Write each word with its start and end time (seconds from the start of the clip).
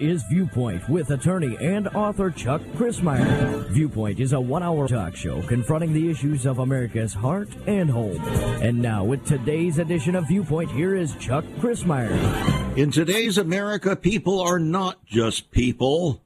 Is 0.00 0.22
Viewpoint 0.24 0.88
with 0.88 1.10
attorney 1.10 1.56
and 1.60 1.88
author 1.88 2.30
Chuck 2.30 2.60
Crismier. 2.76 3.68
Viewpoint 3.70 4.18
is 4.18 4.32
a 4.32 4.40
one 4.40 4.62
hour 4.62 4.88
talk 4.88 5.14
show 5.14 5.42
confronting 5.42 5.92
the 5.92 6.10
issues 6.10 6.46
of 6.46 6.58
America's 6.58 7.12
heart 7.12 7.48
and 7.66 7.90
home. 7.90 8.20
And 8.62 8.80
now, 8.80 9.04
with 9.04 9.24
today's 9.24 9.78
edition 9.78 10.14
of 10.16 10.26
Viewpoint, 10.28 10.70
here 10.70 10.94
is 10.94 11.14
Chuck 11.16 11.44
Crismier. 11.58 12.76
In 12.76 12.90
today's 12.90 13.38
America, 13.38 13.94
people 13.94 14.40
are 14.40 14.58
not 14.58 15.04
just 15.06 15.50
people. 15.50 16.22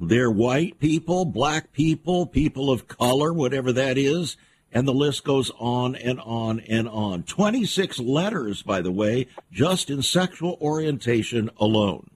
They're 0.00 0.30
white 0.30 0.78
people, 0.80 1.24
black 1.24 1.72
people, 1.72 2.26
people 2.26 2.70
of 2.70 2.88
color, 2.88 3.32
whatever 3.32 3.72
that 3.72 3.98
is. 3.98 4.36
And 4.72 4.88
the 4.88 4.94
list 4.94 5.22
goes 5.24 5.50
on 5.58 5.94
and 5.96 6.18
on 6.20 6.60
and 6.60 6.88
on. 6.88 7.24
26 7.24 7.98
letters, 8.00 8.62
by 8.62 8.80
the 8.80 8.92
way, 8.92 9.28
just 9.50 9.90
in 9.90 10.02
sexual 10.02 10.56
orientation 10.60 11.50
alone. 11.58 12.08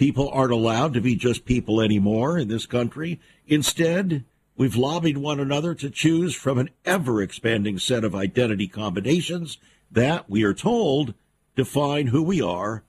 People 0.00 0.30
aren't 0.30 0.50
allowed 0.50 0.94
to 0.94 1.02
be 1.02 1.14
just 1.14 1.44
people 1.44 1.78
anymore 1.78 2.38
in 2.38 2.48
this 2.48 2.64
country. 2.64 3.20
Instead, 3.46 4.24
we've 4.56 4.74
lobbied 4.74 5.18
one 5.18 5.38
another 5.38 5.74
to 5.74 5.90
choose 5.90 6.34
from 6.34 6.56
an 6.56 6.70
ever 6.86 7.20
expanding 7.20 7.78
set 7.78 8.02
of 8.02 8.14
identity 8.14 8.66
combinations 8.66 9.58
that, 9.90 10.30
we 10.30 10.42
are 10.42 10.54
told, 10.54 11.12
define 11.54 12.06
who 12.06 12.22
we 12.22 12.40
are. 12.40 12.82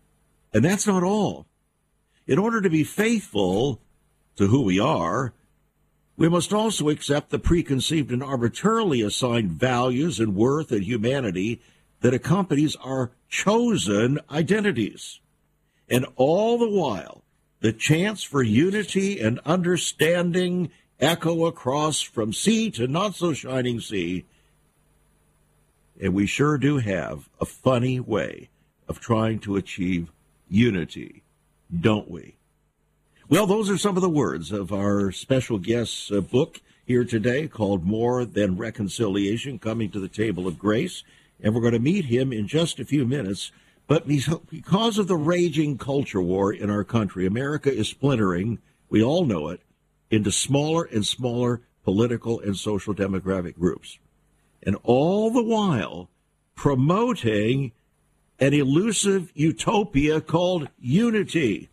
And 0.54 0.64
that's 0.64 0.88
not 0.88 1.04
all. 1.04 1.48
In 2.28 2.40
order 2.40 2.62
to 2.62 2.70
be 2.70 2.86
faithful 2.86 3.82
to 4.38 4.48
who 4.48 4.62
we 4.62 4.80
are, 4.80 5.34
we 6.16 6.30
must 6.30 6.54
also 6.54 6.88
accept 6.88 7.30
the 7.30 7.40
preconceived 7.40 8.12
and 8.12 8.24
arbitrarily 8.24 9.02
assigned 9.02 9.52
values 9.52 10.18
and 10.18 10.34
worth 10.34 10.72
and 10.72 10.86
humanity 10.86 11.62
that 12.00 12.14
accompanies 12.14 12.78
our 12.78 13.12
chosen 13.28 14.18
identities. 14.32 15.20
And 15.92 16.06
all 16.16 16.58
the 16.58 16.70
while, 16.70 17.22
the 17.60 17.74
chance 17.74 18.24
for 18.24 18.42
unity 18.42 19.20
and 19.20 19.40
understanding 19.46 20.72
echo 21.02 21.46
across 21.46 22.00
from 22.00 22.32
sea 22.32 22.72
to 22.72 22.88
not 22.88 23.16
so 23.16 23.34
shining 23.34 23.82
sea. 23.82 24.26
And 26.02 26.14
we 26.14 26.26
sure 26.26 26.58
do 26.58 26.78
have 26.78 27.28
a 27.42 27.46
funny 27.46 28.00
way 28.00 28.50
of 28.88 29.02
trying 29.02 29.40
to 29.40 29.58
achieve 29.58 30.12
unity, 30.50 31.24
don't 31.78 32.10
we? 32.10 32.38
Well, 33.28 33.46
those 33.46 33.70
are 33.70 33.78
some 33.78 33.96
of 33.98 34.02
the 34.02 34.10
words 34.10 34.52
of 34.52 34.72
our 34.72 35.12
special 35.12 35.58
guest's 35.58 36.12
uh, 36.12 36.22
book 36.22 36.62
here 36.86 37.06
today 37.06 37.48
called 37.48 37.86
More 37.86 38.26
Than 38.26 38.58
Reconciliation 38.58 39.60
Coming 39.60 39.92
to 39.92 40.00
the 40.00 40.10
Table 40.10 40.48
of 40.48 40.58
Grace. 40.58 41.04
And 41.42 41.54
we're 41.54 41.62
going 41.62 41.74
to 41.74 41.80
meet 41.80 42.06
him 42.06 42.32
in 42.32 42.48
just 42.48 42.80
a 42.80 42.86
few 42.86 43.06
minutes. 43.06 43.52
But 43.88 44.08
because 44.08 44.98
of 44.98 45.08
the 45.08 45.18
raging 45.18 45.78
culture 45.78 46.22
war 46.22 46.54
in 46.54 46.70
our 46.70 46.84
country, 46.84 47.26
America 47.26 47.74
is 47.74 47.90
splintering, 47.90 48.60
we 48.90 49.04
all 49.04 49.26
know 49.26 49.50
it, 49.50 49.62
into 50.10 50.32
smaller 50.32 50.86
and 50.86 51.06
smaller 51.06 51.62
political 51.84 52.40
and 52.40 52.56
social 52.56 52.94
demographic 52.94 53.56
groups. 53.56 54.00
And 54.64 54.78
all 54.84 55.32
the 55.32 55.44
while 55.44 56.10
promoting 56.56 57.72
an 58.40 58.54
elusive 58.54 59.32
utopia 59.36 60.22
called 60.22 60.68
unity. 60.80 61.70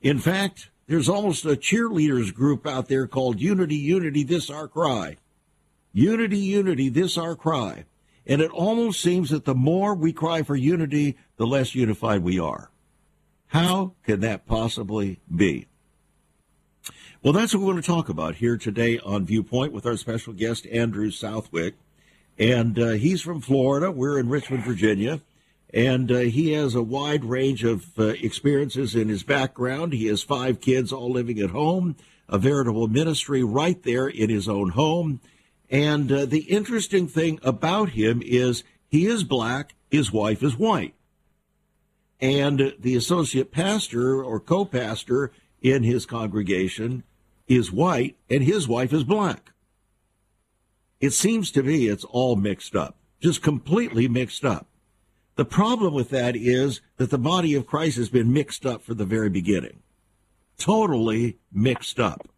In 0.00 0.18
fact, 0.18 0.70
there's 0.86 1.08
almost 1.08 1.44
a 1.44 1.50
cheerleaders 1.50 2.32
group 2.32 2.66
out 2.66 2.88
there 2.88 3.06
called 3.06 3.40
Unity, 3.40 3.76
Unity, 3.76 4.22
This 4.22 4.48
Our 4.48 4.68
Cry. 4.68 5.16
Unity, 5.92 6.38
Unity, 6.38 6.88
This 6.88 7.18
Our 7.18 7.36
Cry. 7.36 7.84
And 8.28 8.40
it 8.42 8.50
almost 8.50 9.00
seems 9.00 9.30
that 9.30 9.46
the 9.46 9.54
more 9.54 9.94
we 9.94 10.12
cry 10.12 10.42
for 10.42 10.54
unity, 10.54 11.16
the 11.36 11.46
less 11.46 11.74
unified 11.74 12.22
we 12.22 12.38
are. 12.38 12.70
How 13.48 13.94
can 14.04 14.20
that 14.20 14.46
possibly 14.46 15.18
be? 15.34 15.66
Well, 17.22 17.32
that's 17.32 17.54
what 17.54 17.62
we're 17.62 17.72
going 17.72 17.82
to 17.82 17.86
talk 17.86 18.08
about 18.08 18.36
here 18.36 18.58
today 18.58 18.98
on 18.98 19.24
Viewpoint 19.24 19.72
with 19.72 19.86
our 19.86 19.96
special 19.96 20.34
guest, 20.34 20.66
Andrew 20.66 21.10
Southwick. 21.10 21.74
And 22.38 22.78
uh, 22.78 22.90
he's 22.90 23.22
from 23.22 23.40
Florida. 23.40 23.90
We're 23.90 24.18
in 24.18 24.28
Richmond, 24.28 24.62
Virginia 24.62 25.20
and 25.72 26.10
uh, 26.10 26.18
he 26.18 26.52
has 26.52 26.74
a 26.74 26.82
wide 26.82 27.24
range 27.24 27.62
of 27.64 27.98
uh, 27.98 28.06
experiences 28.06 28.94
in 28.94 29.08
his 29.08 29.22
background. 29.22 29.92
He 29.92 30.06
has 30.06 30.22
five 30.22 30.60
kids 30.60 30.92
all 30.92 31.10
living 31.10 31.38
at 31.40 31.50
home, 31.50 31.96
a 32.28 32.38
veritable 32.38 32.88
ministry 32.88 33.42
right 33.42 33.82
there 33.82 34.08
in 34.08 34.30
his 34.30 34.48
own 34.48 34.70
home. 34.70 35.20
And 35.70 36.10
uh, 36.10 36.24
the 36.24 36.42
interesting 36.42 37.08
thing 37.08 37.38
about 37.42 37.90
him 37.90 38.22
is 38.24 38.64
he 38.88 39.06
is 39.06 39.24
black, 39.24 39.74
his 39.90 40.12
wife 40.12 40.42
is 40.42 40.56
white. 40.56 40.94
And 42.20 42.74
the 42.78 42.96
associate 42.96 43.52
pastor 43.52 44.24
or 44.24 44.40
co 44.40 44.64
pastor 44.64 45.30
in 45.60 45.82
his 45.82 46.06
congregation 46.06 47.04
is 47.46 47.72
white, 47.72 48.16
and 48.28 48.42
his 48.42 48.66
wife 48.66 48.92
is 48.92 49.04
black. 49.04 49.52
It 51.00 51.12
seems 51.12 51.50
to 51.52 51.62
me 51.62 51.86
it's 51.86 52.04
all 52.04 52.36
mixed 52.36 52.74
up, 52.74 52.96
just 53.20 53.42
completely 53.42 54.08
mixed 54.08 54.44
up. 54.44 54.66
The 55.36 55.44
problem 55.44 55.94
with 55.94 56.10
that 56.10 56.34
is 56.34 56.80
that 56.96 57.10
the 57.10 57.18
body 57.18 57.54
of 57.54 57.66
Christ 57.66 57.96
has 57.96 58.08
been 58.08 58.32
mixed 58.32 58.66
up 58.66 58.82
from 58.82 58.96
the 58.96 59.04
very 59.04 59.30
beginning. 59.30 59.82
Totally 60.56 61.38
mixed 61.52 62.00
up. 62.00 62.28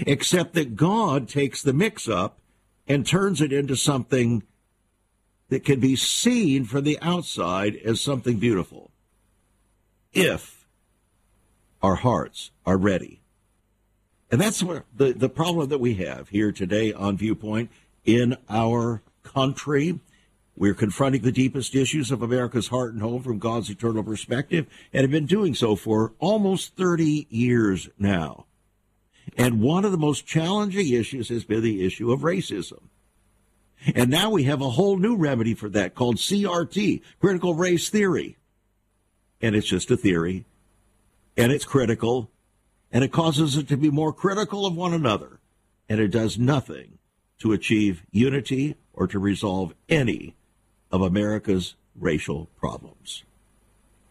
Except 0.00 0.54
that 0.54 0.76
God 0.76 1.28
takes 1.28 1.62
the 1.62 1.72
mix 1.72 2.08
up 2.08 2.38
and 2.88 3.06
turns 3.06 3.40
it 3.40 3.52
into 3.52 3.76
something 3.76 4.42
that 5.48 5.64
can 5.64 5.80
be 5.80 5.96
seen 5.96 6.64
from 6.64 6.84
the 6.84 6.98
outside 7.02 7.76
as 7.76 8.00
something 8.00 8.38
beautiful. 8.38 8.90
If 10.12 10.66
our 11.82 11.96
hearts 11.96 12.50
are 12.64 12.76
ready. 12.76 13.20
And 14.30 14.40
that's 14.40 14.62
where 14.62 14.84
the, 14.96 15.12
the 15.12 15.28
problem 15.28 15.68
that 15.68 15.78
we 15.78 15.94
have 15.96 16.30
here 16.30 16.52
today 16.52 16.92
on 16.92 17.18
Viewpoint 17.18 17.70
in 18.04 18.36
our 18.48 19.02
country 19.22 20.00
we're 20.54 20.74
confronting 20.74 21.22
the 21.22 21.32
deepest 21.32 21.74
issues 21.74 22.10
of 22.10 22.22
America's 22.22 22.68
heart 22.68 22.92
and 22.92 23.00
home 23.00 23.22
from 23.22 23.38
God's 23.38 23.70
eternal 23.70 24.02
perspective 24.02 24.66
and 24.92 25.02
have 25.02 25.10
been 25.10 25.26
doing 25.26 25.54
so 25.54 25.76
for 25.76 26.12
almost 26.18 26.76
30 26.76 27.26
years 27.30 27.88
now. 27.98 28.46
And 29.36 29.60
one 29.60 29.84
of 29.84 29.92
the 29.92 29.98
most 29.98 30.26
challenging 30.26 30.92
issues 30.92 31.28
has 31.28 31.44
been 31.44 31.62
the 31.62 31.84
issue 31.84 32.12
of 32.12 32.20
racism. 32.20 32.80
And 33.94 34.10
now 34.10 34.30
we 34.30 34.44
have 34.44 34.60
a 34.60 34.70
whole 34.70 34.96
new 34.96 35.16
remedy 35.16 35.54
for 35.54 35.68
that 35.70 35.94
called 35.94 36.16
CRT, 36.16 37.02
critical 37.20 37.54
race 37.54 37.88
theory. 37.88 38.36
And 39.40 39.56
it's 39.56 39.66
just 39.66 39.90
a 39.90 39.96
theory, 39.96 40.44
and 41.36 41.50
it's 41.50 41.64
critical, 41.64 42.30
and 42.92 43.02
it 43.02 43.10
causes 43.10 43.56
it 43.56 43.66
to 43.68 43.76
be 43.76 43.90
more 43.90 44.12
critical 44.12 44.66
of 44.66 44.76
one 44.76 44.94
another, 44.94 45.40
and 45.88 45.98
it 45.98 46.08
does 46.08 46.38
nothing 46.38 46.98
to 47.38 47.52
achieve 47.52 48.04
unity 48.12 48.76
or 48.92 49.08
to 49.08 49.18
resolve 49.18 49.74
any 49.88 50.36
of 50.92 51.00
America's 51.00 51.74
racial 51.96 52.48
problems. 52.56 53.24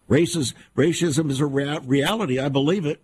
Races, 0.10 0.54
racism 0.76 1.30
is 1.30 1.40
a 1.40 1.46
rea- 1.46 1.80
reality. 1.80 2.38
I 2.40 2.50
believe 2.50 2.86
it. 2.86 3.02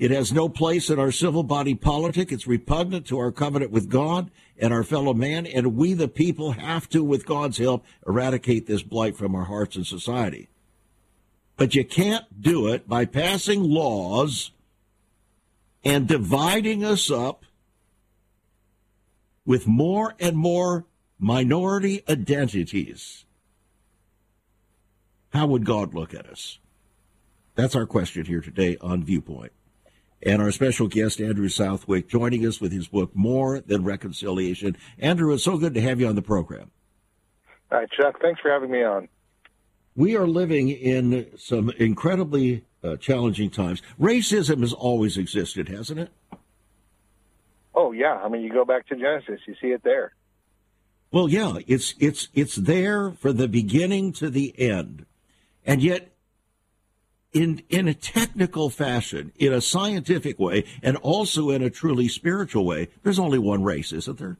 It 0.00 0.10
has 0.12 0.32
no 0.32 0.48
place 0.48 0.88
in 0.88 0.98
our 0.98 1.12
civil 1.12 1.42
body 1.42 1.74
politic. 1.74 2.32
It's 2.32 2.46
repugnant 2.46 3.06
to 3.08 3.18
our 3.18 3.30
covenant 3.30 3.70
with 3.70 3.90
God 3.90 4.30
and 4.58 4.72
our 4.72 4.82
fellow 4.82 5.12
man. 5.12 5.44
And 5.44 5.76
we, 5.76 5.92
the 5.92 6.08
people, 6.08 6.52
have 6.52 6.88
to, 6.88 7.04
with 7.04 7.26
God's 7.26 7.58
help, 7.58 7.84
eradicate 8.06 8.66
this 8.66 8.82
blight 8.82 9.14
from 9.14 9.34
our 9.34 9.44
hearts 9.44 9.76
and 9.76 9.86
society. 9.86 10.48
But 11.58 11.74
you 11.74 11.84
can't 11.84 12.40
do 12.40 12.66
it 12.68 12.88
by 12.88 13.04
passing 13.04 13.62
laws 13.62 14.52
and 15.84 16.08
dividing 16.08 16.82
us 16.82 17.10
up 17.10 17.44
with 19.44 19.66
more 19.66 20.14
and 20.18 20.34
more 20.34 20.86
minority 21.18 22.02
identities, 22.08 23.26
how 25.34 25.46
would 25.46 25.66
God 25.66 25.92
look 25.92 26.14
at 26.14 26.26
us? 26.26 26.58
That's 27.54 27.76
our 27.76 27.84
question 27.84 28.24
here 28.24 28.40
today 28.40 28.78
on 28.80 29.04
Viewpoint. 29.04 29.52
And 30.22 30.42
our 30.42 30.50
special 30.50 30.86
guest, 30.86 31.20
Andrew 31.20 31.48
Southwick, 31.48 32.08
joining 32.08 32.46
us 32.46 32.60
with 32.60 32.72
his 32.72 32.88
book, 32.88 33.10
More 33.14 33.60
Than 33.60 33.84
Reconciliation. 33.84 34.76
Andrew, 34.98 35.32
it's 35.32 35.44
so 35.44 35.56
good 35.56 35.74
to 35.74 35.80
have 35.80 36.00
you 36.00 36.08
on 36.08 36.14
the 36.14 36.22
program. 36.22 36.70
Hi, 37.70 37.86
Chuck. 37.96 38.20
Thanks 38.20 38.40
for 38.40 38.50
having 38.50 38.70
me 38.70 38.82
on. 38.82 39.08
We 39.96 40.16
are 40.16 40.26
living 40.26 40.68
in 40.68 41.30
some 41.36 41.70
incredibly 41.78 42.64
uh, 42.84 42.96
challenging 42.96 43.50
times. 43.50 43.82
Racism 43.98 44.60
has 44.60 44.72
always 44.72 45.16
existed, 45.16 45.68
hasn't 45.68 46.00
it? 46.00 46.10
Oh, 47.74 47.92
yeah. 47.92 48.14
I 48.14 48.28
mean, 48.28 48.42
you 48.42 48.52
go 48.52 48.64
back 48.64 48.88
to 48.88 48.96
Genesis, 48.96 49.40
you 49.46 49.54
see 49.60 49.68
it 49.68 49.82
there. 49.82 50.12
Well, 51.12 51.28
yeah, 51.28 51.54
it's 51.66 51.94
it's 51.98 52.28
it's 52.34 52.54
there 52.54 53.10
for 53.10 53.32
the 53.32 53.48
beginning 53.48 54.12
to 54.12 54.30
the 54.30 54.54
end, 54.56 55.06
and 55.66 55.82
yet, 55.82 56.12
in 57.32 57.62
in 57.68 57.86
a 57.88 57.94
technical 57.94 58.70
fashion, 58.70 59.32
in 59.38 59.52
a 59.52 59.60
scientific 59.60 60.38
way, 60.38 60.64
and 60.82 60.96
also 60.98 61.50
in 61.50 61.62
a 61.62 61.70
truly 61.70 62.08
spiritual 62.08 62.64
way, 62.64 62.88
there's 63.02 63.18
only 63.18 63.38
one 63.38 63.62
race, 63.62 63.92
isn't 63.92 64.18
there? 64.18 64.36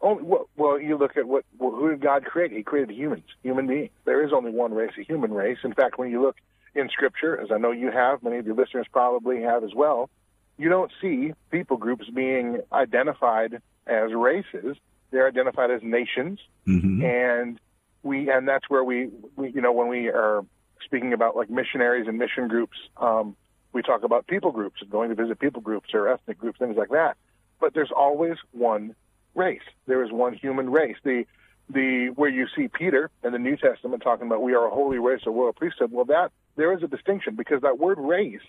Oh 0.00 0.18
well, 0.22 0.48
well, 0.56 0.80
you 0.80 0.96
look 0.96 1.16
at 1.16 1.26
what 1.26 1.44
well, 1.58 1.72
who 1.72 1.90
did 1.90 2.00
God 2.00 2.24
create? 2.24 2.52
He 2.52 2.62
created 2.62 2.94
humans, 2.94 3.24
human 3.42 3.66
beings. 3.66 3.90
There 4.04 4.24
is 4.24 4.32
only 4.32 4.50
one 4.50 4.72
race, 4.74 4.92
a 4.98 5.02
human 5.02 5.32
race. 5.32 5.58
In 5.64 5.72
fact, 5.74 5.98
when 5.98 6.10
you 6.10 6.22
look 6.22 6.36
in 6.74 6.88
Scripture, 6.90 7.40
as 7.40 7.50
I 7.50 7.58
know 7.58 7.72
you 7.72 7.90
have, 7.90 8.22
many 8.22 8.36
of 8.38 8.46
your 8.46 8.54
listeners 8.54 8.86
probably 8.92 9.42
have 9.42 9.64
as 9.64 9.74
well, 9.74 10.10
you 10.58 10.68
don't 10.68 10.92
see 11.00 11.32
people 11.50 11.78
groups 11.78 12.08
being 12.10 12.60
identified 12.72 13.60
as 13.86 14.12
races. 14.12 14.76
They're 15.10 15.28
identified 15.28 15.70
as 15.70 15.82
nations, 15.82 16.38
Mm-hmm. 16.66 17.04
and 17.04 17.60
we 18.02 18.30
and 18.30 18.46
that's 18.46 18.68
where 18.68 18.84
we, 18.84 19.08
we 19.36 19.50
you 19.50 19.60
know 19.60 19.72
when 19.72 19.88
we 19.88 20.08
are 20.08 20.44
speaking 20.86 21.12
about 21.12 21.36
like 21.36 21.50
missionaries 21.50 22.06
and 22.08 22.16
mission 22.16 22.48
groups, 22.48 22.78
um, 22.96 23.36
we 23.72 23.82
talk 23.82 24.04
about 24.04 24.26
people 24.26 24.52
groups 24.52 24.80
and 24.80 24.90
going 24.90 25.10
to 25.10 25.14
visit 25.14 25.38
people 25.38 25.60
groups 25.60 25.90
or 25.92 26.08
ethnic 26.08 26.38
groups, 26.38 26.58
things 26.58 26.76
like 26.76 26.88
that. 26.90 27.16
But 27.60 27.74
there's 27.74 27.92
always 27.94 28.36
one 28.52 28.94
race. 29.34 29.60
There 29.86 30.02
is 30.02 30.10
one 30.10 30.32
human 30.32 30.70
race. 30.70 30.96
The 31.04 31.24
the 31.68 32.10
where 32.14 32.30
you 32.30 32.46
see 32.56 32.68
Peter 32.68 33.10
in 33.24 33.32
the 33.32 33.38
New 33.38 33.56
Testament 33.56 34.02
talking 34.02 34.26
about 34.26 34.40
we 34.40 34.54
are 34.54 34.66
a 34.66 34.70
holy 34.70 34.98
race, 34.98 35.22
a 35.26 35.30
royal 35.30 35.52
priesthood. 35.52 35.92
Well, 35.92 36.06
that 36.06 36.30
there 36.56 36.72
is 36.72 36.82
a 36.82 36.86
distinction 36.86 37.34
because 37.34 37.62
that 37.62 37.78
word 37.78 37.98
race 37.98 38.40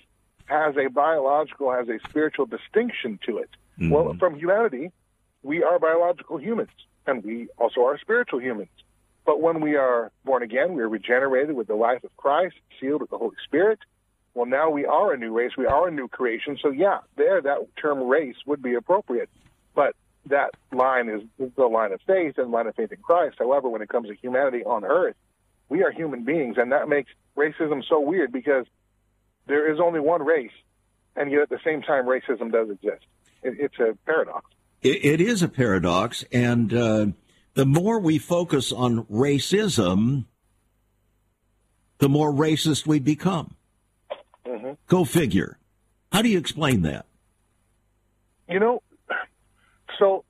has 0.45 0.75
a 0.77 0.87
biological, 0.87 1.71
has 1.73 1.89
a 1.89 1.99
spiritual 2.07 2.45
distinction 2.45 3.19
to 3.25 3.39
it. 3.39 3.49
Well, 3.91 4.15
from 4.17 4.35
humanity, 4.35 4.91
we 5.43 5.63
are 5.63 5.77
biological 5.77 6.37
humans, 6.37 6.69
and 7.05 7.23
we 7.23 7.47
also 7.57 7.81
are 7.81 7.97
spiritual 7.99 8.39
humans. 8.39 8.69
But 9.27 9.41
when 9.41 9.59
we 9.59 9.75
are 9.75 10.09
born 10.23 10.41
again, 10.41 10.73
we 10.73 10.81
are 10.81 10.87
regenerated 10.87 11.53
with 11.53 11.67
the 11.67 11.75
life 11.75 12.01
of 12.05 12.15
Christ, 12.15 12.55
sealed 12.79 13.01
with 13.01 13.09
the 13.09 13.17
Holy 13.17 13.35
Spirit. 13.45 13.77
Well, 14.33 14.45
now 14.45 14.69
we 14.69 14.85
are 14.85 15.13
a 15.13 15.17
new 15.17 15.33
race. 15.37 15.51
We 15.57 15.65
are 15.65 15.89
a 15.89 15.91
new 15.91 16.07
creation. 16.07 16.57
So, 16.61 16.71
yeah, 16.71 16.99
there, 17.17 17.41
that 17.41 17.57
term 17.75 18.07
race 18.07 18.37
would 18.45 18.61
be 18.63 18.75
appropriate. 18.75 19.29
But 19.75 19.97
that 20.27 20.51
line 20.71 21.09
is 21.09 21.49
the 21.57 21.65
line 21.65 21.91
of 21.91 21.99
faith 22.07 22.37
and 22.37 22.51
line 22.51 22.67
of 22.67 22.75
faith 22.75 22.93
in 22.93 22.99
Christ. 22.99 23.35
However, 23.37 23.67
when 23.67 23.81
it 23.81 23.89
comes 23.89 24.07
to 24.07 24.15
humanity 24.15 24.63
on 24.63 24.85
earth, 24.85 25.15
we 25.67 25.83
are 25.83 25.91
human 25.91 26.23
beings. 26.23 26.55
And 26.57 26.71
that 26.71 26.87
makes 26.87 27.11
racism 27.35 27.83
so 27.87 27.99
weird 27.99 28.31
because 28.31 28.65
there 29.45 29.69
is 29.73 29.81
only 29.81 29.99
one 29.99 30.23
race, 30.23 30.51
and 31.17 31.31
yet 31.31 31.41
at 31.41 31.49
the 31.49 31.59
same 31.65 31.81
time, 31.81 32.05
racism 32.05 32.49
does 32.49 32.69
exist. 32.69 33.05
It, 33.43 33.57
it's 33.59 33.79
a 33.79 33.97
paradox. 34.05 34.45
It, 34.81 35.03
it 35.03 35.21
is 35.21 35.43
a 35.43 35.49
paradox, 35.49 36.23
and 36.31 36.73
uh, 36.73 37.07
the 37.57 37.65
more 37.65 37.99
we 37.99 38.19
focus 38.19 38.71
on 38.71 39.03
racism, 39.05 40.25
the 41.97 42.07
more 42.07 42.31
racist 42.31 42.85
we 42.85 42.99
become. 42.99 43.55
Go 44.87 45.03
figure. 45.03 45.57
How 46.11 46.21
do 46.21 46.29
you 46.29 46.37
explain 46.37 46.83
that? 46.83 47.07
You 48.47 48.59
know, 48.59 48.83
so 49.97 50.23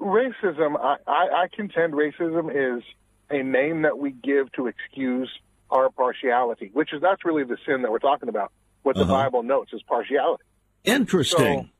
racism, 0.00 0.80
I, 0.80 0.96
I, 1.06 1.42
I 1.42 1.48
contend 1.54 1.92
racism 1.92 2.50
is 2.50 2.82
a 3.28 3.42
name 3.42 3.82
that 3.82 3.98
we 3.98 4.10
give 4.12 4.50
to 4.52 4.66
excuse 4.66 5.30
our 5.70 5.90
partiality, 5.90 6.70
which 6.72 6.94
is 6.94 7.02
that's 7.02 7.24
really 7.24 7.44
the 7.44 7.58
sin 7.66 7.82
that 7.82 7.90
we're 7.92 7.98
talking 7.98 8.30
about. 8.30 8.50
What 8.82 8.96
the 8.96 9.02
Uh-huh. 9.02 9.12
Bible 9.12 9.42
notes 9.42 9.72
is 9.74 9.82
partiality. 9.82 10.44
Interesting. 10.84 11.70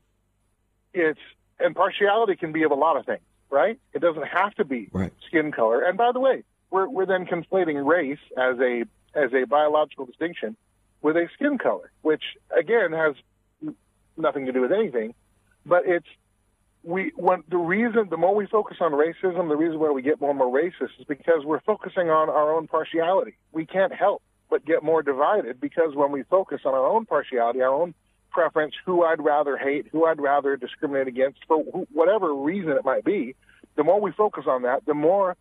It's 0.93 1.19
and 1.59 1.75
partiality 1.75 2.35
can 2.35 2.51
be 2.51 2.61
of 2.63 2.71
a 2.71 2.75
lot 2.75 2.97
of 2.97 3.05
things, 3.05 3.21
right? 3.49 3.79
It 3.93 3.99
doesn't 3.99 4.27
have 4.27 4.53
to 4.55 4.65
be 4.65 4.89
Right. 4.91 5.13
skin 5.25 5.51
color. 5.51 5.81
And 5.81 5.97
by 5.97 6.11
the 6.11 6.19
way, 6.19 6.43
we're 6.69 6.87
we're 6.87 7.05
then 7.05 7.25
conflating 7.25 7.85
race 7.85 8.19
as 8.37 8.59
a 8.59 8.83
as 9.13 9.33
a 9.33 9.45
biological 9.45 10.05
distinction 10.05 10.55
with 11.01 11.15
a 11.15 11.29
skin 11.33 11.57
color, 11.57 11.91
which 12.01 12.23
again 12.57 12.91
has 12.91 13.15
nothing 14.17 14.45
to 14.47 14.51
do 14.51 14.61
with 14.61 14.71
anything. 14.71 15.13
But 15.65 15.83
it's 15.85 16.07
we 16.83 17.11
when 17.15 17.43
the 17.49 17.57
reason 17.57 18.07
the 18.09 18.17
more 18.17 18.35
we 18.35 18.47
focus 18.47 18.77
on 18.81 18.91
racism, 18.91 19.49
the 19.49 19.55
reason 19.55 19.79
why 19.79 19.91
we 19.91 20.01
get 20.01 20.19
more 20.19 20.31
and 20.31 20.39
more 20.39 20.53
racist 20.53 20.99
is 20.99 21.05
because 21.07 21.45
we're 21.45 21.61
focusing 21.61 22.09
on 22.09 22.29
our 22.29 22.53
own 22.55 22.67
partiality. 22.67 23.35
We 23.51 23.65
can't 23.65 23.93
help 23.93 24.21
but 24.49 24.65
get 24.65 24.83
more 24.83 25.03
divided 25.03 25.59
because 25.59 25.93
when 25.95 26.11
we 26.11 26.23
focus 26.23 26.61
on 26.65 26.73
our 26.73 26.85
own 26.85 27.05
partiality, 27.05 27.61
our 27.61 27.73
own 27.73 27.93
preference, 28.37 28.75
who 28.85 29.03
I'd 29.03 29.19
rather 29.19 29.57
hate, 29.57 29.87
who 29.91 30.05
I'd 30.05 30.21
rather 30.21 30.55
discriminate 30.57 31.07
against, 31.07 31.39
for 31.47 31.63
who, 31.73 31.87
whatever 31.91 32.35
reason 32.35 32.73
it 32.73 32.85
might 32.85 33.03
be, 33.03 33.35
the 33.75 33.83
more 33.83 33.99
we 33.99 34.11
focus 34.11 34.43
on 34.47 34.61
that, 34.61 34.85
the 34.85 34.93
more 34.93 35.35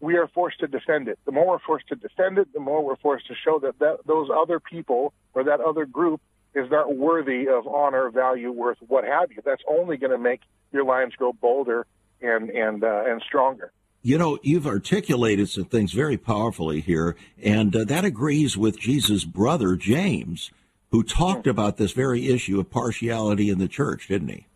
we 0.00 0.16
are 0.16 0.28
forced 0.28 0.60
to 0.60 0.66
defend 0.66 1.08
it. 1.08 1.18
The 1.26 1.32
more 1.32 1.46
we're 1.46 1.58
forced 1.58 1.88
to 1.88 1.94
defend 1.96 2.38
it, 2.38 2.50
the 2.54 2.60
more 2.60 2.82
we're 2.82 2.96
forced 2.96 3.26
to 3.26 3.34
show 3.34 3.58
that, 3.58 3.78
that 3.80 3.98
those 4.06 4.28
other 4.34 4.60
people 4.60 5.12
or 5.34 5.44
that 5.44 5.60
other 5.60 5.84
group 5.84 6.22
is 6.54 6.70
not 6.70 6.96
worthy 6.96 7.48
of 7.48 7.66
honor, 7.66 8.08
value, 8.08 8.50
worth, 8.50 8.78
what 8.86 9.04
have 9.04 9.30
you. 9.30 9.42
That's 9.44 9.62
only 9.68 9.98
going 9.98 10.12
to 10.12 10.18
make 10.18 10.40
your 10.72 10.84
lines 10.84 11.14
grow 11.16 11.34
bolder 11.34 11.86
and 12.22 12.48
and 12.48 12.82
uh, 12.82 13.04
and 13.06 13.20
stronger. 13.26 13.72
You 14.00 14.16
know, 14.16 14.38
you've 14.42 14.66
articulated 14.66 15.50
some 15.50 15.66
things 15.66 15.92
very 15.92 16.16
powerfully 16.16 16.80
here, 16.80 17.14
and 17.42 17.76
uh, 17.76 17.84
that 17.84 18.04
agrees 18.06 18.56
with 18.56 18.78
Jesus' 18.78 19.24
brother, 19.24 19.76
James, 19.76 20.50
who 20.90 21.02
talked 21.02 21.46
about 21.46 21.76
this 21.76 21.92
very 21.92 22.28
issue 22.28 22.58
of 22.58 22.70
partiality 22.70 23.50
in 23.50 23.58
the 23.58 23.68
church, 23.68 24.08
didn't 24.08 24.28
he? 24.28 24.46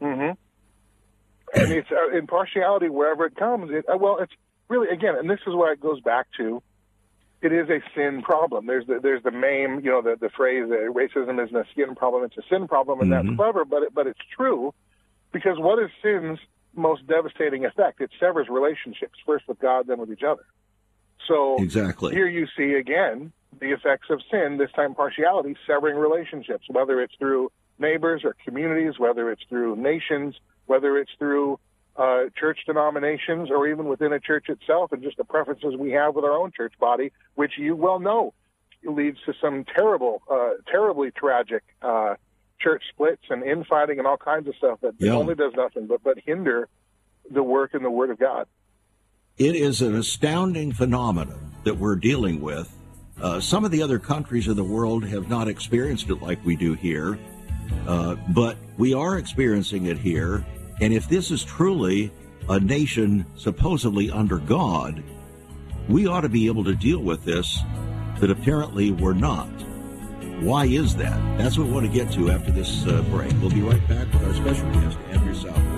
Mm-hmm. 0.00 1.60
And 1.60 1.72
it's 1.72 1.88
uh, 1.90 2.16
impartiality 2.16 2.88
wherever 2.88 3.26
it 3.26 3.36
comes. 3.36 3.70
It, 3.70 3.84
uh, 3.92 3.96
well, 3.96 4.18
it's 4.18 4.32
really 4.68 4.88
again, 4.88 5.14
and 5.18 5.28
this 5.28 5.40
is 5.46 5.54
where 5.54 5.72
it 5.72 5.80
goes 5.80 6.00
back 6.00 6.26
to. 6.38 6.62
It 7.40 7.52
is 7.52 7.68
a 7.70 7.80
sin 7.94 8.22
problem. 8.22 8.66
There's 8.66 8.86
the 8.86 8.98
there's 9.00 9.22
the 9.22 9.30
meme, 9.30 9.84
you 9.84 9.90
know, 9.90 10.02
the 10.02 10.16
the 10.20 10.30
phrase 10.30 10.68
that 10.68 10.92
racism 10.92 11.42
isn't 11.42 11.56
a 11.56 11.64
skin 11.72 11.94
problem; 11.94 12.24
it's 12.24 12.36
a 12.36 12.42
sin 12.50 12.68
problem, 12.68 13.00
and 13.00 13.12
that's 13.12 13.36
clever, 13.36 13.64
but 13.64 13.84
it, 13.84 13.94
but 13.94 14.06
it's 14.06 14.20
true 14.36 14.74
because 15.32 15.58
what 15.58 15.82
is 15.82 15.90
sin's 16.02 16.38
most 16.74 17.06
devastating 17.06 17.64
effect? 17.64 18.00
It 18.00 18.10
severs 18.18 18.48
relationships 18.48 19.18
first 19.24 19.46
with 19.48 19.58
God, 19.58 19.86
then 19.86 19.98
with 19.98 20.10
each 20.10 20.22
other. 20.22 20.44
So 21.26 21.56
Exactly. 21.62 22.14
here 22.14 22.28
you 22.28 22.46
see 22.56 22.74
again 22.74 23.32
the 23.60 23.72
effects 23.72 24.08
of 24.10 24.20
sin, 24.30 24.58
this 24.58 24.70
time 24.72 24.94
partiality, 24.94 25.56
severing 25.66 25.96
relationships, 25.96 26.64
whether 26.68 27.00
it's 27.00 27.14
through 27.18 27.50
neighbors 27.78 28.22
or 28.24 28.34
communities, 28.44 28.98
whether 28.98 29.30
it's 29.30 29.42
through 29.48 29.76
nations, 29.76 30.34
whether 30.66 30.98
it's 30.98 31.12
through 31.18 31.58
uh, 31.96 32.24
church 32.38 32.60
denominations, 32.66 33.50
or 33.50 33.66
even 33.66 33.86
within 33.86 34.12
a 34.12 34.20
church 34.20 34.48
itself, 34.48 34.92
and 34.92 35.02
just 35.02 35.16
the 35.16 35.24
preferences 35.24 35.74
we 35.76 35.90
have 35.90 36.14
with 36.14 36.24
our 36.24 36.32
own 36.32 36.52
church 36.56 36.74
body, 36.78 37.12
which 37.34 37.52
you 37.58 37.74
well 37.74 37.98
know 37.98 38.34
leads 38.84 39.18
to 39.26 39.34
some 39.40 39.64
terrible, 39.64 40.22
uh, 40.30 40.50
terribly 40.70 41.10
tragic 41.10 41.64
uh, 41.82 42.14
church 42.60 42.82
splits 42.92 43.22
and 43.30 43.42
infighting 43.42 43.98
and 43.98 44.06
all 44.06 44.16
kinds 44.16 44.46
of 44.48 44.54
stuff 44.56 44.80
that 44.80 44.94
Yeah. 44.98 45.12
only 45.14 45.34
does 45.34 45.52
nothing 45.56 45.86
but, 45.86 46.02
but 46.02 46.18
hinder 46.24 46.68
the 47.30 47.42
work 47.42 47.74
and 47.74 47.84
the 47.84 47.90
Word 47.90 48.10
of 48.10 48.18
God. 48.18 48.46
It 49.36 49.54
is 49.54 49.82
an 49.82 49.94
astounding 49.94 50.72
phenomenon 50.72 51.52
that 51.64 51.78
we're 51.78 51.96
dealing 51.96 52.40
with. 52.40 52.72
Uh, 53.20 53.40
some 53.40 53.64
of 53.64 53.70
the 53.70 53.82
other 53.82 53.98
countries 53.98 54.46
of 54.46 54.56
the 54.56 54.64
world 54.64 55.04
have 55.04 55.28
not 55.28 55.48
experienced 55.48 56.08
it 56.08 56.22
like 56.22 56.44
we 56.44 56.54
do 56.54 56.74
here, 56.74 57.18
uh, 57.86 58.14
but 58.28 58.56
we 58.76 58.94
are 58.94 59.18
experiencing 59.18 59.86
it 59.86 59.98
here. 59.98 60.44
And 60.80 60.92
if 60.92 61.08
this 61.08 61.30
is 61.30 61.44
truly 61.44 62.12
a 62.48 62.60
nation 62.60 63.26
supposedly 63.36 64.10
under 64.10 64.38
God, 64.38 65.02
we 65.88 66.06
ought 66.06 66.20
to 66.20 66.28
be 66.28 66.46
able 66.46 66.64
to 66.64 66.74
deal 66.74 67.00
with 67.00 67.24
this, 67.24 67.58
but 68.20 68.30
apparently 68.30 68.90
we're 68.92 69.14
not. 69.14 69.48
Why 70.40 70.66
is 70.66 70.94
that? 70.96 71.18
That's 71.38 71.58
what 71.58 71.66
we 71.66 71.72
want 71.72 71.86
to 71.86 71.92
get 71.92 72.12
to 72.12 72.30
after 72.30 72.52
this 72.52 72.86
uh, 72.86 73.02
break. 73.10 73.32
We'll 73.40 73.50
be 73.50 73.62
right 73.62 73.86
back 73.88 74.12
with 74.12 74.24
our 74.24 74.34
special 74.34 74.70
guest, 74.72 74.96
Andrew 75.10 75.34
Southwick. 75.34 75.77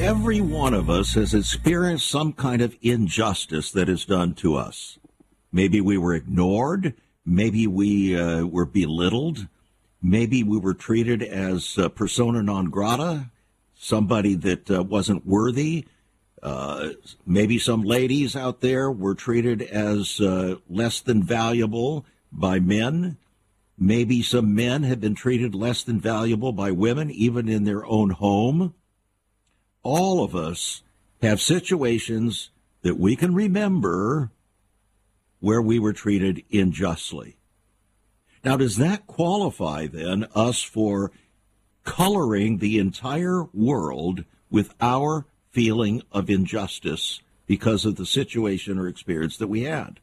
Every 0.00 0.40
one 0.40 0.74
of 0.74 0.88
us 0.88 1.14
has 1.14 1.34
experienced 1.34 2.08
some 2.08 2.32
kind 2.32 2.62
of 2.62 2.76
injustice 2.82 3.72
that 3.72 3.88
is 3.88 4.04
done 4.04 4.32
to 4.34 4.54
us. 4.54 4.96
Maybe 5.50 5.80
we 5.80 5.98
were 5.98 6.14
ignored. 6.14 6.94
Maybe 7.26 7.66
we 7.66 8.16
uh, 8.16 8.44
were 8.44 8.64
belittled. 8.64 9.48
Maybe 10.00 10.44
we 10.44 10.56
were 10.56 10.74
treated 10.74 11.20
as 11.20 11.76
uh, 11.76 11.88
persona 11.88 12.44
non 12.44 12.66
grata, 12.66 13.30
somebody 13.74 14.36
that 14.36 14.70
uh, 14.70 14.84
wasn't 14.84 15.26
worthy. 15.26 15.84
Uh, 16.44 16.90
maybe 17.26 17.58
some 17.58 17.82
ladies 17.82 18.36
out 18.36 18.60
there 18.60 18.92
were 18.92 19.16
treated 19.16 19.62
as 19.62 20.20
uh, 20.20 20.56
less 20.70 21.00
than 21.00 21.24
valuable 21.24 22.06
by 22.30 22.60
men. 22.60 23.16
Maybe 23.76 24.22
some 24.22 24.54
men 24.54 24.84
have 24.84 25.00
been 25.00 25.16
treated 25.16 25.56
less 25.56 25.82
than 25.82 26.00
valuable 26.00 26.52
by 26.52 26.70
women, 26.70 27.10
even 27.10 27.48
in 27.48 27.64
their 27.64 27.84
own 27.84 28.10
home 28.10 28.74
all 29.88 30.22
of 30.22 30.36
us 30.36 30.82
have 31.22 31.40
situations 31.40 32.50
that 32.82 32.98
we 32.98 33.16
can 33.16 33.34
remember 33.34 34.30
where 35.40 35.62
we 35.62 35.78
were 35.78 35.94
treated 35.94 36.44
unjustly. 36.52 37.38
Now, 38.44 38.58
does 38.58 38.76
that 38.76 39.06
qualify 39.06 39.86
then 39.86 40.26
us 40.34 40.62
for 40.62 41.10
coloring 41.84 42.58
the 42.58 42.78
entire 42.78 43.44
world 43.54 44.24
with 44.50 44.74
our 44.78 45.24
feeling 45.52 46.02
of 46.12 46.28
injustice 46.28 47.22
because 47.46 47.86
of 47.86 47.96
the 47.96 48.04
situation 48.04 48.78
or 48.78 48.88
experience 48.88 49.38
that 49.38 49.48
we 49.48 49.62
had? 49.62 50.00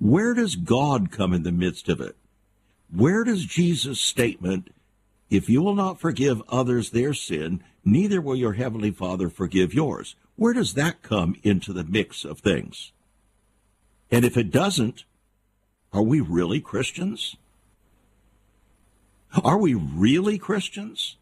Where 0.00 0.34
does 0.34 0.56
God 0.56 1.12
come 1.12 1.32
in 1.32 1.44
the 1.44 1.52
midst 1.52 1.88
of 1.88 2.00
it? 2.00 2.16
Where 2.92 3.22
does 3.22 3.44
Jesus' 3.44 4.00
statement, 4.00 4.74
if 5.32 5.48
you 5.48 5.62
will 5.62 5.74
not 5.74 5.98
forgive 5.98 6.42
others 6.50 6.90
their 6.90 7.14
sin, 7.14 7.64
neither 7.82 8.20
will 8.20 8.36
your 8.36 8.52
heavenly 8.52 8.90
Father 8.90 9.30
forgive 9.30 9.72
yours? 9.72 10.14
Where 10.36 10.52
does 10.52 10.74
that 10.74 11.00
come 11.00 11.36
into 11.42 11.72
the 11.72 11.84
mix 11.84 12.22
of 12.26 12.40
things? 12.40 12.92
And 14.10 14.26
if 14.26 14.36
it 14.36 14.50
doesn't, 14.50 15.04
are 15.90 16.02
we 16.02 16.20
really 16.20 16.60
Christians? 16.60 17.36
Are 19.42 19.56
we 19.56 19.72
really 19.72 20.36
Christians? 20.36 21.16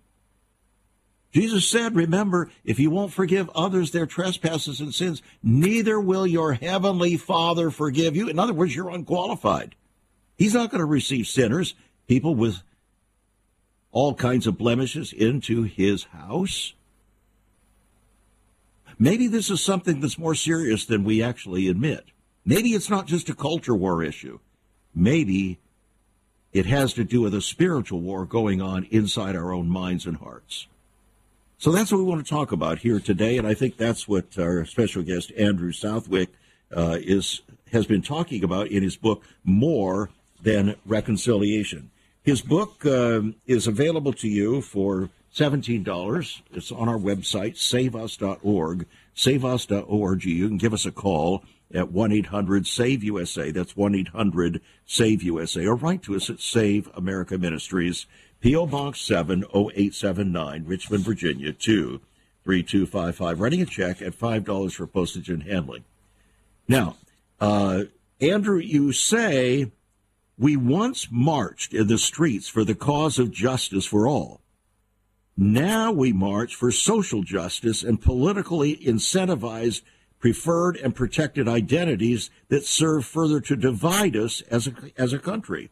Jesus 1.32 1.68
said, 1.68 1.94
remember, 1.94 2.50
if 2.64 2.80
you 2.80 2.90
won't 2.90 3.12
forgive 3.12 3.48
others 3.50 3.92
their 3.92 4.06
trespasses 4.06 4.80
and 4.80 4.92
sins, 4.92 5.22
neither 5.40 6.00
will 6.00 6.26
your 6.26 6.54
heavenly 6.54 7.16
Father 7.16 7.70
forgive 7.70 8.16
you. 8.16 8.28
In 8.28 8.40
other 8.40 8.52
words, 8.54 8.74
you're 8.74 8.90
unqualified. 8.90 9.76
He's 10.36 10.54
not 10.54 10.72
going 10.72 10.80
to 10.80 10.84
receive 10.84 11.28
sinners, 11.28 11.74
people 12.08 12.34
with 12.34 12.64
all 13.92 14.14
kinds 14.14 14.46
of 14.46 14.58
blemishes, 14.58 15.12
into 15.12 15.62
his 15.62 16.04
house. 16.04 16.74
Maybe 18.98 19.26
this 19.26 19.50
is 19.50 19.60
something 19.60 20.00
that's 20.00 20.18
more 20.18 20.34
serious 20.34 20.84
than 20.84 21.04
we 21.04 21.22
actually 21.22 21.68
admit. 21.68 22.04
Maybe 22.44 22.70
it's 22.70 22.90
not 22.90 23.06
just 23.06 23.28
a 23.28 23.34
culture 23.34 23.74
war 23.74 24.02
issue. 24.02 24.38
Maybe 24.94 25.58
it 26.52 26.66
has 26.66 26.92
to 26.94 27.04
do 27.04 27.20
with 27.20 27.34
a 27.34 27.40
spiritual 27.40 28.00
war 28.00 28.24
going 28.24 28.60
on 28.60 28.84
inside 28.90 29.36
our 29.36 29.52
own 29.52 29.68
minds 29.68 30.06
and 30.06 30.16
hearts. 30.16 30.66
So 31.58 31.70
that's 31.70 31.92
what 31.92 31.98
we 31.98 32.04
want 32.04 32.24
to 32.24 32.30
talk 32.30 32.52
about 32.52 32.78
here 32.78 32.98
today, 32.98 33.36
and 33.36 33.46
I 33.46 33.54
think 33.54 33.76
that's 33.76 34.08
what 34.08 34.38
our 34.38 34.64
special 34.64 35.02
guest 35.02 35.30
Andrew 35.36 35.72
Southwick 35.72 36.30
uh, 36.74 36.96
is 37.00 37.42
has 37.72 37.86
been 37.86 38.02
talking 38.02 38.42
about 38.42 38.68
in 38.68 38.82
his 38.82 38.96
book 38.96 39.22
More 39.44 40.10
Than 40.42 40.74
Reconciliation. 40.86 41.90
His 42.22 42.42
book 42.42 42.84
um, 42.84 43.36
is 43.46 43.66
available 43.66 44.12
to 44.14 44.28
you 44.28 44.60
for 44.60 45.10
seventeen 45.30 45.82
dollars. 45.82 46.42
It's 46.52 46.70
on 46.70 46.88
our 46.88 46.98
website 46.98 47.56
saveus.org, 47.56 48.86
saveus.org. 49.14 50.24
You 50.24 50.48
can 50.48 50.58
give 50.58 50.74
us 50.74 50.86
a 50.86 50.92
call 50.92 51.44
at 51.72 51.92
1 51.92 52.12
800 52.12 52.66
SAVE 52.66 53.04
USA. 53.04 53.50
That's 53.50 53.76
1 53.76 53.94
800 53.94 54.60
SAVE 54.86 55.22
USA. 55.22 55.66
Or 55.66 55.76
write 55.76 56.02
to 56.02 56.16
us 56.16 56.28
at 56.28 56.40
Save 56.40 56.90
America 56.94 57.38
Ministries, 57.38 58.06
P.O. 58.40 58.66
Box 58.66 59.00
70879, 59.00 60.64
Richmond, 60.66 61.04
Virginia 61.04 61.52
23255. 61.52 63.40
Writing 63.40 63.62
a 63.62 63.66
check 63.66 64.02
at 64.02 64.18
$5 64.18 64.72
for 64.74 64.86
postage 64.86 65.28
and 65.28 65.44
handling. 65.44 65.84
Now, 66.66 66.96
uh, 67.40 67.84
Andrew, 68.20 68.58
you 68.58 68.92
say 68.92 69.70
we 70.40 70.56
once 70.56 71.08
marched 71.10 71.74
in 71.74 71.86
the 71.86 71.98
streets 71.98 72.48
for 72.48 72.64
the 72.64 72.74
cause 72.74 73.18
of 73.18 73.30
justice 73.30 73.84
for 73.84 74.08
all. 74.08 74.40
Now 75.36 75.92
we 75.92 76.14
march 76.14 76.54
for 76.54 76.72
social 76.72 77.22
justice 77.22 77.82
and 77.82 78.00
politically 78.00 78.74
incentivized 78.78 79.82
preferred 80.18 80.78
and 80.78 80.94
protected 80.94 81.46
identities 81.46 82.30
that 82.48 82.64
serve 82.64 83.04
further 83.04 83.40
to 83.42 83.54
divide 83.54 84.16
us 84.16 84.40
as 84.50 84.66
a, 84.66 84.72
as 84.96 85.12
a 85.12 85.18
country. 85.18 85.68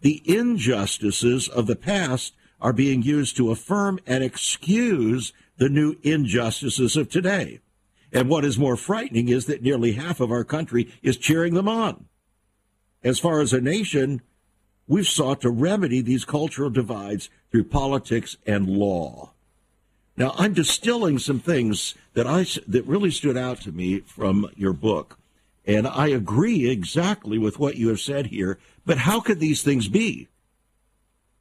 The 0.00 0.22
injustices 0.24 1.46
of 1.46 1.66
the 1.66 1.76
past 1.76 2.32
are 2.58 2.72
being 2.72 3.02
used 3.02 3.36
to 3.36 3.50
affirm 3.50 4.00
and 4.06 4.24
excuse 4.24 5.34
the 5.58 5.68
new 5.68 5.96
injustices 6.02 6.96
of 6.96 7.10
today. 7.10 7.60
And 8.14 8.30
what 8.30 8.46
is 8.46 8.58
more 8.58 8.76
frightening 8.76 9.28
is 9.28 9.44
that 9.44 9.62
nearly 9.62 9.92
half 9.92 10.20
of 10.20 10.30
our 10.30 10.44
country 10.44 10.90
is 11.02 11.18
cheering 11.18 11.52
them 11.52 11.68
on. 11.68 12.06
As 13.02 13.18
far 13.18 13.40
as 13.40 13.52
a 13.52 13.60
nation, 13.60 14.20
we've 14.86 15.08
sought 15.08 15.40
to 15.40 15.50
remedy 15.50 16.02
these 16.02 16.24
cultural 16.24 16.70
divides 16.70 17.30
through 17.50 17.64
politics 17.64 18.36
and 18.46 18.68
law. 18.68 19.32
Now, 20.16 20.34
I'm 20.36 20.52
distilling 20.52 21.18
some 21.18 21.40
things 21.40 21.94
that 22.12 22.26
I 22.26 22.44
that 22.66 22.84
really 22.84 23.10
stood 23.10 23.38
out 23.38 23.60
to 23.62 23.72
me 23.72 24.00
from 24.00 24.50
your 24.54 24.74
book, 24.74 25.18
and 25.64 25.86
I 25.86 26.08
agree 26.08 26.68
exactly 26.68 27.38
with 27.38 27.58
what 27.58 27.76
you 27.76 27.88
have 27.88 28.00
said 28.00 28.26
here. 28.26 28.58
But 28.84 28.98
how 28.98 29.20
could 29.20 29.40
these 29.40 29.62
things 29.62 29.88
be? 29.88 30.28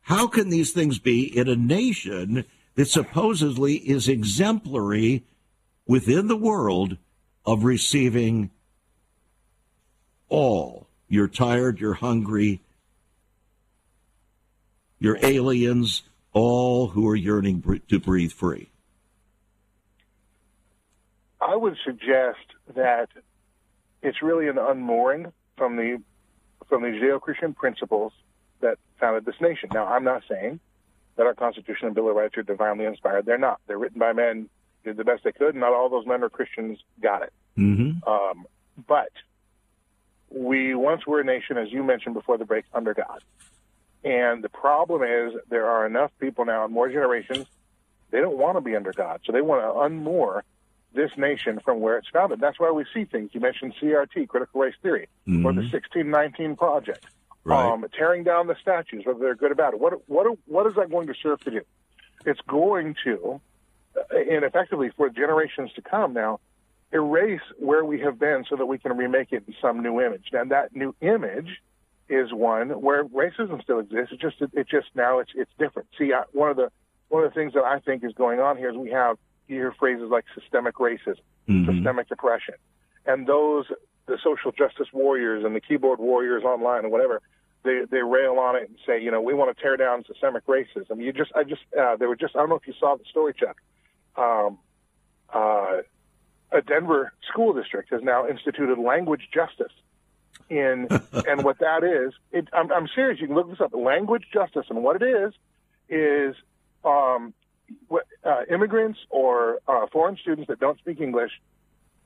How 0.04 0.28
can 0.28 0.50
these 0.50 0.72
things 0.72 0.98
be 0.98 1.24
in 1.24 1.50
a 1.50 1.56
nation 1.56 2.46
that 2.76 2.88
supposedly 2.88 3.76
is 3.76 4.08
exemplary 4.08 5.26
within 5.86 6.28
the 6.28 6.38
world 6.38 6.98
of 7.46 7.64
receiving 7.64 8.50
all? 10.30 10.89
You're 11.10 11.28
tired, 11.28 11.80
you're 11.80 11.96
hungry, 11.96 12.62
you're 15.00 15.18
aliens, 15.24 16.04
all 16.34 16.88
who 16.88 17.08
are 17.10 17.16
yearning 17.16 17.82
to 17.90 18.00
breathe 18.00 18.32
free? 18.32 18.70
I 21.42 21.56
would 21.56 21.76
suggest 21.84 22.46
that 22.76 23.10
it's 24.02 24.22
really 24.22 24.48
an 24.48 24.58
unmooring 24.58 25.32
from 25.58 25.76
the 25.76 26.02
from 26.68 26.84
the 26.84 26.90
Judeo-Christian 26.90 27.56
principles 27.56 28.14
that 28.62 28.78
founded 29.00 29.26
this 29.26 29.42
nation. 29.42 29.70
Now, 29.74 29.88
I'm 29.88 30.04
not 30.04 30.22
saying 30.30 30.60
that 31.16 31.26
our 31.26 31.34
Constitution 31.34 31.88
and 31.88 31.96
Bill 31.96 32.10
of 32.10 32.16
Rights 32.16 32.38
are 32.38 32.44
divinely 32.44 32.86
inspired. 32.86 33.26
They're 33.26 33.40
not. 33.40 33.60
They're 33.66 33.80
written 33.80 33.98
by 33.98 34.14
men 34.14 34.50
did 34.84 34.98
the 34.98 35.04
best 35.04 35.24
they 35.24 35.32
could. 35.32 35.50
And 35.50 35.60
not 35.60 35.74
all 35.74 35.90
those 35.90 36.06
men 36.06 36.24
are 36.24 36.30
Christians. 36.30 36.80
Got 37.02 37.24
it. 37.24 37.34
Mm-hmm. 37.58 38.08
Um, 38.08 38.46
but 38.88 39.10
we 40.30 40.76
once 40.76 41.06
were 41.06 41.20
a 41.20 41.24
nation, 41.24 41.58
as 41.58 41.72
you 41.72 41.84
mentioned 41.84 42.16
before 42.16 42.38
the 42.38 42.46
break, 42.46 42.66
under 42.74 42.94
God. 42.94 43.22
And 44.04 44.44
the 44.44 44.50
problem 44.50 45.04
is 45.04 45.34
there 45.50 45.66
are 45.66 45.86
enough 45.86 46.12
people 46.20 46.46
now 46.46 46.66
in 46.66 46.72
more 46.72 46.88
generations, 46.88 47.46
they 48.12 48.22
don't 48.22 48.38
want 48.38 48.58
to 48.58 48.62
be 48.62 48.76
under 48.76 48.94
God. 48.94 49.22
So 49.26 49.32
they 49.32 49.42
want 49.42 49.62
to 49.62 49.80
unmoor 49.80 50.42
this 50.94 51.12
nation 51.18 51.60
from 51.64 51.80
where 51.80 51.98
it's 51.98 52.08
founded. 52.10 52.40
That's 52.40 52.60
why 52.60 52.72
we 52.72 52.86
see 52.94 53.06
things. 53.06 53.32
You 53.34 53.42
mentioned 53.42 53.74
CRT, 53.82 54.28
critical 54.28 54.62
race 54.62 54.76
theory, 54.82 55.08
mm-hmm. 55.28 55.46
or 55.46 55.54
the 55.54 55.62
1619 55.62 56.56
project, 56.56 57.06
right. 57.44 57.72
um, 57.72 57.86
tearing 57.96 58.24
down 58.24 58.48
the 58.48 58.56
statues, 58.62 59.06
whether 59.06 59.20
they're 59.20 59.36
good 59.36 59.52
or 59.52 59.56
bad. 59.56 59.76
What, 59.76 60.10
what, 60.10 60.38
what 60.46 60.66
is 60.68 60.76
that 60.76 60.90
going 60.90 61.08
to 61.08 61.14
serve 61.22 61.42
to 61.42 61.52
do? 61.52 61.62
It's 62.26 62.42
going 62.48 62.96
to, 63.04 63.40
uh, 63.96 64.18
and 64.18 64.44
effectively 64.44 64.90
for 64.96 65.10
generations 65.10 65.72
to 65.74 65.82
come 65.82 66.14
now, 66.14 66.40
erase 66.92 67.42
where 67.58 67.86
we 67.86 68.00
have 68.02 68.20
been 68.20 68.46
so 68.50 68.56
that 68.56 68.66
we 68.66 68.78
can 68.78 68.96
remake 68.98 69.32
it 69.32 69.44
in 69.48 69.54
some 69.62 69.82
new 69.82 70.02
image. 70.02 70.30
And 70.32 70.52
that 70.52 70.76
new 70.76 70.96
image 71.02 71.62
is 72.10 72.34
one 72.34 72.70
where 72.70 73.04
racism 73.06 73.62
still 73.62 73.80
exists. 73.80 74.12
It's 74.12 74.22
just 74.22 74.42
it 74.54 74.68
just 74.68 74.88
now 74.96 75.20
it's 75.20 75.32
it's 75.36 75.52
different. 75.60 75.88
See, 75.98 76.12
I, 76.14 76.24
one 76.32 76.50
of 76.50 76.58
the 76.58 76.72
one 77.10 77.24
of 77.24 77.32
the 77.32 77.36
things 77.36 77.54
that 77.54 77.64
I 77.64 77.80
think 77.80 78.04
is 78.04 78.14
going 78.14 78.40
on 78.40 78.58
here 78.58 78.70
is 78.70 78.76
we 78.76 78.92
have 78.92 79.18
you 79.48 79.56
hear 79.56 79.74
phrases 79.80 80.10
like 80.10 80.26
systemic 80.40 80.76
racism, 80.76 81.20
mm-hmm. 81.48 81.72
systemic 81.72 82.08
oppression, 82.12 82.56
and 83.06 83.28
those 83.28 83.66
the 84.08 84.18
social 84.24 84.52
justice 84.52 84.88
warriors 84.92 85.44
and 85.46 85.56
the 85.56 85.62
keyboard 85.62 86.00
warriors 86.00 86.44
online 86.44 86.84
and 86.84 86.92
whatever 86.92 87.22
they 87.64 87.82
they 87.92 88.02
rail 88.02 88.40
on 88.40 88.56
it 88.56 88.70
and 88.70 88.78
say 88.88 89.02
you 89.02 89.12
know 89.12 89.22
we 89.22 89.34
want 89.34 89.56
to 89.56 89.62
tear 89.62 89.78
down 89.78 90.04
systemic 90.06 90.46
racism. 90.48 91.04
You 91.04 91.14
just 91.14 91.32
I 91.36 91.44
just 91.44 91.62
uh, 91.80 91.96
they 91.96 92.08
were 92.08 92.16
just 92.16 92.36
I 92.36 92.40
don't 92.40 92.50
know 92.50 92.56
if 92.56 92.68
you 92.68 92.74
saw 92.80 92.96
the 92.96 93.06
story, 93.10 93.34
Chuck. 93.38 93.58
Um, 94.16 94.58
uh, 95.32 95.82
a 96.52 96.62
Denver 96.62 97.14
school 97.30 97.54
district 97.54 97.92
has 97.92 98.02
now 98.02 98.28
instituted 98.28 98.80
language 98.80 99.30
justice 99.34 99.72
in 100.50 100.88
and 101.28 101.44
what 101.44 101.60
that 101.60 101.84
is. 101.84 102.14
It, 102.32 102.48
I'm, 102.54 102.72
I'm, 102.72 102.88
serious. 102.94 103.20
You 103.20 103.28
can 103.28 103.36
look 103.36 103.50
this 103.50 103.62
up. 103.62 103.74
Language 103.74 104.26
justice, 104.34 104.66
and 104.70 104.84
what 104.84 105.02
it 105.02 105.06
is 105.06 105.34
is 105.90 106.36
um, 106.84 107.34
what, 107.88 108.06
uh, 108.24 108.42
immigrants 108.52 109.00
or 109.10 109.60
uh, 109.68 109.88
foreign 109.92 110.18
students 110.18 110.48
that 110.48 110.60
don't 110.60 110.78
speak 110.80 111.00
English 111.02 111.32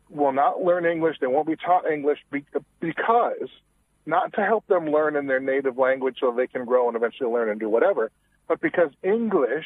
will 0.09 0.33
not 0.33 0.61
learn 0.61 0.85
English. 0.85 1.17
They 1.19 1.27
won't 1.27 1.47
be 1.47 1.55
taught 1.55 1.89
English 1.89 2.19
because 2.79 3.49
not 4.05 4.33
to 4.33 4.41
help 4.41 4.67
them 4.67 4.87
learn 4.87 5.15
in 5.15 5.27
their 5.27 5.39
native 5.39 5.77
language 5.77 6.17
so 6.19 6.31
they 6.31 6.47
can 6.47 6.65
grow 6.65 6.87
and 6.87 6.95
eventually 6.95 7.31
learn 7.31 7.49
and 7.49 7.59
do 7.59 7.69
whatever, 7.69 8.11
but 8.47 8.59
because 8.59 8.91
English 9.01 9.65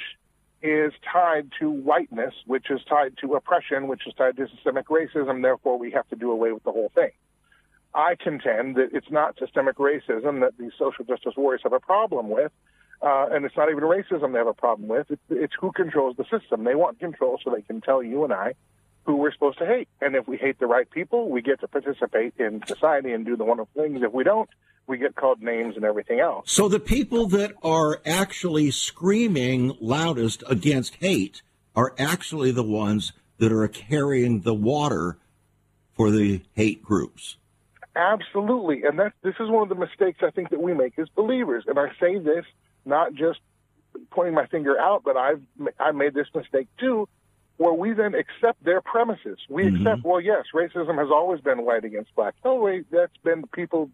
is 0.61 0.93
tied 1.11 1.51
to 1.59 1.69
whiteness, 1.69 2.33
which 2.45 2.69
is 2.69 2.81
tied 2.89 3.17
to 3.21 3.35
oppression, 3.35 3.87
which 3.87 4.07
is 4.07 4.13
tied 4.15 4.37
to 4.37 4.47
systemic 4.47 4.87
racism. 4.87 5.41
Therefore, 5.41 5.77
we 5.77 5.91
have 5.91 6.07
to 6.09 6.15
do 6.15 6.31
away 6.31 6.51
with 6.51 6.63
the 6.63 6.71
whole 6.71 6.91
thing. 6.95 7.11
I 7.93 8.15
contend 8.15 8.75
that 8.75 8.89
it's 8.93 9.09
not 9.11 9.37
systemic 9.39 9.77
racism 9.77 10.41
that 10.41 10.57
these 10.57 10.71
social 10.77 11.05
justice 11.05 11.33
warriors 11.37 11.61
have 11.63 11.73
a 11.73 11.79
problem 11.79 12.29
with. 12.29 12.51
Uh, 12.99 13.27
and 13.31 13.45
it's 13.45 13.55
not 13.55 13.69
even 13.69 13.83
racism 13.83 14.31
they 14.31 14.39
have 14.39 14.47
a 14.47 14.53
problem 14.53 14.87
with. 14.87 15.05
It's, 15.11 15.21
it's 15.29 15.53
who 15.59 15.71
controls 15.71 16.17
the 16.17 16.25
system. 16.25 16.63
They 16.63 16.73
want 16.73 16.99
control 16.99 17.39
so 17.43 17.51
they 17.51 17.61
can 17.61 17.79
tell 17.79 18.01
you 18.01 18.23
and 18.23 18.33
I 18.33 18.55
who 19.05 19.15
we're 19.15 19.31
supposed 19.31 19.57
to 19.59 19.65
hate. 19.65 19.87
And 20.01 20.15
if 20.15 20.27
we 20.27 20.37
hate 20.37 20.59
the 20.59 20.65
right 20.65 20.89
people, 20.89 21.29
we 21.29 21.41
get 21.41 21.61
to 21.61 21.67
participate 21.67 22.33
in 22.37 22.61
society 22.67 23.13
and 23.13 23.25
do 23.25 23.37
the 23.37 23.45
wonderful 23.45 23.81
things. 23.81 24.01
If 24.03 24.11
we 24.11 24.23
don't, 24.23 24.49
we 24.87 24.97
get 24.97 25.15
called 25.15 25.41
names 25.41 25.75
and 25.75 25.85
everything 25.85 26.19
else. 26.19 26.51
So 26.51 26.67
the 26.69 26.79
people 26.79 27.27
that 27.27 27.53
are 27.61 28.01
actually 28.05 28.71
screaming 28.71 29.77
loudest 29.79 30.43
against 30.47 30.95
hate 30.95 31.41
are 31.75 31.93
actually 31.99 32.51
the 32.51 32.63
ones 32.63 33.13
that 33.37 33.51
are 33.51 33.67
carrying 33.67 34.41
the 34.41 34.53
water 34.53 35.17
for 35.93 36.09
the 36.09 36.41
hate 36.53 36.81
groups. 36.81 37.37
Absolutely. 37.95 38.83
And 38.83 38.99
that 38.99 39.13
this 39.23 39.35
is 39.39 39.49
one 39.49 39.63
of 39.63 39.69
the 39.69 39.75
mistakes 39.75 40.19
I 40.21 40.29
think 40.31 40.51
that 40.51 40.61
we 40.61 40.73
make 40.73 40.97
as 40.99 41.09
believers. 41.09 41.65
And 41.67 41.77
I 41.77 41.89
say 41.99 42.19
this 42.19 42.45
not 42.85 43.13
just 43.13 43.39
pointing 44.11 44.35
my 44.35 44.45
finger 44.47 44.79
out, 44.79 45.01
but 45.03 45.17
I've 45.17 45.41
I 45.79 45.91
made 45.91 46.13
this 46.13 46.27
mistake 46.33 46.67
too, 46.79 47.07
where 47.57 47.73
we 47.73 47.93
then 47.93 48.13
accept 48.13 48.63
their 48.63 48.81
premises. 48.81 49.39
We 49.49 49.63
mm-hmm. 49.63 49.87
accept, 49.87 50.05
well, 50.05 50.21
yes, 50.21 50.45
racism 50.53 50.97
has 50.97 51.09
always 51.11 51.41
been 51.41 51.65
white 51.65 51.83
against 51.83 52.15
black. 52.15 52.35
No, 52.45 52.55
wait, 52.55 52.85
that's 52.91 53.17
been 53.23 53.43
people, 53.53 53.89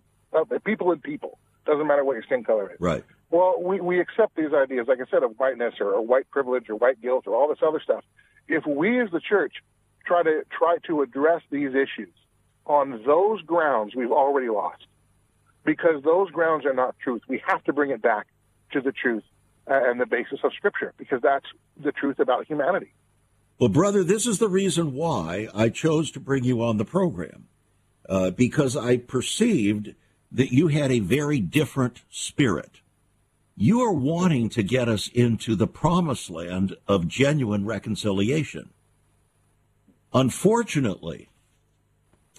people 0.66 0.92
and 0.92 1.02
people. 1.02 1.40
Doesn't 1.66 1.88
matter 1.88 2.04
what 2.04 2.14
your 2.14 2.24
skin 2.24 2.44
color 2.44 2.72
is. 2.72 2.80
Right. 2.80 3.04
Well, 3.30 3.56
we, 3.62 3.80
we 3.80 4.00
accept 4.00 4.36
these 4.36 4.54
ideas, 4.54 4.88
like 4.88 5.00
I 5.00 5.10
said, 5.10 5.24
of 5.24 5.38
whiteness 5.38 5.76
or, 5.80 5.94
or 5.94 6.06
white 6.06 6.30
privilege 6.30 6.70
or 6.70 6.76
white 6.76 7.02
guilt 7.02 7.26
or 7.26 7.36
all 7.36 7.48
this 7.48 7.60
other 7.66 7.80
stuff. 7.84 8.04
If 8.48 8.66
we 8.66 9.02
as 9.02 9.10
the 9.12 9.22
church 9.22 9.54
try 10.06 10.24
to 10.24 10.44
try 10.58 10.78
to 10.88 11.02
address 11.02 11.42
these 11.50 11.70
issues 11.70 12.14
on 12.66 13.02
those 13.06 13.42
grounds, 13.42 13.96
we've 13.96 14.12
already 14.12 14.50
lost 14.50 14.86
because 15.66 16.04
those 16.04 16.30
grounds 16.32 16.66
are 16.66 16.74
not 16.74 16.96
truth. 17.00 17.22
We 17.28 17.42
have 17.48 17.64
to 17.64 17.74
bring 17.74 17.92
it 17.92 18.02
back 18.02 18.28
to 18.74 18.82
the 18.82 18.92
truth 18.92 19.24
uh, 19.68 19.80
and 19.90 20.00
the 20.00 20.06
basis 20.06 20.40
of 20.44 20.52
Scripture 20.54 20.94
because 20.98 21.22
that's 21.22 21.46
the 21.82 21.92
truth 21.92 22.20
about 22.20 22.46
humanity. 22.46 22.94
Well, 23.60 23.70
brother, 23.70 24.04
this 24.04 24.28
is 24.28 24.40
the 24.40 24.50
reason 24.50 24.94
why 24.94 25.48
I 25.54 25.70
chose 25.70 26.12
to 26.12 26.20
bring 26.20 26.44
you 26.44 26.62
on 26.62 26.78
the 26.78 26.86
program 26.86 27.48
uh, 28.10 28.32
because 28.32 28.76
I 28.76 28.98
perceived 28.98 29.96
that 30.34 30.52
you 30.52 30.68
had 30.68 30.92
a 30.92 31.00
very 31.00 31.40
different 31.40 32.02
spirit. 32.10 32.82
You 33.56 33.82
are 33.82 33.94
wanting 33.94 34.50
to 34.50 34.64
get 34.64 34.90
us 34.90 35.08
into 35.08 35.56
the 35.56 35.68
promised 35.68 36.30
land 36.30 36.76
of 36.88 37.08
genuine 37.08 37.66
reconciliation. 37.66 38.72
Unfortunately, 40.12 41.30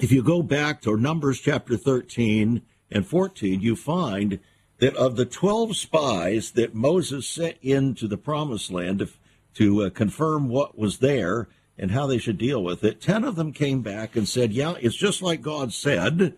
if 0.00 0.10
you 0.10 0.22
go 0.24 0.42
back 0.42 0.82
to 0.82 0.96
Numbers 0.96 1.40
chapter 1.40 1.76
13 1.76 2.62
and 2.90 3.06
14, 3.06 3.60
you 3.60 3.76
find 3.76 4.40
that 4.78 4.96
of 4.96 5.14
the 5.14 5.24
12 5.24 5.76
spies 5.76 6.50
that 6.52 6.74
Moses 6.74 7.28
sent 7.28 7.56
into 7.62 8.08
the 8.08 8.18
promised 8.18 8.72
land 8.72 8.98
to, 8.98 9.08
to 9.54 9.84
uh, 9.84 9.90
confirm 9.90 10.48
what 10.48 10.76
was 10.76 10.98
there 10.98 11.48
and 11.78 11.92
how 11.92 12.06
they 12.06 12.18
should 12.18 12.38
deal 12.38 12.62
with 12.62 12.82
it, 12.84 13.00
10 13.00 13.24
of 13.24 13.36
them 13.36 13.52
came 13.52 13.82
back 13.82 14.16
and 14.16 14.28
said, 14.28 14.52
Yeah, 14.52 14.74
it's 14.80 14.96
just 14.96 15.22
like 15.22 15.42
God 15.42 15.72
said, 15.72 16.34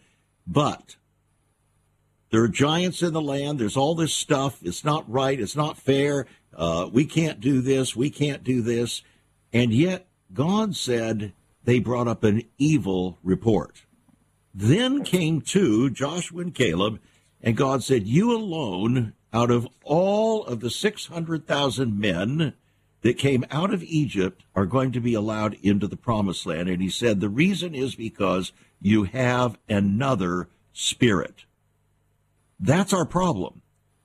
but 0.47 0.97
there 2.30 2.42
are 2.42 2.49
giants 2.49 3.02
in 3.02 3.12
the 3.12 3.21
land. 3.21 3.59
There's 3.59 3.76
all 3.76 3.95
this 3.95 4.12
stuff. 4.12 4.59
It's 4.62 4.85
not 4.85 5.11
right. 5.11 5.38
It's 5.38 5.56
not 5.56 5.78
fair. 5.78 6.26
Uh, 6.54 6.88
we 6.92 7.04
can't 7.04 7.40
do 7.40 7.61
this. 7.61 7.95
We 7.95 8.11
can't 8.11 8.42
do 8.42 8.62
this. 8.62 9.02
And 9.52 9.73
yet, 9.73 10.09
God 10.33 10.75
said 10.75 11.33
they 11.64 11.78
brought 11.78 12.09
up 12.09 12.25
an 12.25 12.42
evil 12.59 13.18
report. 13.23 13.83
Then 14.54 15.04
came 15.04 15.40
two, 15.40 15.90
Joshua 15.90 16.40
and 16.42 16.54
Caleb, 16.54 17.00
and 17.42 17.56
God 17.56 17.85
said, 17.85 18.06
You 18.06 18.33
alone, 18.33 19.12
out 19.33 19.50
of 19.50 19.68
all 19.85 20.44
of 20.44 20.61
the 20.61 20.70
600,000 20.70 21.98
men 21.98 22.55
that 23.03 23.18
came 23.18 23.44
out 23.51 23.72
of 23.72 23.83
Egypt, 23.85 24.44
are 24.55 24.66
going 24.66 24.92
to 24.92 25.01
be 25.01 25.14
allowed 25.14 25.55
into 25.62 25.87
the 25.87 25.96
promised 25.96 26.46
land. 26.46 26.68
And 26.68 26.83
he 26.83 26.90
said, 26.90 27.20
The 27.20 27.29
reason 27.29 27.74
is 27.74 27.94
because 27.94 28.53
you 28.81 29.05
have 29.05 29.59
another 29.68 30.48
spirit. 30.72 31.45
That's 32.59 32.92
our 32.92 33.05
problem. 33.05 33.62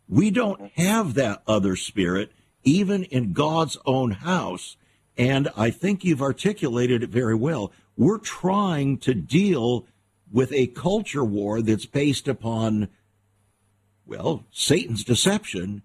We 0.08 0.30
don't 0.30 0.72
have 0.76 1.14
that 1.14 1.42
other 1.48 1.76
spirit, 1.76 2.32
even 2.64 3.04
in 3.06 3.34
God's 3.34 3.78
own 3.86 4.12
house. 4.12 4.76
And 5.18 5.50
I 5.56 5.72
think 5.72 6.04
you've 6.04 6.22
articulated 6.22 7.04
it 7.04 7.10
very 7.10 7.36
well. 7.36 7.72
We're 7.96 8.18
trying 8.18 8.98
to 9.00 9.14
deal 9.14 9.86
with 10.32 10.52
a 10.54 10.68
culture 10.68 11.24
war 11.24 11.62
that's 11.62 11.86
based 11.86 12.28
upon 12.28 12.90
well, 14.12 14.44
Satan's 14.52 15.06
deception 15.06 15.84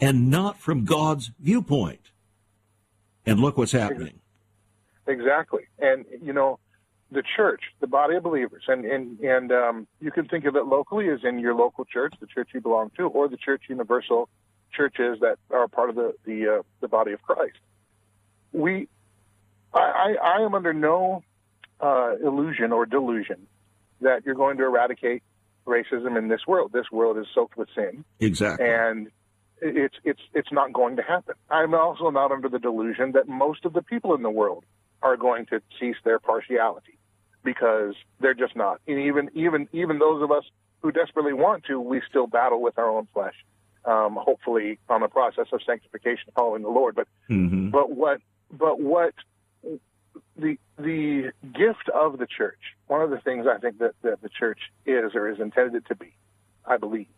and 0.00 0.30
not 0.30 0.58
from 0.58 0.84
God's 0.84 1.30
viewpoint. 1.38 2.10
And 3.26 3.38
look 3.40 3.58
what's 3.58 3.72
happening. 3.72 4.20
Exactly. 5.06 5.66
And, 5.78 6.06
you 6.22 6.32
know, 6.32 6.58
the 7.14 7.22
church, 7.36 7.62
the 7.80 7.86
body 7.86 8.16
of 8.16 8.22
believers, 8.22 8.64
and, 8.68 8.84
and, 8.84 9.18
and 9.20 9.52
um, 9.52 9.86
you 10.00 10.10
can 10.10 10.26
think 10.26 10.44
of 10.44 10.56
it 10.56 10.66
locally 10.66 11.08
as 11.08 11.20
in 11.24 11.38
your 11.38 11.54
local 11.54 11.84
church, 11.84 12.12
the 12.20 12.26
church 12.26 12.50
you 12.52 12.60
belong 12.60 12.90
to, 12.96 13.04
or 13.04 13.28
the 13.28 13.36
church 13.36 13.62
universal 13.68 14.28
churches 14.72 15.18
that 15.20 15.38
are 15.50 15.68
part 15.68 15.88
of 15.88 15.96
the, 15.96 16.14
the, 16.24 16.58
uh, 16.58 16.62
the 16.80 16.88
body 16.88 17.12
of 17.12 17.22
Christ. 17.22 17.58
We, 18.52 18.88
I, 19.72 19.78
I, 19.78 20.14
I 20.38 20.44
am 20.44 20.54
under 20.54 20.72
no 20.72 21.22
uh, 21.80 22.16
illusion 22.22 22.72
or 22.72 22.84
delusion 22.84 23.46
that 24.00 24.26
you're 24.26 24.34
going 24.34 24.58
to 24.58 24.64
eradicate 24.64 25.22
racism 25.66 26.18
in 26.18 26.28
this 26.28 26.40
world. 26.46 26.72
This 26.72 26.90
world 26.92 27.16
is 27.18 27.26
soaked 27.34 27.56
with 27.56 27.68
sin. 27.74 28.04
Exactly. 28.20 28.66
And 28.66 29.10
it's 29.62 29.94
it's 30.04 30.20
it's 30.34 30.52
not 30.52 30.72
going 30.72 30.96
to 30.96 31.02
happen. 31.02 31.36
I'm 31.48 31.74
also 31.74 32.10
not 32.10 32.32
under 32.32 32.48
the 32.48 32.58
delusion 32.58 33.12
that 33.12 33.28
most 33.28 33.64
of 33.64 33.72
the 33.72 33.82
people 33.82 34.14
in 34.14 34.22
the 34.22 34.30
world 34.30 34.64
are 35.00 35.16
going 35.16 35.46
to 35.46 35.60
cease 35.80 35.96
their 36.04 36.18
partiality 36.18 36.98
because 37.44 37.94
they're 38.20 38.34
just 38.34 38.56
not. 38.56 38.80
And 38.86 38.98
even 38.98 39.30
even 39.34 39.68
even 39.72 39.98
those 39.98 40.22
of 40.22 40.32
us 40.32 40.44
who 40.80 40.90
desperately 40.90 41.32
want 41.32 41.64
to, 41.64 41.80
we 41.80 42.02
still 42.08 42.26
battle 42.26 42.60
with 42.60 42.78
our 42.78 42.88
own 42.88 43.06
flesh. 43.12 43.34
Um, 43.84 44.18
hopefully, 44.20 44.78
on 44.88 45.02
the 45.02 45.08
process 45.08 45.46
of 45.52 45.60
sanctification, 45.64 46.32
following 46.34 46.62
the 46.62 46.70
Lord. 46.70 46.94
But 46.94 47.06
mm-hmm. 47.28 47.68
but 47.68 47.90
what 47.90 48.20
but 48.50 48.80
what 48.80 49.14
the 50.36 50.58
the 50.78 51.32
gift 51.42 51.88
of 51.94 52.18
the 52.18 52.26
church. 52.26 52.58
One 52.86 53.02
of 53.02 53.10
the 53.10 53.18
things 53.18 53.46
I 53.46 53.58
think 53.58 53.78
that, 53.78 53.94
that 54.02 54.22
the 54.22 54.28
church 54.28 54.58
is 54.86 55.14
or 55.14 55.28
is 55.30 55.38
intended 55.40 55.86
to 55.86 55.94
be, 55.94 56.12
I 56.66 56.76
believe, 56.76 57.08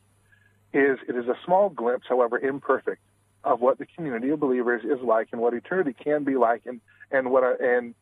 is 0.72 0.98
it 1.08 1.16
is 1.16 1.26
a 1.26 1.36
small 1.44 1.68
glimpse, 1.68 2.06
however 2.08 2.38
imperfect, 2.38 3.00
of 3.44 3.60
what 3.60 3.78
the 3.78 3.86
community 3.86 4.30
of 4.30 4.40
believers 4.40 4.82
is 4.84 5.00
like 5.02 5.28
and 5.32 5.40
what 5.40 5.54
eternity 5.54 5.94
can 5.94 6.24
be 6.24 6.36
like, 6.36 6.62
and 6.66 6.80
and 7.10 7.30
what 7.30 7.44
I, 7.44 7.54
and 7.60 7.94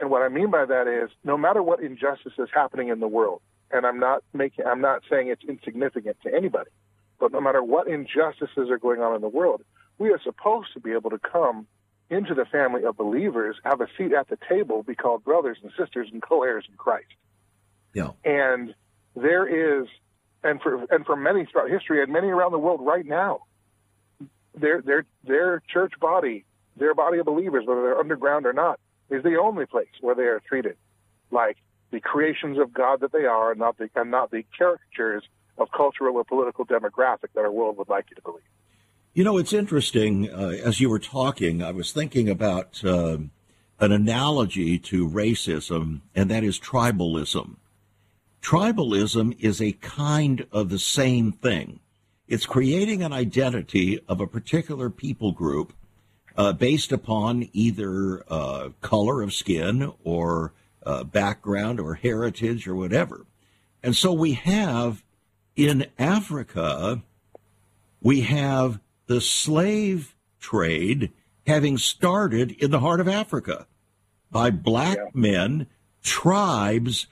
and 0.00 0.10
what 0.10 0.22
I 0.22 0.28
mean 0.28 0.50
by 0.50 0.64
that 0.64 0.88
is 0.88 1.10
no 1.24 1.36
matter 1.36 1.62
what 1.62 1.82
injustice 1.82 2.32
is 2.38 2.48
happening 2.52 2.88
in 2.88 3.00
the 3.00 3.08
world, 3.08 3.42
and 3.70 3.86
I'm 3.86 3.98
not 3.98 4.22
making 4.32 4.64
I'm 4.66 4.80
not 4.80 5.02
saying 5.10 5.28
it's 5.28 5.44
insignificant 5.44 6.16
to 6.24 6.34
anybody, 6.34 6.70
but 7.18 7.32
no 7.32 7.40
matter 7.40 7.62
what 7.62 7.86
injustices 7.86 8.70
are 8.70 8.78
going 8.78 9.00
on 9.00 9.14
in 9.14 9.20
the 9.20 9.28
world, 9.28 9.62
we 9.98 10.10
are 10.10 10.20
supposed 10.22 10.72
to 10.74 10.80
be 10.80 10.92
able 10.92 11.10
to 11.10 11.18
come 11.18 11.66
into 12.08 12.34
the 12.34 12.44
family 12.44 12.84
of 12.84 12.96
believers, 12.96 13.56
have 13.64 13.80
a 13.80 13.86
seat 13.96 14.12
at 14.12 14.28
the 14.28 14.38
table, 14.48 14.82
be 14.82 14.96
called 14.96 15.22
brothers 15.22 15.58
and 15.62 15.70
sisters 15.78 16.08
and 16.12 16.20
co-heirs 16.20 16.64
in 16.68 16.76
Christ. 16.76 17.06
Yeah. 17.94 18.10
And 18.24 18.74
there 19.14 19.46
is, 19.82 19.86
and 20.42 20.60
for 20.60 20.86
and 20.90 21.04
for 21.06 21.16
many 21.16 21.46
throughout 21.46 21.70
history 21.70 22.02
and 22.02 22.12
many 22.12 22.28
around 22.28 22.52
the 22.52 22.58
world 22.58 22.80
right 22.82 23.06
now, 23.06 23.42
their 24.54 24.80
their 24.80 25.04
their 25.24 25.62
church 25.72 25.92
body, 26.00 26.44
their 26.76 26.94
body 26.94 27.18
of 27.18 27.26
believers, 27.26 27.64
whether 27.66 27.82
they're 27.82 27.98
underground 27.98 28.46
or 28.46 28.52
not, 28.52 28.80
is 29.10 29.22
the 29.22 29.36
only 29.36 29.66
place 29.66 29.88
where 30.00 30.14
they 30.14 30.22
are 30.22 30.40
treated 30.40 30.76
like 31.30 31.56
the 31.90 32.00
creations 32.00 32.58
of 32.58 32.72
God 32.72 33.00
that 33.00 33.12
they 33.12 33.24
are, 33.24 33.50
and 33.50 33.58
not 33.58 33.78
the 33.78 33.88
and 33.94 34.10
not 34.10 34.30
the 34.30 34.44
caricatures 34.56 35.24
of 35.58 35.68
cultural 35.72 36.16
or 36.16 36.24
political 36.24 36.64
demographic 36.64 37.28
that 37.34 37.40
our 37.40 37.50
world 37.50 37.76
would 37.78 37.88
like 37.88 38.06
you 38.10 38.16
to 38.16 38.22
believe. 38.22 38.42
You 39.12 39.24
know, 39.24 39.38
it's 39.38 39.52
interesting. 39.52 40.32
Uh, 40.32 40.56
as 40.64 40.80
you 40.80 40.88
were 40.88 41.00
talking, 41.00 41.62
I 41.62 41.72
was 41.72 41.92
thinking 41.92 42.28
about 42.28 42.82
uh, 42.84 43.18
an 43.80 43.92
analogy 43.92 44.78
to 44.78 45.08
racism, 45.08 46.00
and 46.14 46.30
that 46.30 46.44
is 46.44 46.60
tribalism. 46.60 47.56
Tribalism 48.40 49.36
is 49.40 49.60
a 49.60 49.72
kind 49.72 50.46
of 50.52 50.70
the 50.70 50.78
same 50.78 51.32
thing. 51.32 51.80
It's 52.28 52.46
creating 52.46 53.02
an 53.02 53.12
identity 53.12 53.98
of 54.08 54.20
a 54.20 54.26
particular 54.26 54.88
people 54.88 55.32
group 55.32 55.72
uh, 56.40 56.54
based 56.54 56.90
upon 56.90 57.46
either 57.52 58.24
uh, 58.32 58.70
color 58.80 59.20
of 59.20 59.30
skin 59.30 59.92
or 60.02 60.54
uh, 60.86 61.04
background 61.04 61.78
or 61.78 61.92
heritage 61.92 62.66
or 62.66 62.74
whatever. 62.74 63.26
And 63.82 63.94
so 63.94 64.14
we 64.14 64.32
have 64.32 65.04
in 65.54 65.84
Africa, 65.98 67.02
we 68.00 68.22
have 68.22 68.80
the 69.06 69.20
slave 69.20 70.16
trade 70.40 71.12
having 71.46 71.76
started 71.76 72.52
in 72.52 72.70
the 72.70 72.80
heart 72.80 73.00
of 73.00 73.08
Africa 73.08 73.66
by 74.30 74.48
black 74.48 74.96
yeah. 74.96 75.10
men, 75.12 75.66
tribes 76.02 77.06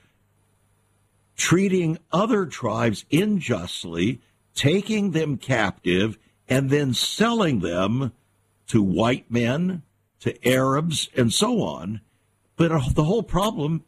treating 1.37 1.99
other 2.11 2.47
tribes 2.47 3.05
unjustly, 3.13 4.23
taking 4.55 5.11
them 5.11 5.37
captive, 5.37 6.17
and 6.49 6.71
then 6.71 6.95
selling 6.95 7.61
them 7.61 8.11
to 8.69 8.83
white 8.83 9.31
men, 9.31 9.83
to 10.21 10.49
Arabs, 10.49 11.09
and 11.17 11.33
so 11.33 11.63
on. 11.63 12.01
But 12.57 12.73
uh, 12.73 12.81
the 12.95 13.05
whole 13.05 13.23
problem 13.23 13.85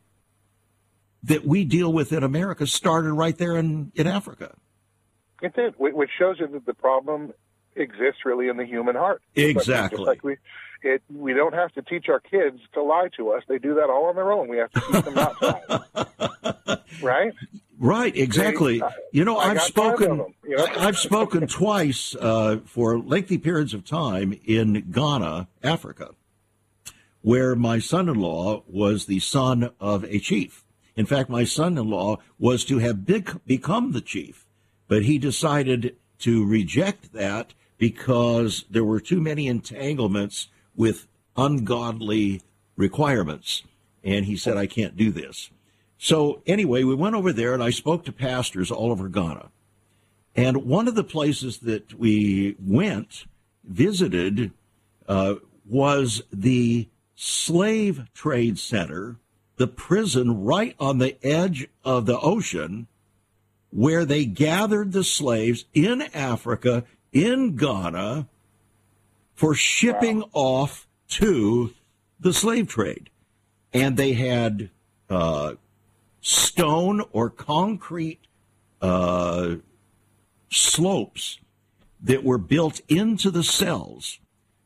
that 1.23 1.45
we 1.45 1.64
deal 1.64 1.93
with 1.93 2.12
in 2.12 2.23
America 2.23 2.66
started 2.66 3.12
right 3.12 3.37
there 3.37 3.57
in, 3.57 3.93
in 3.95 4.07
Africa. 4.07 4.57
It 5.43 5.55
did, 5.55 5.75
which 5.79 6.11
shows 6.19 6.37
you 6.38 6.49
that 6.49 6.66
the 6.66 6.75
problem 6.75 7.33
exists 7.76 8.24
really 8.24 8.48
in 8.48 8.56
the 8.56 8.66
human 8.66 8.96
heart. 8.96 9.22
Exactly. 9.35 9.98
Just 9.98 10.06
like 10.06 10.24
we, 10.24 10.37
it, 10.83 11.02
we 11.14 11.35
don't 11.35 11.54
have 11.54 11.72
to 11.72 11.83
teach 11.83 12.09
our 12.09 12.20
kids 12.20 12.61
to 12.74 12.83
lie 12.83 13.09
to 13.16 13.30
us. 13.30 13.42
They 13.48 13.59
do 13.59 13.74
that 13.74 13.90
all 13.90 14.06
on 14.06 14.16
their 14.16 14.33
own. 14.33 14.48
We 14.48 14.59
have 14.59 14.70
to 14.72 14.80
teach 14.80 15.04
them 15.04 15.14
not 15.14 15.38
to 15.40 15.83
lie. 15.96 16.78
right? 17.02 17.33
Right, 17.78 18.14
exactly. 18.14 18.80
They, 18.80 18.87
you 19.12 19.24
know, 19.24 19.38
I 19.38 19.48
have 19.48 19.62
spoken. 19.62 20.35
You 20.46 20.56
know? 20.56 20.66
I've 20.76 20.98
spoken 20.98 21.46
twice 21.46 22.14
uh, 22.14 22.59
for 22.66 22.98
lengthy 22.98 23.38
periods 23.38 23.72
of 23.72 23.87
time 23.87 24.38
in 24.44 24.90
Ghana, 24.90 25.48
Africa, 25.62 26.11
where 27.22 27.56
my 27.56 27.78
son-in-law 27.78 28.64
was 28.68 29.06
the 29.06 29.20
son 29.20 29.70
of 29.80 30.04
a 30.04 30.18
chief. 30.18 30.64
In 30.94 31.06
fact, 31.06 31.30
my 31.30 31.44
son-in-law 31.44 32.18
was 32.38 32.66
to 32.66 32.78
have 32.78 33.06
big, 33.06 33.40
become 33.46 33.92
the 33.92 34.02
chief, 34.02 34.46
but 34.87 35.04
he 35.04 35.18
decided 35.18 35.96
to 36.18 36.44
reject 36.44 37.14
that 37.14 37.54
because 37.81 38.66
there 38.69 38.85
were 38.85 39.01
too 39.01 39.23
many 39.23 39.49
entanglements 39.49 40.49
with 40.77 41.09
ungodly 41.35 42.43
requirements. 42.77 43.62
And 44.05 44.27
he 44.27 44.37
said, 44.37 44.59
I 44.59 44.66
can't 44.66 44.99
do 44.99 45.11
this. 45.11 45.51
So 45.97 46.43
anyway, 46.47 46.85
we 46.85 46.95
went 46.95 47.16
over 47.16 47.33
there 47.33 47.55
and 47.55 47.62
I 47.62 47.71
spoke 47.71 48.05
to 48.05 48.12
pastors 48.12 48.71
all 48.71 48.93
over 48.93 49.09
Ghana. 49.09 49.49
And 50.37 50.59
one 50.66 50.88
of 50.88 50.95
the 50.95 51.03
places 51.03 51.59
that 51.59 51.95
we 51.99 52.55
went, 52.62 53.25
visited, 53.64 54.53
uh, 55.09 55.37
was 55.66 56.23
the 56.31 56.87
slave 57.16 58.09
trade 58.12 58.59
center, 58.59 59.16
the 59.57 59.66
prison 59.66 60.45
right 60.45 60.77
on 60.79 60.99
the 60.99 61.16
edge 61.25 61.66
of 61.83 62.05
the 62.05 62.19
ocean, 62.21 62.88
where 63.71 64.05
they 64.05 64.27
gathered 64.27 64.93
the 64.93 65.05
slaves 65.05 65.64
in 65.73 66.03
Africa, 66.14 66.85
in 67.12 67.57
Ghana, 67.57 68.27
for 69.35 69.55
shipping 69.55 70.20
wow. 70.20 70.29
off 70.33 70.87
to 71.09 71.73
the 72.18 72.33
slave 72.33 72.68
trade. 72.68 73.11
And 73.73 73.96
they 73.96 74.12
had 74.12 74.70
uh, 75.09 75.55
stone 76.20 77.03
or 77.12 77.31
concrete 77.31 78.20
uh, 78.81 79.57
slopes 80.51 81.38
that 82.03 82.25
were 82.25 82.38
built 82.38 82.81
into 82.88 83.31
the 83.31 83.42
cells 83.44 84.18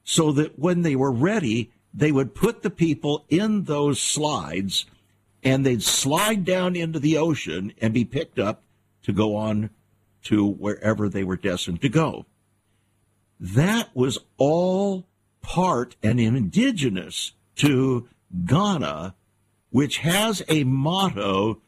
so 0.04 0.33
that 0.33 0.59
when 0.59 0.83
they 0.83 0.96
were 0.96 1.12
ready, 1.12 1.70
they 1.92 2.12
would 2.12 2.35
put 2.35 2.62
the 2.62 2.70
people 2.70 3.24
in 3.28 3.64
those 3.64 4.00
slides 4.00 4.87
and 5.42 5.64
they'd 5.64 5.83
slide 5.83 6.44
down 6.44 6.74
into 6.74 6.98
the 6.98 7.16
ocean 7.16 7.72
and 7.80 7.92
be 7.92 8.04
picked 8.04 8.38
up 8.38 8.62
to 9.02 9.12
go 9.12 9.37
on 9.37 9.70
to 10.22 10.46
wherever 10.46 11.09
they 11.09 11.22
were 11.22 11.37
destined 11.37 11.83
to 11.83 11.88
go. 11.88 12.24
That 13.38 13.94
was 13.94 14.18
all 14.38 15.06
part 15.42 15.96
and 16.02 16.18
indigenous 16.18 17.32
to 17.56 18.08
Ghana, 18.44 19.14
which 19.70 19.98
has 19.98 20.42
a 20.48 20.64
motto, 20.64 21.60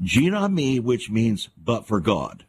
Gye 0.00 0.22
Nyame, 0.22 0.80
which 0.80 1.10
means 1.10 1.48
but 1.56 1.86
for 1.86 2.00
God. 2.00 2.44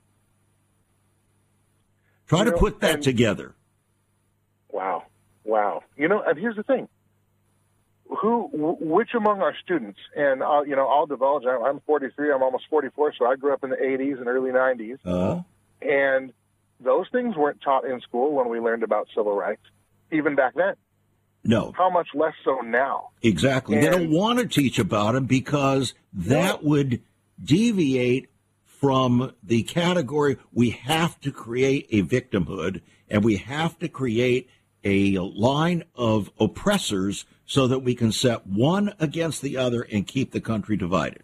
Try 2.27 2.39
you 2.39 2.45
to 2.45 2.51
know, 2.51 2.57
put 2.57 2.79
that 2.81 3.01
together. 3.01 3.55
Wow. 4.71 5.03
Wow. 5.43 5.83
You 5.95 6.07
know, 6.07 6.23
and 6.25 6.37
here's 6.37 6.55
the 6.55 6.63
thing. 6.63 6.87
Who, 8.21 8.49
which 8.79 9.09
among 9.15 9.41
our 9.41 9.55
students, 9.63 9.99
and 10.15 10.43
I'll, 10.43 10.65
you 10.65 10.75
know, 10.75 10.87
I'll 10.87 11.07
divulge, 11.07 11.43
I'm 11.45 11.79
43, 11.81 12.31
I'm 12.33 12.43
almost 12.43 12.65
44, 12.69 13.13
so 13.17 13.25
I 13.25 13.35
grew 13.35 13.53
up 13.53 13.63
in 13.63 13.71
the 13.71 13.77
80s 13.77 14.19
and 14.19 14.27
early 14.27 14.51
90s. 14.51 14.99
Uh-huh. 15.03 15.41
And 15.81 16.33
those 16.79 17.07
things 17.11 17.35
weren't 17.35 17.61
taught 17.61 17.85
in 17.85 18.01
school 18.01 18.33
when 18.33 18.49
we 18.49 18.59
learned 18.59 18.83
about 18.83 19.07
civil 19.15 19.35
rights, 19.35 19.61
even 20.11 20.35
back 20.35 20.53
then. 20.55 20.75
No. 21.43 21.73
How 21.77 21.89
much 21.89 22.07
less 22.15 22.33
so 22.43 22.61
now? 22.61 23.09
Exactly. 23.21 23.75
And 23.75 23.85
they 23.85 23.89
don't 23.91 24.11
want 24.11 24.39
to 24.39 24.47
teach 24.47 24.79
about 24.79 25.13
them 25.13 25.25
because 25.25 25.93
that 26.11 26.63
would 26.63 27.01
deviate 27.43 28.29
from 28.63 29.33
the 29.43 29.63
category 29.63 30.37
we 30.51 30.71
have 30.71 31.19
to 31.21 31.31
create 31.31 31.87
a 31.91 32.01
victimhood 32.01 32.81
and 33.09 33.23
we 33.23 33.37
have 33.37 33.77
to 33.79 33.87
create 33.87 34.49
a 34.83 35.17
line 35.19 35.83
of 35.95 36.31
oppressors 36.39 37.25
so 37.45 37.67
that 37.67 37.79
we 37.79 37.95
can 37.95 38.11
set 38.11 38.45
one 38.47 38.93
against 38.99 39.41
the 39.41 39.57
other 39.57 39.81
and 39.91 40.07
keep 40.07 40.31
the 40.31 40.41
country 40.41 40.75
divided. 40.75 41.23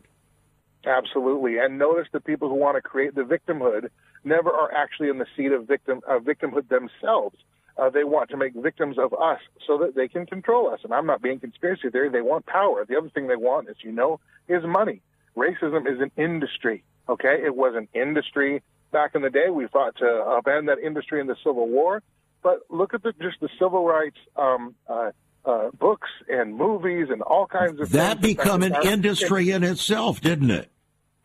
Absolutely. 0.85 1.57
And 1.57 1.77
notice 1.77 2.07
the 2.11 2.19
people 2.19 2.49
who 2.49 2.55
want 2.55 2.75
to 2.77 2.81
create 2.81 3.15
the 3.15 3.21
victimhood 3.21 3.89
never 4.23 4.49
are 4.49 4.73
actually 4.73 5.09
in 5.09 5.17
the 5.17 5.25
seat 5.35 5.51
of 5.51 5.67
victim 5.67 6.01
uh, 6.07 6.19
victimhood 6.19 6.67
themselves. 6.69 7.37
Uh, 7.77 7.89
they 7.89 8.03
want 8.03 8.29
to 8.29 8.37
make 8.37 8.53
victims 8.53 8.97
of 8.99 9.13
us 9.13 9.39
so 9.65 9.77
that 9.77 9.95
they 9.95 10.07
can 10.07 10.25
control 10.25 10.69
us. 10.69 10.81
And 10.83 10.93
I'm 10.93 11.05
not 11.05 11.21
being 11.21 11.39
conspiracy 11.39 11.89
theory. 11.89 12.09
They 12.09 12.21
want 12.21 12.45
power. 12.45 12.85
The 12.85 12.97
other 12.97 13.09
thing 13.09 13.27
they 13.27 13.37
want, 13.37 13.69
as 13.69 13.77
you 13.81 13.91
know, 13.91 14.19
is 14.47 14.61
money. 14.65 15.01
Racism 15.37 15.89
is 15.91 16.01
an 16.01 16.11
industry. 16.17 16.83
Okay, 17.07 17.41
it 17.43 17.55
was 17.55 17.73
an 17.75 17.87
industry 17.93 18.61
back 18.91 19.15
in 19.15 19.21
the 19.21 19.29
day. 19.29 19.49
We 19.49 19.67
fought 19.67 19.95
to 19.97 20.03
upend 20.03 20.67
that 20.67 20.79
industry 20.79 21.21
in 21.21 21.27
the 21.27 21.37
Civil 21.43 21.67
War. 21.67 22.03
But 22.43 22.59
look 22.69 22.93
at 22.93 23.03
the, 23.03 23.13
just 23.21 23.39
the 23.39 23.49
civil 23.59 23.85
rights 23.85 24.17
um, 24.35 24.75
uh, 24.87 25.11
uh, 25.45 25.69
books 25.79 26.09
and 26.27 26.55
movies 26.55 27.07
and 27.09 27.21
all 27.21 27.47
kinds 27.47 27.79
of 27.79 27.91
that 27.91 28.21
become 28.21 28.63
an 28.63 28.75
industry 28.83 29.51
in 29.51 29.63
itself, 29.63 30.21
didn't 30.21 30.51
it? 30.51 30.71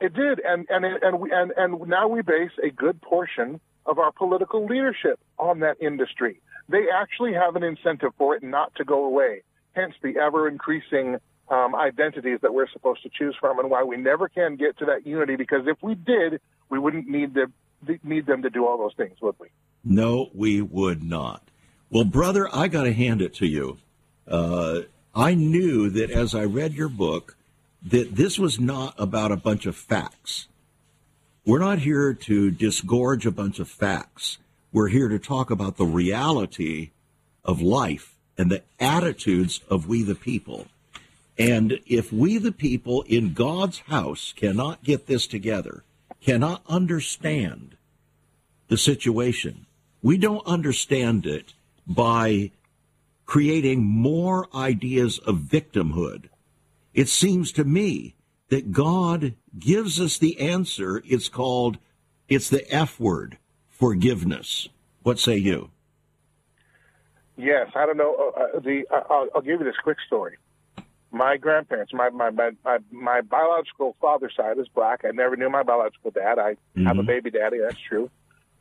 It 0.01 0.13
did, 0.15 0.41
and 0.41 0.67
and 0.69 0.85
and 0.85 1.21
we, 1.21 1.31
and 1.33 1.53
and 1.57 1.89
now 1.89 2.09
we 2.09 2.23
base 2.23 2.51
a 2.63 2.71
good 2.71 3.01
portion 3.01 3.61
of 3.87 3.99
our 3.99 4.13
political 4.13 4.67
leadership 4.67 5.19
on 5.39 5.61
that 5.61 5.81
industry. 5.81 6.41
They 6.69 6.87
actually 6.93 7.33
have 7.33 7.57
an 7.57 7.63
incentive 7.63 8.13
for 8.19 8.35
it 8.35 8.43
not 8.43 8.75
to 8.77 8.85
go 8.85 9.05
away. 9.05 9.43
Hence 9.75 9.95
the 10.03 10.19
ever 10.19 10.49
increasing 10.49 11.17
um, 11.49 11.75
identities 11.75 12.41
that 12.43 12.53
we're 12.53 12.69
supposed 12.73 13.03
to 13.05 13.11
choose 13.17 13.37
from, 13.41 13.59
and 13.59 13.71
why 13.71 13.85
we 13.85 13.97
never 13.97 14.29
can 14.29 14.57
get 14.57 14.79
to 14.79 14.85
that 14.87 15.07
unity. 15.07 15.37
Because 15.37 15.67
if 15.67 15.83
we 15.83 15.95
did, 15.95 16.41
we 16.69 16.79
wouldn't 16.79 17.09
need 17.09 17.35
the 17.35 17.51
need 18.03 18.27
them 18.27 18.43
to 18.43 18.51
do 18.51 18.67
all 18.67 18.77
those 18.77 18.95
things, 18.97 19.17
would 19.23 19.37
we? 19.39 19.49
No, 19.85 20.31
we 20.35 20.61
would 20.61 21.03
not. 21.03 21.43
Well, 21.91 22.05
brother, 22.05 22.49
I 22.53 22.69
got 22.69 22.83
to 22.85 22.93
hand 22.93 23.23
it 23.23 23.35
to 23.37 23.47
you. 23.47 23.79
Uh, 24.27 24.81
I 25.15 25.35
knew 25.35 25.89
that 25.91 26.11
as 26.11 26.35
I 26.35 26.45
read 26.45 26.75
your 26.75 26.89
book 26.89 27.37
that 27.83 28.17
this 28.17 28.39
was 28.39 28.59
not 28.59 28.95
about 28.99 29.33
a 29.33 29.37
bunch 29.37 29.67
of 29.67 29.77
facts. 29.77 30.49
We're 31.45 31.61
not 31.61 31.81
here 31.81 32.13
to 32.13 32.51
disgorge 32.51 33.27
a 33.27 33.31
bunch 33.31 33.59
of 33.59 33.69
facts. 33.69 34.39
We're 34.73 34.89
here 34.89 35.09
to 35.09 35.19
talk 35.19 35.51
about 35.51 35.77
the 35.77 35.87
reality 35.87 36.91
of 37.45 37.63
life 37.63 38.17
and 38.37 38.51
the 38.51 38.63
attitudes 38.81 39.61
of 39.71 39.87
we 39.87 40.03
the 40.03 40.15
people. 40.15 40.67
And 41.39 41.81
if 41.87 42.13
we 42.13 42.39
the 42.39 42.53
people 42.53 43.03
in 43.03 43.33
God's 43.33 43.81
house 43.81 44.33
cannot 44.37 44.83
get 44.83 45.07
this 45.07 45.27
together, 45.27 45.85
cannot 46.21 46.63
understand 46.67 47.77
the 48.69 48.77
situation, 48.77 49.67
we 50.03 50.19
don't 50.19 50.47
understand 50.47 51.27
it 51.27 51.53
by 51.87 52.51
creating 53.27 53.85
more 53.85 54.49
ideas 54.55 55.19
of 55.19 55.37
victimhood 55.37 56.29
it 56.97 57.09
seems 57.11 57.53
to 57.53 57.65
me 57.65 58.17
that 58.49 58.73
God 58.73 59.35
gives 59.57 60.01
us 60.01 60.19
the 60.19 60.41
answer. 60.41 61.03
It's 61.05 61.29
called, 61.29 61.79
it's 62.27 62.49
the 62.49 62.69
F 62.75 62.99
word, 62.99 63.39
forgiveness. 63.69 64.69
What 65.03 65.19
say 65.19 65.37
you? 65.37 65.71
Yes, 67.37 67.71
I 67.77 67.85
don't 67.85 67.99
know. 67.99 68.33
Uh, 68.35 68.57
uh 68.57 68.61
the 68.61 68.85
I'll, 68.91 69.29
I'll, 69.35 69.43
give 69.43 69.61
you 69.61 69.67
this 69.67 69.77
quick 69.85 69.99
story. 70.07 70.39
My 71.13 71.37
grandparents, 71.37 71.93
my, 71.93 72.09
my 72.09 72.31
my 72.31 72.51
my 72.65 72.79
my 72.91 73.21
biological 73.21 73.95
father's 74.01 74.35
side 74.35 74.59
is 74.59 74.67
black. 74.69 75.03
I 75.05 75.11
never 75.11 75.37
knew 75.37 75.51
my 75.51 75.63
biological 75.63 76.11
dad. 76.11 76.39
I 76.39 76.53
mm-hmm. 76.53 76.87
have 76.87 76.99
a 76.99 77.03
baby 77.03 77.31
daddy. 77.31 77.59
That's 77.59 77.79
true 77.79 78.11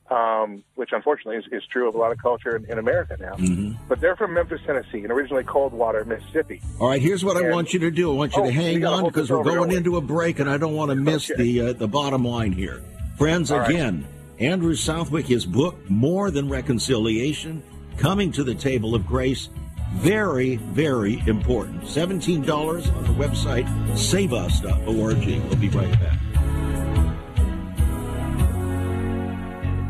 um, 0.10 0.64
which 0.76 0.90
unfortunately 0.92 1.38
is, 1.38 1.46
is, 1.52 1.68
true 1.72 1.90
of 1.90 1.96
a 1.96 1.98
lot 1.98 2.12
of 2.12 2.20
culture 2.20 2.56
in, 2.56 2.66
in 2.72 2.78
America 2.78 3.18
now. 3.20 3.34
Mm-hmm. 3.34 3.74
But 3.90 4.02
they're 4.02 4.16
from 4.16 4.34
Memphis, 4.34 4.62
Tennessee, 4.66 5.00
and 5.00 5.12
originally 5.12 5.44
Coldwater, 5.44 6.06
Mississippi. 6.06 6.62
All 6.80 6.90
right, 6.90 7.02
here's 7.02 7.26
what 7.26 7.38
and, 7.38 7.48
I 7.48 7.52
want 7.52 7.74
you 7.74 7.80
to 7.80 7.92
do. 7.92 8.12
I 8.12 8.16
want 8.16 8.36
you 8.36 8.44
oh, 8.44 8.46
to 8.46 8.52
hang 8.52 8.86
on 8.86 9.06
because 9.06 9.32
we're 9.32 9.44
going 9.44 9.72
into 9.72 9.98
a 9.98 10.02
break, 10.02 10.40
and 10.40 10.50
I 10.50 10.58
don't 10.58 10.76
want 10.76 10.90
to 10.90 10.96
miss 10.96 11.32
okay. 11.32 11.42
the 11.42 11.62
uh, 11.62 11.74
the 11.74 11.88
bottom 11.88 12.24
line 12.24 12.52
here. 12.52 12.84
Friends, 13.18 13.52
All 13.52 13.62
again, 13.62 14.02
right. 14.02 14.48
Andrew 14.48 14.76
Southwick, 14.76 15.26
his 15.26 15.46
book 15.46 15.76
More 15.90 16.30
Than 16.30 16.50
Reconciliation, 16.50 17.64
coming 17.98 18.32
to 18.34 18.44
the 18.44 18.56
table 18.56 18.94
of 18.94 19.08
grace. 19.08 19.50
Very, 19.94 20.58
very 20.58 21.24
important. 21.26 21.84
$17 21.84 22.96
on 22.96 23.04
the 23.04 23.26
website 23.26 23.66
saveus.org. 23.96 25.26
We'll 25.26 25.56
be 25.56 25.70
right 25.70 25.92
back. 26.00 26.35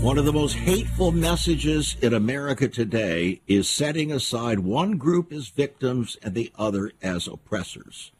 One 0.00 0.16
of 0.16 0.24
the 0.24 0.32
most 0.32 0.54
hateful 0.54 1.10
messages 1.10 1.96
in 2.00 2.14
America 2.14 2.68
today 2.68 3.40
is 3.48 3.68
setting 3.68 4.12
aside 4.12 4.60
one 4.60 4.96
group 4.96 5.32
as 5.32 5.48
victims 5.48 6.16
and 6.22 6.34
the 6.34 6.52
other 6.56 6.92
as 7.02 7.26
oppressors. 7.26 8.12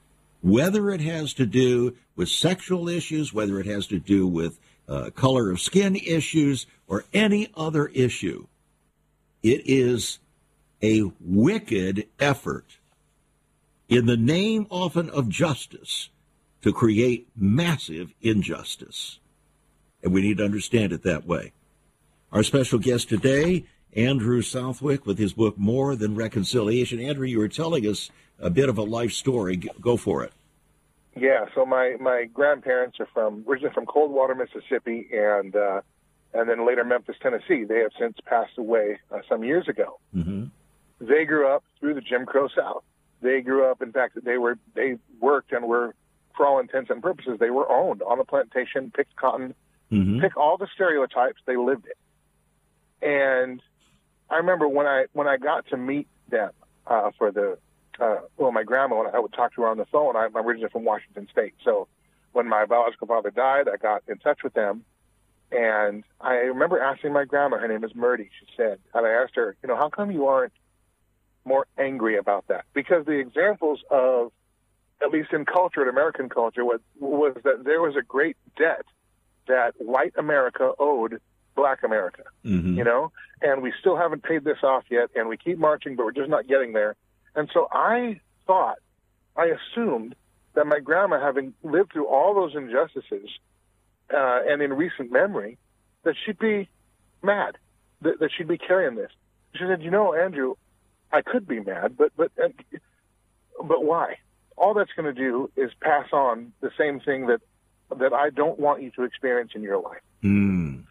Whether 0.42 0.90
it 0.90 1.00
has 1.02 1.32
to 1.34 1.46
do 1.46 1.96
with 2.16 2.30
sexual 2.30 2.88
issues, 2.88 3.32
whether 3.32 3.60
it 3.60 3.66
has 3.66 3.86
to 3.86 4.00
do 4.00 4.26
with 4.26 4.58
uh, 4.88 5.10
color 5.10 5.52
of 5.52 5.60
skin 5.60 5.94
issues, 5.94 6.66
or 6.88 7.04
any 7.14 7.48
other 7.56 7.86
issue, 7.86 8.48
it 9.44 9.62
is 9.64 10.18
a 10.82 11.04
wicked 11.20 12.08
effort 12.18 12.78
in 13.88 14.06
the 14.06 14.16
name 14.16 14.66
often 14.68 15.08
of 15.10 15.28
justice 15.28 16.08
to 16.62 16.72
create 16.72 17.28
massive 17.36 18.14
injustice. 18.20 19.20
And 20.02 20.12
we 20.12 20.22
need 20.22 20.38
to 20.38 20.44
understand 20.44 20.92
it 20.92 21.04
that 21.04 21.24
way. 21.24 21.52
Our 22.30 22.42
special 22.42 22.78
guest 22.78 23.08
today, 23.08 23.64
Andrew 23.96 24.42
Southwick, 24.42 25.06
with 25.06 25.18
his 25.18 25.32
book 25.32 25.56
More 25.56 25.96
Than 25.96 26.14
Reconciliation. 26.14 27.00
Andrew, 27.00 27.26
you 27.26 27.38
were 27.38 27.48
telling 27.48 27.86
us 27.86 28.10
a 28.38 28.50
bit 28.50 28.68
of 28.68 28.76
a 28.76 28.82
life 28.82 29.12
story. 29.12 29.56
Go 29.56 29.96
for 29.96 30.22
it. 30.24 30.32
Yeah, 31.16 31.46
so 31.54 31.64
my 31.66 31.96
my 31.98 32.26
grandparents 32.32 33.00
are 33.00 33.08
from 33.12 33.44
originally 33.48 33.74
from 33.74 33.86
Coldwater, 33.86 34.34
Mississippi, 34.34 35.08
and 35.10 35.56
uh, 35.56 35.80
and 36.34 36.48
then 36.48 36.66
later 36.66 36.84
Memphis, 36.84 37.16
Tennessee. 37.20 37.64
They 37.64 37.78
have 37.78 37.92
since 37.98 38.16
passed 38.26 38.56
away 38.58 38.98
uh, 39.10 39.20
some 39.28 39.42
years 39.42 39.66
ago. 39.66 39.98
Mm-hmm. 40.14 40.44
They 41.00 41.24
grew 41.24 41.48
up 41.48 41.64
through 41.80 41.94
the 41.94 42.02
Jim 42.02 42.26
Crow 42.26 42.48
South. 42.54 42.84
They 43.20 43.40
grew 43.40 43.68
up, 43.68 43.82
in 43.82 43.90
fact, 43.90 44.22
they 44.22 44.36
were 44.36 44.58
they 44.74 44.98
worked 45.18 45.50
and 45.52 45.66
were, 45.66 45.94
for 46.36 46.46
all 46.46 46.60
intents 46.60 46.90
and 46.90 47.02
purposes, 47.02 47.38
they 47.40 47.50
were 47.50 47.68
owned 47.68 48.02
on 48.02 48.20
a 48.20 48.24
plantation, 48.24 48.92
picked 48.94 49.16
cotton, 49.16 49.54
Mm-hmm. 49.90 50.20
pick 50.20 50.36
all 50.36 50.58
the 50.58 50.68
stereotypes. 50.74 51.40
They 51.46 51.56
lived 51.56 51.86
it. 51.86 51.96
And 53.02 53.62
I 54.30 54.36
remember 54.36 54.68
when 54.68 54.86
I 54.86 55.06
when 55.12 55.26
I 55.26 55.36
got 55.36 55.66
to 55.68 55.76
meet 55.76 56.08
them 56.28 56.50
uh, 56.86 57.10
for 57.16 57.30
the 57.30 57.58
uh, 58.00 58.20
well, 58.36 58.52
my 58.52 58.62
grandma 58.62 58.98
when 58.98 59.14
I 59.14 59.18
would 59.18 59.32
talk 59.32 59.54
to 59.54 59.62
her 59.62 59.68
on 59.68 59.78
the 59.78 59.86
phone. 59.86 60.16
I'm 60.16 60.36
originally 60.36 60.70
from 60.70 60.84
Washington 60.84 61.28
State, 61.30 61.54
so 61.64 61.88
when 62.32 62.48
my 62.48 62.64
biological 62.66 63.06
father 63.06 63.30
died, 63.30 63.68
I 63.68 63.76
got 63.76 64.02
in 64.06 64.18
touch 64.18 64.42
with 64.44 64.54
them, 64.54 64.84
and 65.50 66.04
I 66.20 66.34
remember 66.34 66.80
asking 66.80 67.12
my 67.12 67.24
grandma. 67.24 67.58
Her 67.58 67.68
name 67.68 67.84
is 67.84 67.94
Murdy. 67.94 68.30
She 68.38 68.46
said, 68.56 68.78
and 68.94 69.06
I 69.06 69.10
asked 69.10 69.34
her, 69.36 69.56
you 69.62 69.68
know, 69.68 69.76
how 69.76 69.88
come 69.88 70.10
you 70.10 70.26
aren't 70.26 70.52
more 71.44 71.66
angry 71.78 72.16
about 72.16 72.46
that? 72.48 72.66
Because 72.74 73.06
the 73.06 73.18
examples 73.18 73.80
of 73.90 74.30
at 75.02 75.10
least 75.10 75.32
in 75.32 75.44
culture, 75.44 75.82
in 75.82 75.88
American 75.88 76.28
culture, 76.28 76.64
was, 76.64 76.80
was 76.98 77.36
that 77.44 77.64
there 77.64 77.80
was 77.80 77.94
a 77.96 78.02
great 78.02 78.36
debt 78.56 78.84
that 79.46 79.74
white 79.78 80.12
America 80.18 80.72
owed 80.78 81.20
black 81.60 81.80
America 81.82 82.24
Mm-hmm. 82.44 82.78
you 82.78 82.84
know, 82.84 83.12
and 83.42 83.62
we 83.62 83.72
still 83.80 83.96
haven't 83.96 84.22
paid 84.22 84.42
this 84.44 84.58
off 84.62 84.84
yet, 84.90 85.08
and 85.16 85.28
we 85.28 85.36
keep 85.36 85.58
marching, 85.58 85.96
but 85.96 86.06
we're 86.06 86.12
just 86.22 86.30
not 86.30 86.46
getting 86.52 86.72
there. 86.72 86.92
And 87.34 87.50
so 87.52 87.68
I 87.70 88.20
thought, 88.46 88.78
I 89.36 89.46
assumed 89.58 90.14
that 90.54 90.66
my 90.66 90.80
grandma, 90.80 91.20
having 91.20 91.52
lived 91.62 91.92
through 91.92 92.06
all 92.06 92.34
those 92.34 92.54
injustices, 92.56 93.28
uh, 94.12 94.40
and 94.48 94.62
in 94.62 94.72
recent 94.72 95.12
memory, 95.12 95.58
that 96.04 96.14
she'd 96.24 96.38
be 96.38 96.68
mad, 97.22 97.58
that, 98.02 98.18
that 98.20 98.30
she'd 98.34 98.48
be 98.48 98.58
carrying 98.58 98.96
this. 98.96 99.10
She 99.54 99.64
said, 99.68 99.82
"You 99.82 99.90
know, 99.90 100.14
Andrew, 100.14 100.54
I 101.12 101.20
could 101.22 101.46
be 101.46 101.60
mad, 101.60 101.96
but 101.96 102.12
but 102.16 102.30
uh, 102.42 102.48
but 103.62 103.84
why? 103.84 104.16
All 104.56 104.74
that's 104.74 104.92
going 104.96 105.12
to 105.14 105.20
do 105.20 105.50
is 105.56 105.70
pass 105.80 106.06
on 106.12 106.52
the 106.60 106.70
same 106.78 107.00
thing 107.00 107.26
that 107.26 107.40
that 107.96 108.12
I 108.12 108.30
don't 108.30 108.58
want 108.58 108.82
you 108.82 108.90
to 108.92 109.02
experience 109.04 109.52
in 109.54 109.62
your 109.62 109.78
life." 109.78 110.02
Mm. 110.22 110.84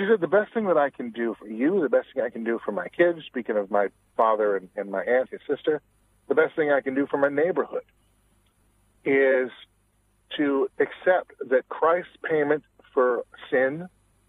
She 0.00 0.06
said 0.10 0.20
the 0.20 0.28
best 0.28 0.54
thing 0.54 0.64
that 0.66 0.78
I 0.78 0.88
can 0.88 1.10
do 1.10 1.36
for 1.38 1.46
you, 1.46 1.82
the 1.82 1.90
best 1.90 2.08
thing 2.14 2.22
I 2.24 2.30
can 2.30 2.42
do 2.42 2.58
for 2.64 2.72
my 2.72 2.88
kids, 2.88 3.20
speaking 3.26 3.58
of 3.58 3.70
my 3.70 3.88
father 4.16 4.56
and, 4.56 4.68
and 4.74 4.90
my 4.90 5.02
aunt, 5.02 5.28
his 5.28 5.40
sister, 5.46 5.82
the 6.26 6.34
best 6.34 6.56
thing 6.56 6.72
I 6.72 6.80
can 6.80 6.94
do 6.94 7.06
for 7.06 7.18
my 7.18 7.28
neighborhood 7.28 7.82
is 9.04 9.50
to 10.38 10.70
accept 10.78 11.32
that 11.50 11.68
Christ's 11.68 12.16
payment 12.24 12.64
for 12.94 13.24
sin 13.50 13.88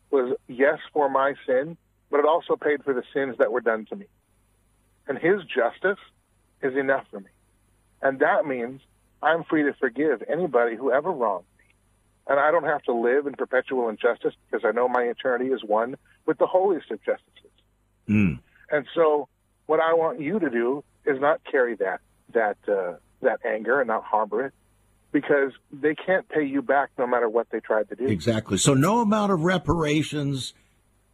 was 0.09 0.35
yes 0.49 0.79
for 0.91 1.09
my 1.09 1.35
sin, 1.47 1.77
but 2.09 2.19
it 2.19 2.25
also 2.25 2.57
paid 2.57 2.83
for 2.83 2.93
the 2.93 3.03
sins 3.13 3.37
that 3.37 3.53
were 3.53 3.61
done 3.61 3.85
to 3.91 3.95
me. 3.95 4.07
And 5.07 5.17
his 5.17 5.41
justice 5.43 6.03
is 6.61 6.75
enough 6.75 7.05
for 7.11 7.21
me. 7.21 7.29
And 8.01 8.19
that 8.19 8.45
means 8.45 8.81
I'm 9.23 9.45
free 9.45 9.63
to 9.63 9.73
forgive 9.79 10.21
anybody 10.29 10.75
who 10.75 10.91
ever 10.91 11.11
wronged. 11.11 11.45
And 12.27 12.39
I 12.39 12.51
don't 12.51 12.63
have 12.65 12.83
to 12.83 12.93
live 12.93 13.27
in 13.27 13.33
perpetual 13.33 13.89
injustice 13.89 14.33
because 14.49 14.65
I 14.65 14.71
know 14.71 14.87
my 14.87 15.03
eternity 15.03 15.51
is 15.51 15.63
one 15.63 15.95
with 16.25 16.37
the 16.37 16.45
holiest 16.45 16.91
of 16.91 16.99
justices. 17.03 17.51
Mm. 18.07 18.39
And 18.69 18.85
so, 18.95 19.27
what 19.65 19.79
I 19.79 19.93
want 19.93 20.21
you 20.21 20.39
to 20.39 20.49
do 20.49 20.83
is 21.05 21.19
not 21.19 21.41
carry 21.49 21.75
that 21.75 21.99
that 22.33 22.57
uh, 22.67 22.93
that 23.21 23.39
anger 23.45 23.79
and 23.79 23.87
not 23.87 24.03
harbor 24.03 24.45
it, 24.45 24.53
because 25.11 25.51
they 25.71 25.95
can't 25.95 26.27
pay 26.29 26.45
you 26.45 26.61
back 26.61 26.89
no 26.97 27.05
matter 27.07 27.27
what 27.27 27.47
they 27.51 27.59
tried 27.59 27.89
to 27.89 27.95
do. 27.95 28.05
Exactly. 28.05 28.57
So 28.57 28.73
no 28.73 28.99
amount 29.01 29.31
of 29.31 29.41
reparations 29.41 30.53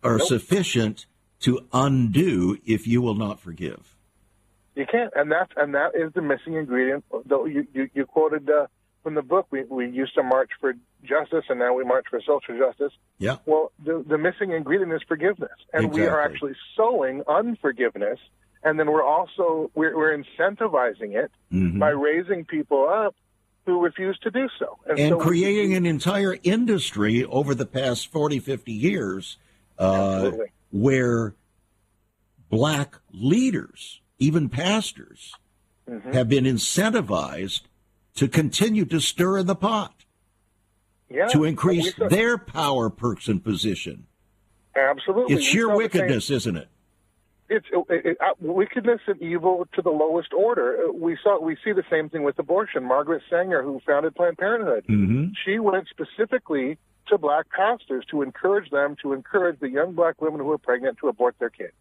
are 0.03 0.17
Nope. 0.17 0.27
sufficient 0.27 1.05
to 1.41 1.65
undo 1.73 2.57
if 2.65 2.87
you 2.87 3.01
will 3.01 3.15
not 3.15 3.39
forgive. 3.39 3.95
You 4.75 4.85
can't, 4.85 5.11
and 5.15 5.31
that's 5.31 5.51
and 5.55 5.73
that 5.73 5.95
is 5.95 6.13
the 6.13 6.21
missing 6.21 6.53
ingredient. 6.53 7.03
Though 7.25 7.45
you 7.45 7.65
you, 7.73 7.89
you 7.93 8.05
quoted 8.05 8.47
uh, 8.49 8.67
from 9.03 9.15
the 9.15 9.21
book, 9.21 9.47
we 9.51 9.63
we 9.63 9.89
used 9.89 10.15
to 10.15 10.23
march 10.23 10.49
for 10.59 10.73
justice, 11.03 11.45
and 11.49 11.59
now 11.59 11.73
we 11.73 11.83
march 11.83 12.05
for 12.09 12.19
social 12.21 12.57
justice. 12.57 12.91
Yeah. 13.19 13.37
Well, 13.45 13.71
the 13.83 14.03
the 14.07 14.17
missing 14.17 14.51
ingredient 14.51 14.91
is 14.93 15.01
forgiveness, 15.07 15.51
and 15.73 15.93
we 15.93 16.05
are 16.05 16.19
actually 16.21 16.55
sowing 16.75 17.23
unforgiveness, 17.27 18.19
and 18.63 18.79
then 18.79 18.91
we're 18.91 19.03
also 19.05 19.71
we're, 19.75 19.95
we're 19.95 20.17
incentivizing 20.17 21.15
it 21.15 21.31
Mhm. 21.53 21.79
by 21.79 21.89
raising 21.89 22.45
people 22.45 22.87
up 22.89 23.15
who 23.65 23.81
refuse 23.83 24.17
to 24.19 24.31
do 24.31 24.47
so, 24.59 24.77
and 24.89 24.97
so 25.09 25.17
we- 25.17 25.23
creating 25.23 25.73
an 25.73 25.85
entire 25.85 26.37
industry 26.43 27.23
over 27.25 27.53
the 27.53 27.65
past 27.65 28.07
40, 28.11 28.39
50 28.39 28.71
years 28.71 29.37
uh, 29.77 30.31
where 30.71 31.35
black 32.49 32.95
leaders, 33.11 34.01
even 34.19 34.49
pastors, 34.49 35.33
Mm-hmm. 35.89 36.11
have 36.11 36.27
been 36.27 36.43
incentivized 36.43 37.61
to 38.17 38.27
continue 38.27 38.85
to 38.85 38.99
stir 38.99 39.39
in 39.39 39.47
the 39.47 39.55
pot, 39.55 39.93
yeah, 41.09 41.27
to 41.27 41.43
increase 41.45 41.95
saw- 41.95 42.07
their 42.09 42.37
power, 42.37 42.89
perks, 42.89 43.27
and 43.27 43.43
position. 43.43 44.05
absolutely. 44.75 45.35
It's 45.35 45.45
sheer 45.45 45.73
wickedness, 45.75 46.29
isn't 46.29 46.57
it? 46.57 46.67
it's 47.49 47.65
it, 47.71 48.05
it, 48.05 48.17
uh, 48.19 48.33
wickedness 48.41 48.99
and 49.07 49.21
evil 49.21 49.65
to 49.73 49.81
the 49.81 49.89
lowest 49.89 50.33
order. 50.33 50.77
Uh, 50.89 50.91
We 50.91 51.17
saw 51.23 51.39
we 51.39 51.55
see 51.63 51.71
the 51.71 51.85
same 51.89 52.09
thing 52.09 52.23
with 52.23 52.37
abortion. 52.39 52.83
Margaret 52.83 53.21
Sanger, 53.29 53.63
who 53.63 53.79
founded 53.87 54.15
Planned 54.15 54.37
Parenthood, 54.37 54.85
Mm-hmm. 54.89 55.27
she 55.45 55.57
went 55.59 55.87
specifically 55.89 56.77
to 57.07 57.17
black 57.17 57.45
pastors 57.49 58.03
to 58.11 58.21
encourage 58.21 58.69
them 58.69 58.97
to 59.01 59.13
encourage 59.13 59.59
the 59.61 59.69
young 59.69 59.93
black 59.93 60.21
women 60.21 60.41
who 60.41 60.51
are 60.51 60.57
pregnant 60.57 60.97
to 60.99 61.07
abort 61.07 61.35
their 61.39 61.49
kids. 61.49 61.71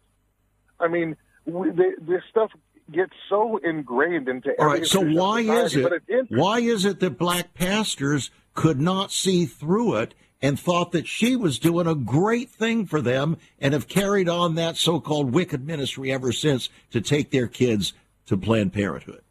I 0.79 0.87
mean, 0.87 1.17
we, 1.45 1.69
they, 1.71 1.91
this 1.99 2.21
stuff 2.29 2.51
gets 2.91 3.13
so 3.29 3.57
ingrained 3.57 4.27
into 4.27 4.51
All 4.59 4.67
right. 4.67 4.85
So 4.85 5.01
why 5.01 5.41
is 5.41 5.75
it? 5.75 5.85
Interesting. 5.85 6.37
Why 6.37 6.59
is 6.59 6.85
it 6.85 6.99
that 6.99 7.17
black 7.17 7.53
pastors 7.53 8.31
could 8.53 8.79
not 8.79 9.11
see 9.11 9.45
through 9.45 9.95
it 9.95 10.13
and 10.41 10.59
thought 10.59 10.91
that 10.91 11.07
she 11.07 11.35
was 11.35 11.59
doing 11.59 11.87
a 11.87 11.95
great 11.95 12.49
thing 12.49 12.85
for 12.85 13.01
them 13.01 13.37
and 13.59 13.73
have 13.73 13.87
carried 13.87 14.29
on 14.29 14.55
that 14.55 14.77
so 14.77 14.99
called 14.99 15.33
wicked 15.33 15.65
ministry 15.65 16.11
ever 16.11 16.31
since 16.31 16.69
to 16.91 17.01
take 17.01 17.31
their 17.31 17.47
kids 17.47 17.93
to 18.27 18.37
Planned 18.37 18.73
Parenthood. 18.73 19.21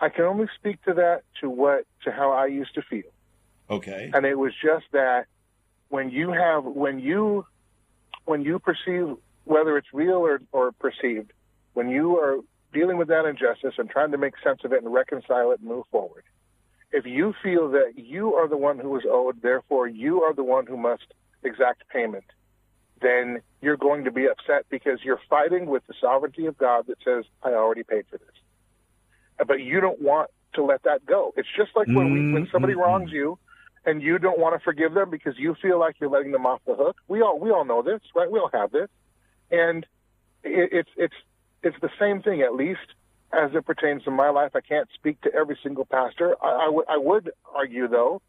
I 0.00 0.10
can 0.10 0.24
only 0.24 0.46
speak 0.56 0.82
to 0.84 0.94
that 0.94 1.22
to 1.40 1.50
what 1.50 1.84
to 2.04 2.12
how 2.12 2.32
I 2.32 2.46
used 2.46 2.74
to 2.74 2.82
feel. 2.82 3.10
Okay. 3.70 4.10
And 4.14 4.24
it 4.24 4.38
was 4.38 4.52
just 4.62 4.86
that 4.92 5.26
when 5.88 6.10
you 6.10 6.30
have 6.32 6.64
when 6.64 7.00
you 7.00 7.46
when 8.24 8.42
you 8.42 8.58
perceive 8.58 9.16
whether 9.44 9.78
it's 9.78 9.88
real 9.92 10.16
or, 10.16 10.40
or 10.52 10.72
perceived, 10.72 11.32
when 11.78 11.88
you 11.88 12.16
are 12.18 12.38
dealing 12.72 12.98
with 12.98 13.06
that 13.06 13.24
injustice 13.24 13.74
and 13.78 13.88
trying 13.88 14.10
to 14.10 14.18
make 14.18 14.34
sense 14.42 14.62
of 14.64 14.72
it 14.72 14.82
and 14.82 14.92
reconcile 14.92 15.52
it 15.52 15.60
and 15.60 15.68
move 15.68 15.84
forward, 15.92 16.24
if 16.90 17.06
you 17.06 17.32
feel 17.40 17.70
that 17.70 17.92
you 17.94 18.34
are 18.34 18.48
the 18.48 18.56
one 18.56 18.80
who 18.80 18.96
is 18.96 19.04
owed, 19.08 19.40
therefore 19.40 19.86
you 19.86 20.22
are 20.22 20.34
the 20.34 20.42
one 20.42 20.66
who 20.66 20.76
must 20.76 21.04
exact 21.44 21.84
payment, 21.94 22.24
then 23.00 23.42
you're 23.62 23.76
going 23.76 24.02
to 24.06 24.10
be 24.10 24.26
upset 24.26 24.66
because 24.72 24.98
you're 25.04 25.20
fighting 25.30 25.66
with 25.66 25.84
the 25.86 25.94
sovereignty 26.00 26.46
of 26.46 26.58
God 26.58 26.86
that 26.88 26.98
says, 27.04 27.24
I 27.44 27.50
already 27.50 27.84
paid 27.84 28.06
for 28.10 28.18
this. 28.18 28.36
But 29.46 29.60
you 29.60 29.80
don't 29.80 30.02
want 30.02 30.30
to 30.54 30.64
let 30.64 30.82
that 30.82 31.06
go. 31.06 31.32
It's 31.36 31.48
just 31.56 31.70
like 31.76 31.90
when 31.92 32.10
we, 32.10 32.24
when 32.30 32.44
somebody 32.52 32.74
Mm-hmm. 32.74 32.80
wrongs 32.80 33.10
you 33.12 33.38
and 33.86 34.02
you 34.02 34.18
don't 34.18 34.40
want 34.40 34.58
to 34.58 34.64
forgive 34.64 34.94
them 34.94 35.10
because 35.10 35.34
you 35.38 35.54
feel 35.62 35.78
like 35.78 35.94
you're 36.00 36.10
letting 36.10 36.32
them 36.32 36.44
off 36.44 36.60
the 36.66 36.74
hook. 36.74 36.96
We 37.06 37.22
all 37.22 37.38
we 37.38 37.50
all 37.52 37.64
know 37.64 37.82
this, 37.82 38.00
right? 38.16 38.30
We 38.30 38.40
all 38.40 38.50
have 38.52 38.72
this, 38.72 38.88
and 39.52 39.86
it, 40.42 40.70
it's 40.72 40.90
it's 40.96 41.14
it's 41.62 41.76
the 41.80 41.90
same 41.98 42.22
thing. 42.22 42.42
At 42.42 42.54
least 42.54 42.80
as 43.32 43.50
it 43.54 43.66
pertains 43.66 44.04
to 44.04 44.10
my 44.10 44.30
life, 44.30 44.52
I 44.54 44.60
can't 44.60 44.88
speak 44.94 45.20
to 45.22 45.34
every 45.34 45.58
single 45.62 45.84
pastor. 45.84 46.34
I, 46.42 46.48
I, 46.48 46.64
w- 46.66 46.84
I 46.88 46.96
would 46.96 47.30
argue 47.54 47.88
though 47.88 48.22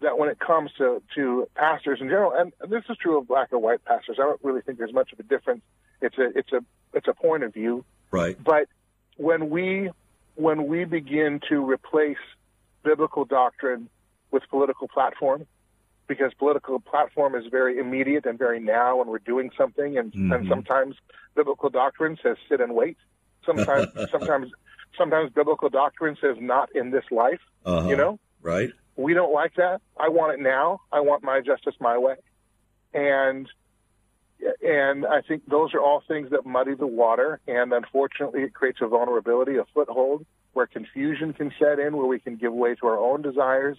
that 0.00 0.18
when 0.18 0.28
it 0.28 0.38
comes 0.38 0.70
to 0.78 1.02
to 1.14 1.48
pastors 1.54 2.00
in 2.00 2.08
general, 2.08 2.32
and 2.36 2.52
this 2.70 2.84
is 2.88 2.96
true 2.98 3.18
of 3.18 3.28
black 3.28 3.52
or 3.52 3.58
white 3.58 3.84
pastors, 3.84 4.18
I 4.18 4.22
don't 4.22 4.40
really 4.42 4.60
think 4.60 4.78
there's 4.78 4.92
much 4.92 5.12
of 5.12 5.20
a 5.20 5.24
difference. 5.24 5.62
It's 6.00 6.16
a 6.18 6.38
it's 6.38 6.52
a 6.52 6.60
it's 6.92 7.08
a 7.08 7.14
point 7.14 7.42
of 7.42 7.52
view. 7.52 7.84
Right. 8.10 8.42
But 8.42 8.68
when 9.16 9.50
we 9.50 9.90
when 10.34 10.66
we 10.66 10.84
begin 10.84 11.40
to 11.48 11.64
replace 11.64 12.18
biblical 12.82 13.24
doctrine 13.24 13.88
with 14.30 14.42
political 14.50 14.88
platform, 14.88 15.46
because 16.06 16.32
political 16.34 16.78
platform 16.80 17.34
is 17.34 17.44
very 17.50 17.78
immediate 17.78 18.26
and 18.26 18.38
very 18.38 18.60
now, 18.60 19.00
and 19.00 19.10
we're 19.10 19.18
doing 19.18 19.50
something, 19.56 19.98
and, 19.98 20.14
and 20.14 20.48
sometimes 20.48 20.94
biblical 21.34 21.68
doctrine 21.70 22.16
says 22.22 22.36
sit 22.48 22.60
and 22.60 22.74
wait. 22.74 22.96
Sometimes 23.44 23.88
sometimes 24.10 24.50
sometimes 24.96 25.30
biblical 25.32 25.68
doctrine 25.68 26.16
says 26.20 26.36
not 26.40 26.74
in 26.74 26.90
this 26.90 27.04
life. 27.10 27.40
Uh-huh. 27.64 27.88
You 27.88 27.96
know, 27.96 28.18
Right. 28.42 28.70
we 28.96 29.14
don't 29.14 29.32
like 29.32 29.54
that. 29.56 29.80
I 29.98 30.08
want 30.08 30.38
it 30.38 30.42
now. 30.42 30.80
I 30.92 31.00
want 31.00 31.22
my 31.24 31.40
justice 31.40 31.74
my 31.80 31.98
way. 31.98 32.14
And 32.94 33.48
and 34.62 35.06
I 35.06 35.22
think 35.22 35.48
those 35.48 35.74
are 35.74 35.80
all 35.80 36.02
things 36.06 36.30
that 36.30 36.44
muddy 36.46 36.74
the 36.74 36.86
water 36.86 37.40
and 37.48 37.72
unfortunately 37.72 38.42
it 38.42 38.54
creates 38.54 38.78
a 38.82 38.86
vulnerability, 38.86 39.56
a 39.56 39.64
foothold 39.74 40.26
where 40.52 40.66
confusion 40.66 41.32
can 41.32 41.52
set 41.58 41.78
in 41.78 41.96
where 41.96 42.06
we 42.06 42.18
can 42.20 42.36
give 42.36 42.52
way 42.52 42.74
to 42.76 42.86
our 42.86 42.98
own 42.98 43.22
desires 43.22 43.76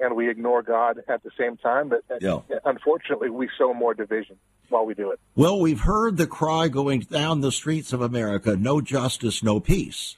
and 0.00 0.14
we 0.16 0.28
ignore 0.30 0.62
God 0.62 1.02
at 1.08 1.22
the 1.22 1.30
same 1.38 1.56
time. 1.56 1.88
But 1.88 2.04
Yeah. 2.20 2.40
unfortunately 2.64 3.30
we 3.30 3.48
sow 3.58 3.74
more 3.74 3.94
division 3.94 4.36
while 4.68 4.84
we 4.86 4.94
do 4.94 5.10
it. 5.10 5.20
Well, 5.34 5.58
we've 5.60 5.80
heard 5.80 6.16
the 6.16 6.26
cry 6.26 6.68
going 6.68 7.00
down 7.00 7.40
the 7.40 7.52
streets 7.52 7.92
of 7.92 8.00
America 8.00 8.56
no 8.56 8.80
justice, 8.80 9.42
no 9.42 9.60
peace. 9.60 10.16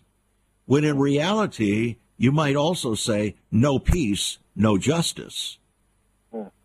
When 0.67 0.85
in 0.85 0.99
reality, 0.99 1.97
you 2.17 2.33
might 2.33 2.57
also 2.57 2.95
say 2.95 3.37
no 3.51 3.79
peace, 3.79 4.39
no 4.55 4.79
justice. 4.79 5.59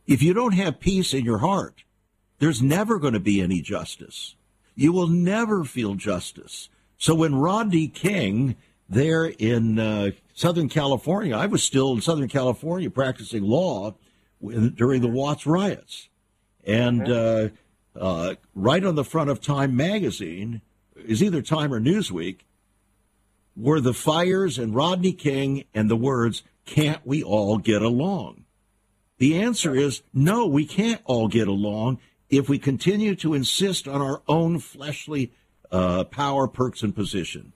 If 0.08 0.21
you 0.21 0.34
don't 0.34 0.54
have 0.54 0.80
peace 0.80 1.13
in 1.15 1.25
your 1.25 1.39
heart, 1.39 1.84
there's 2.38 2.62
never 2.62 2.99
going 2.99 3.13
to 3.13 3.19
be 3.19 3.41
any 3.41 3.62
justice. 3.62 4.36
You 4.75 4.91
will 4.91 5.08
never 5.08 5.63
feel 5.63 5.95
justice. 5.95 6.69
So 6.97 7.15
when 7.15 7.36
Rodney 7.36 7.88
King, 7.88 8.56
there 8.88 9.25
in 9.25 9.80
uh, 9.80 10.12
Southern 10.36 10.67
California, 10.67 11.36
I 11.36 11.45
was 11.45 11.63
still 11.63 11.93
in 11.93 12.02
Southern 12.02 12.28
California 12.28 12.89
practicing 12.89 13.43
law 13.43 13.95
during 14.41 15.02
the 15.02 15.08
Watts 15.08 15.48
riots. 15.48 16.10
And 16.65 17.10
uh, 17.10 17.50
uh, 18.00 18.36
right 18.54 18.84
on 18.84 18.95
the 18.95 19.06
front 19.06 19.30
of 19.30 19.41
Time 19.41 19.76
magazine 19.76 20.62
is 20.95 21.24
either 21.24 21.41
Time 21.41 21.74
or 21.74 21.80
Newsweek 21.80 22.39
were 23.56 23.80
the 23.80 23.93
fires 23.93 24.58
and 24.58 24.76
Rodney 24.76 25.13
King 25.13 25.63
and 25.74 25.89
the 25.89 25.95
words, 25.95 26.43
Can't 26.65 27.06
we 27.06 27.24
all 27.24 27.58
get 27.58 27.82
along? 27.82 28.43
The 29.17 29.41
answer 29.41 29.74
is 29.74 30.04
no, 30.13 30.45
we 30.45 30.65
can't 30.65 31.02
all 31.06 31.30
get 31.30 31.48
along 31.48 32.00
if 32.30 32.50
we 32.50 32.60
continue 32.60 33.15
to 33.15 33.34
insist 33.34 33.88
on 33.88 34.02
our 34.02 34.21
own 34.28 34.60
fleshly 34.60 35.32
uh, 35.71 36.04
power, 36.04 36.50
perks, 36.50 36.84
and 36.84 36.93
position. 36.93 37.54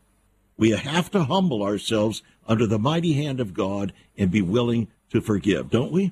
We 0.59 0.71
have 0.71 1.09
to 1.11 1.23
humble 1.23 1.63
ourselves 1.63 2.21
under 2.45 2.67
the 2.67 2.77
mighty 2.77 3.13
hand 3.13 3.39
of 3.39 3.53
God 3.53 3.93
and 4.17 4.29
be 4.29 4.41
willing 4.41 4.89
to 5.09 5.21
forgive, 5.21 5.69
don't 5.69 5.93
we? 5.93 6.11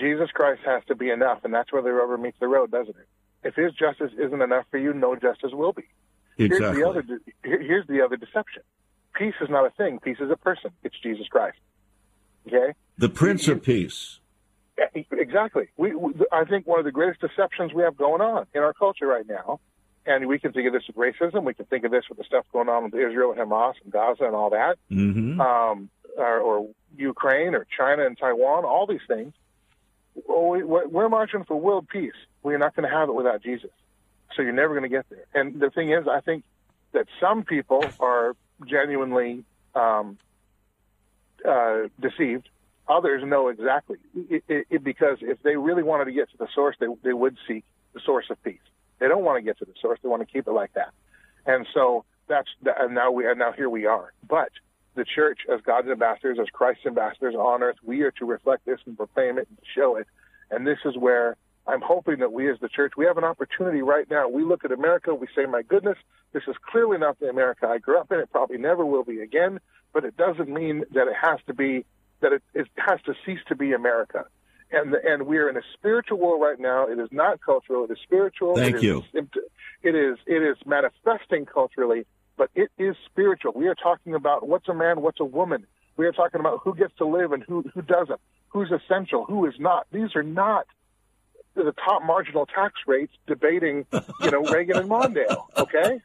Jesus 0.00 0.28
Christ 0.34 0.62
has 0.66 0.82
to 0.88 0.96
be 0.96 1.08
enough, 1.08 1.44
and 1.44 1.54
that's 1.54 1.72
where 1.72 1.82
the 1.82 1.92
rubber 1.92 2.18
meets 2.18 2.36
the 2.40 2.48
road, 2.48 2.72
doesn't 2.72 2.96
it? 2.96 3.08
If 3.44 3.54
His 3.54 3.72
justice 3.74 4.10
isn't 4.18 4.42
enough 4.42 4.64
for 4.72 4.78
you, 4.78 4.92
no 4.92 5.14
justice 5.14 5.52
will 5.52 5.72
be. 5.72 5.84
Here's 6.36 6.58
the 6.58 6.88
other. 6.88 7.04
Here's 7.44 7.86
the 7.86 8.02
other 8.02 8.16
deception. 8.16 8.62
Peace 9.14 9.34
is 9.40 9.48
not 9.48 9.64
a 9.64 9.70
thing. 9.70 10.00
Peace 10.00 10.16
is 10.18 10.30
a 10.32 10.36
person. 10.36 10.72
It's 10.82 10.96
Jesus 11.00 11.28
Christ. 11.28 11.58
Okay. 12.48 12.74
The 12.98 13.08
Prince 13.08 13.46
of 13.46 13.62
Peace. 13.62 14.18
Exactly. 15.12 15.68
We, 15.76 15.94
we, 15.94 16.12
I 16.32 16.44
think 16.44 16.66
one 16.66 16.80
of 16.80 16.84
the 16.84 16.90
greatest 16.90 17.20
deceptions 17.20 17.72
we 17.72 17.84
have 17.84 17.96
going 17.96 18.20
on 18.20 18.46
in 18.52 18.62
our 18.62 18.72
culture 18.72 19.06
right 19.06 19.26
now, 19.28 19.60
and 20.06 20.26
we 20.26 20.38
can 20.38 20.52
think 20.52 20.66
of 20.66 20.72
this 20.72 20.82
with 20.86 20.96
racism. 20.96 21.44
We 21.44 21.54
can 21.54 21.66
think 21.66 21.84
of 21.84 21.90
this 21.90 22.04
with 22.08 22.18
the 22.18 22.24
stuff 22.24 22.44
going 22.52 22.68
on 22.68 22.84
with 22.84 22.94
Israel 22.94 23.32
and 23.32 23.40
Hamas 23.40 23.74
and 23.82 23.92
Gaza 23.92 24.24
and 24.24 24.34
all 24.34 24.50
that, 24.50 24.78
hmm 24.88 25.40
um, 25.40 25.90
or, 26.16 26.38
or 26.38 26.68
Ukraine 26.96 27.54
or 27.54 27.66
China 27.76 28.06
and 28.06 28.16
Taiwan. 28.16 28.64
All 28.64 28.86
these 28.86 29.00
things. 29.08 29.32
We, 30.14 30.62
we're 30.62 30.86
we're 30.86 31.08
marching 31.08 31.44
for 31.44 31.56
world 31.56 31.88
peace. 31.88 32.12
We're 32.42 32.58
not 32.58 32.76
going 32.76 32.88
to 32.88 32.94
have 32.94 33.08
it 33.08 33.14
without 33.14 33.42
Jesus. 33.42 33.70
So 34.36 34.42
you're 34.42 34.52
never 34.52 34.74
going 34.74 34.88
to 34.88 34.94
get 34.94 35.06
there. 35.08 35.26
And 35.34 35.60
the 35.60 35.70
thing 35.70 35.90
is, 35.90 36.06
I 36.08 36.20
think 36.20 36.44
that 36.92 37.06
some 37.20 37.44
people 37.44 37.84
are 38.00 38.36
genuinely 38.66 39.44
um, 39.74 40.18
uh, 41.48 41.88
deceived. 42.00 42.48
Others 42.88 43.22
know 43.24 43.48
exactly 43.48 43.96
it, 44.14 44.44
it, 44.46 44.66
it, 44.70 44.84
because 44.84 45.18
if 45.20 45.42
they 45.42 45.56
really 45.56 45.82
wanted 45.82 46.04
to 46.06 46.12
get 46.12 46.30
to 46.30 46.36
the 46.36 46.48
source, 46.54 46.76
they 46.78 46.86
they 47.02 47.12
would 47.12 47.36
seek 47.48 47.64
the 47.94 48.00
source 48.04 48.26
of 48.30 48.42
peace. 48.42 48.58
They 49.04 49.08
don't 49.08 49.22
want 49.22 49.36
to 49.36 49.42
get 49.42 49.58
to 49.58 49.66
the 49.66 49.74
source; 49.82 49.98
they 50.02 50.08
want 50.08 50.26
to 50.26 50.32
keep 50.32 50.48
it 50.48 50.52
like 50.52 50.72
that. 50.72 50.94
And 51.44 51.66
so 51.74 52.06
that's 52.26 52.48
and 52.64 52.94
now 52.94 53.10
we 53.10 53.28
and 53.28 53.38
now 53.38 53.52
here 53.52 53.68
we 53.68 53.84
are. 53.84 54.14
But 54.26 54.48
the 54.94 55.04
church, 55.04 55.40
as 55.52 55.60
God's 55.60 55.88
ambassadors, 55.88 56.38
as 56.40 56.48
Christ's 56.48 56.86
ambassadors 56.86 57.34
on 57.34 57.62
earth, 57.62 57.76
we 57.84 58.00
are 58.00 58.12
to 58.12 58.24
reflect 58.24 58.64
this 58.64 58.78
and 58.86 58.96
proclaim 58.96 59.36
it 59.36 59.46
and 59.50 59.58
show 59.74 59.96
it. 59.96 60.06
And 60.50 60.66
this 60.66 60.78
is 60.86 60.96
where 60.96 61.36
I'm 61.66 61.82
hoping 61.82 62.20
that 62.20 62.32
we 62.32 62.50
as 62.50 62.58
the 62.60 62.68
church, 62.70 62.92
we 62.96 63.04
have 63.04 63.18
an 63.18 63.24
opportunity 63.24 63.82
right 63.82 64.08
now. 64.10 64.26
We 64.28 64.42
look 64.42 64.64
at 64.64 64.72
America, 64.72 65.14
we 65.14 65.26
say, 65.36 65.44
my 65.44 65.60
goodness, 65.60 65.98
this 66.32 66.44
is 66.48 66.56
clearly 66.70 66.96
not 66.96 67.20
the 67.20 67.28
America 67.28 67.66
I 67.66 67.76
grew 67.76 67.98
up 67.98 68.10
in. 68.10 68.20
It 68.20 68.30
probably 68.30 68.56
never 68.56 68.86
will 68.86 69.04
be 69.04 69.20
again, 69.20 69.60
but 69.92 70.06
it 70.06 70.16
doesn't 70.16 70.48
mean 70.48 70.84
that 70.92 71.08
it 71.08 71.16
has 71.20 71.40
to 71.48 71.52
be, 71.52 71.84
that 72.20 72.32
it, 72.32 72.42
it 72.54 72.68
has 72.76 73.02
to 73.02 73.14
cease 73.26 73.40
to 73.48 73.54
be 73.54 73.74
America. 73.74 74.24
And, 74.70 74.94
and 74.94 75.26
we 75.26 75.38
are 75.38 75.48
in 75.48 75.56
a 75.56 75.62
spiritual 75.74 76.18
war 76.18 76.38
right 76.38 76.58
now. 76.58 76.86
It 76.86 76.98
is 76.98 77.08
not 77.12 77.40
cultural. 77.40 77.84
It 77.84 77.92
is 77.92 77.98
spiritual. 78.02 78.56
Thank 78.56 78.76
It 78.76 78.78
is 78.78 78.82
you. 78.82 79.04
It 79.82 79.94
is, 79.94 80.18
it 80.26 80.42
is 80.42 80.56
manifesting 80.64 81.44
culturally, 81.46 82.06
but 82.36 82.50
it 82.54 82.70
is 82.78 82.96
spiritual. 83.06 83.52
We 83.54 83.68
are 83.68 83.74
talking 83.74 84.14
about 84.14 84.48
what's 84.48 84.68
a 84.68 84.74
man, 84.74 85.02
what's 85.02 85.20
a 85.20 85.24
woman. 85.24 85.66
We 85.96 86.06
are 86.06 86.12
talking 86.12 86.40
about 86.40 86.60
who 86.64 86.74
gets 86.74 86.96
to 86.98 87.06
live 87.06 87.32
and 87.32 87.42
who, 87.42 87.64
who 87.74 87.82
doesn't, 87.82 88.20
who's 88.48 88.72
essential, 88.72 89.24
who 89.24 89.46
is 89.46 89.54
not. 89.58 89.86
These 89.92 90.16
are 90.16 90.22
not 90.22 90.66
the 91.54 91.74
top 91.84 92.02
marginal 92.04 92.46
tax 92.46 92.74
rates 92.86 93.12
debating, 93.26 93.86
you 94.22 94.30
know, 94.30 94.42
Reagan 94.42 94.78
and 94.78 94.90
Mondale. 94.90 95.44
Okay, 95.56 96.00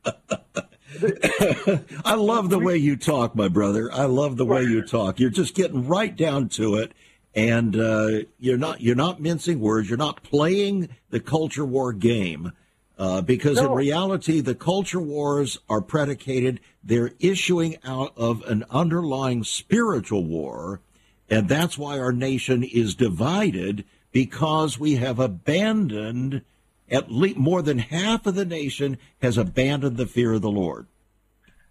I 2.05 2.15
love 2.15 2.49
the 2.49 2.59
way 2.59 2.77
you 2.77 2.95
talk, 2.95 3.35
my 3.35 3.47
brother. 3.47 3.91
I 3.91 4.05
love 4.05 4.37
the 4.37 4.45
way 4.45 4.63
you 4.63 4.81
talk. 4.81 5.19
You're 5.19 5.29
just 5.29 5.55
getting 5.55 5.87
right 5.87 6.15
down 6.15 6.49
to 6.49 6.75
it, 6.75 6.93
and 7.39 7.75
uh, 7.75 8.25
you're 8.37 8.57
not 8.57 8.81
you're 8.81 8.95
not 8.95 9.21
mincing 9.21 9.59
words. 9.61 9.87
You're 9.89 9.97
not 9.97 10.23
playing 10.23 10.89
the 11.09 11.21
culture 11.21 11.65
war 11.65 11.93
game, 11.93 12.51
uh, 12.97 13.21
because 13.21 13.57
in 13.57 13.71
reality, 13.71 14.41
the 14.41 14.55
culture 14.55 14.99
wars 14.99 15.57
are 15.69 15.81
predicated. 15.81 16.59
They're 16.83 17.11
issuing 17.19 17.77
out 17.85 18.13
of 18.17 18.43
an 18.43 18.65
underlying 18.69 19.45
spiritual 19.45 20.25
war, 20.25 20.81
and 21.29 21.47
that's 21.47 21.77
why 21.77 21.97
our 21.97 22.11
nation 22.11 22.63
is 22.63 22.93
divided 22.93 23.85
because 24.11 24.77
we 24.77 24.95
have 24.95 25.19
abandoned. 25.19 26.41
At 26.91 27.11
least 27.11 27.37
more 27.37 27.61
than 27.61 27.77
half 27.77 28.25
of 28.25 28.33
the 28.33 28.45
nation 28.45 28.97
has 29.21 29.37
abandoned 29.37 29.97
the 29.97 30.07
fear 30.07 30.33
of 30.33 30.41
the 30.41 30.49
Lord. 30.49 30.87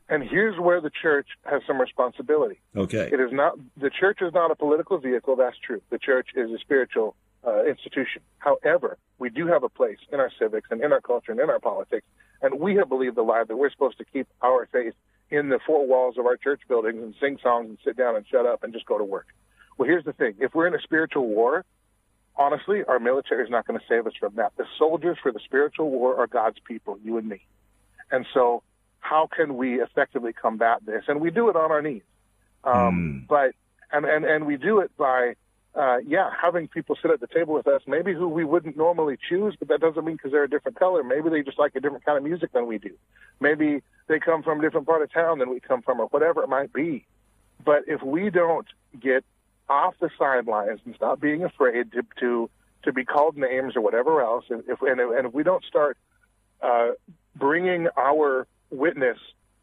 And 0.08 0.22
here's 0.22 0.58
where 0.58 0.80
the 0.80 0.90
church 0.90 1.28
has 1.44 1.60
some 1.66 1.80
responsibility. 1.80 2.60
Okay. 2.74 3.10
It 3.12 3.20
is 3.20 3.30
not 3.30 3.58
the 3.76 3.90
church 3.90 4.18
is 4.22 4.32
not 4.32 4.50
a 4.50 4.56
political 4.56 4.98
vehicle. 4.98 5.36
That's 5.36 5.56
true. 5.58 5.82
The 5.90 5.98
church 5.98 6.28
is 6.34 6.50
a 6.50 6.58
spiritual 6.58 7.14
uh, 7.46 7.64
institution. 7.64 8.22
However, 8.38 8.96
we 9.18 9.28
do 9.28 9.46
have 9.48 9.62
a 9.64 9.68
place 9.68 9.98
in 10.12 10.18
our 10.20 10.30
civics 10.38 10.68
and 10.70 10.82
in 10.82 10.92
our 10.92 11.00
culture 11.00 11.32
and 11.32 11.40
in 11.40 11.50
our 11.50 11.60
politics, 11.60 12.06
and 12.40 12.58
we 12.58 12.76
have 12.76 12.88
believed 12.88 13.16
the 13.16 13.22
lie 13.22 13.44
that 13.44 13.56
we're 13.56 13.70
supposed 13.70 13.98
to 13.98 14.04
keep 14.04 14.26
our 14.42 14.66
faith 14.72 14.94
in 15.30 15.50
the 15.50 15.58
four 15.66 15.86
walls 15.86 16.16
of 16.16 16.24
our 16.24 16.36
church 16.36 16.62
buildings 16.68 17.02
and 17.02 17.14
sing 17.20 17.38
songs 17.42 17.68
and 17.68 17.78
sit 17.84 17.96
down 17.96 18.16
and 18.16 18.26
shut 18.26 18.46
up 18.46 18.64
and 18.64 18.72
just 18.72 18.86
go 18.86 18.96
to 18.96 19.04
work. 19.04 19.26
Well, 19.76 19.86
here's 19.88 20.04
the 20.04 20.14
thing: 20.14 20.36
if 20.40 20.54
we're 20.54 20.66
in 20.66 20.74
a 20.74 20.80
spiritual 20.80 21.26
war, 21.26 21.66
honestly, 22.34 22.82
our 22.84 22.98
military 22.98 23.44
is 23.44 23.50
not 23.50 23.66
going 23.66 23.78
to 23.78 23.84
save 23.86 24.06
us 24.06 24.14
from 24.18 24.36
that. 24.36 24.52
The 24.56 24.64
soldiers 24.78 25.18
for 25.22 25.32
the 25.32 25.40
spiritual 25.44 25.90
war 25.90 26.18
are 26.18 26.26
God's 26.26 26.58
people, 26.66 26.98
you 27.04 27.18
and 27.18 27.28
me. 27.28 27.44
And 28.10 28.24
so, 28.32 28.62
how 29.00 29.28
can 29.34 29.56
we 29.56 29.80
effectively 29.80 30.32
combat 30.32 30.84
this? 30.84 31.04
And 31.08 31.20
we 31.20 31.30
do 31.30 31.48
it 31.48 31.56
on 31.56 31.70
our 31.70 31.82
knees. 31.82 32.02
Um, 32.64 32.74
mm. 32.74 33.28
But 33.28 33.52
and, 33.92 34.04
and 34.04 34.24
and 34.24 34.46
we 34.46 34.56
do 34.56 34.80
it 34.80 34.90
by 34.96 35.34
uh, 35.74 35.98
yeah, 36.06 36.30
having 36.42 36.66
people 36.66 36.96
sit 37.00 37.10
at 37.10 37.20
the 37.20 37.26
table 37.28 37.54
with 37.54 37.68
us, 37.68 37.82
maybe 37.86 38.12
who 38.12 38.26
we 38.28 38.44
wouldn't 38.44 38.76
normally 38.76 39.16
choose, 39.28 39.54
but 39.58 39.68
that 39.68 39.80
doesn't 39.80 40.04
mean 40.04 40.16
because 40.16 40.32
they're 40.32 40.44
a 40.44 40.50
different 40.50 40.78
color. 40.78 41.04
Maybe 41.04 41.30
they 41.30 41.42
just 41.42 41.58
like 41.58 41.76
a 41.76 41.80
different 41.80 42.04
kind 42.04 42.18
of 42.18 42.24
music 42.24 42.52
than 42.52 42.66
we 42.66 42.78
do. 42.78 42.90
Maybe 43.38 43.82
they 44.08 44.18
come 44.18 44.42
from 44.42 44.58
a 44.58 44.62
different 44.62 44.86
part 44.86 45.02
of 45.02 45.12
town 45.12 45.38
than 45.38 45.50
we 45.50 45.60
come 45.60 45.82
from, 45.82 46.00
or 46.00 46.06
whatever 46.06 46.42
it 46.42 46.48
might 46.48 46.72
be. 46.72 47.06
But 47.64 47.84
if 47.86 48.02
we 48.02 48.30
don't 48.30 48.66
get 48.98 49.24
off 49.68 49.94
the 50.00 50.10
sidelines 50.18 50.80
and 50.84 50.94
stop 50.96 51.20
being 51.20 51.44
afraid 51.44 51.92
to 51.92 52.02
to, 52.20 52.50
to 52.82 52.92
be 52.92 53.04
called 53.04 53.36
names 53.36 53.76
or 53.76 53.80
whatever 53.80 54.20
else, 54.20 54.46
and 54.48 54.64
if 54.66 54.82
and, 54.82 55.00
and 55.00 55.28
if 55.28 55.34
we 55.34 55.44
don't 55.44 55.64
start 55.64 55.96
uh, 56.60 56.90
bringing 57.36 57.86
our 57.96 58.48
witness 58.70 59.18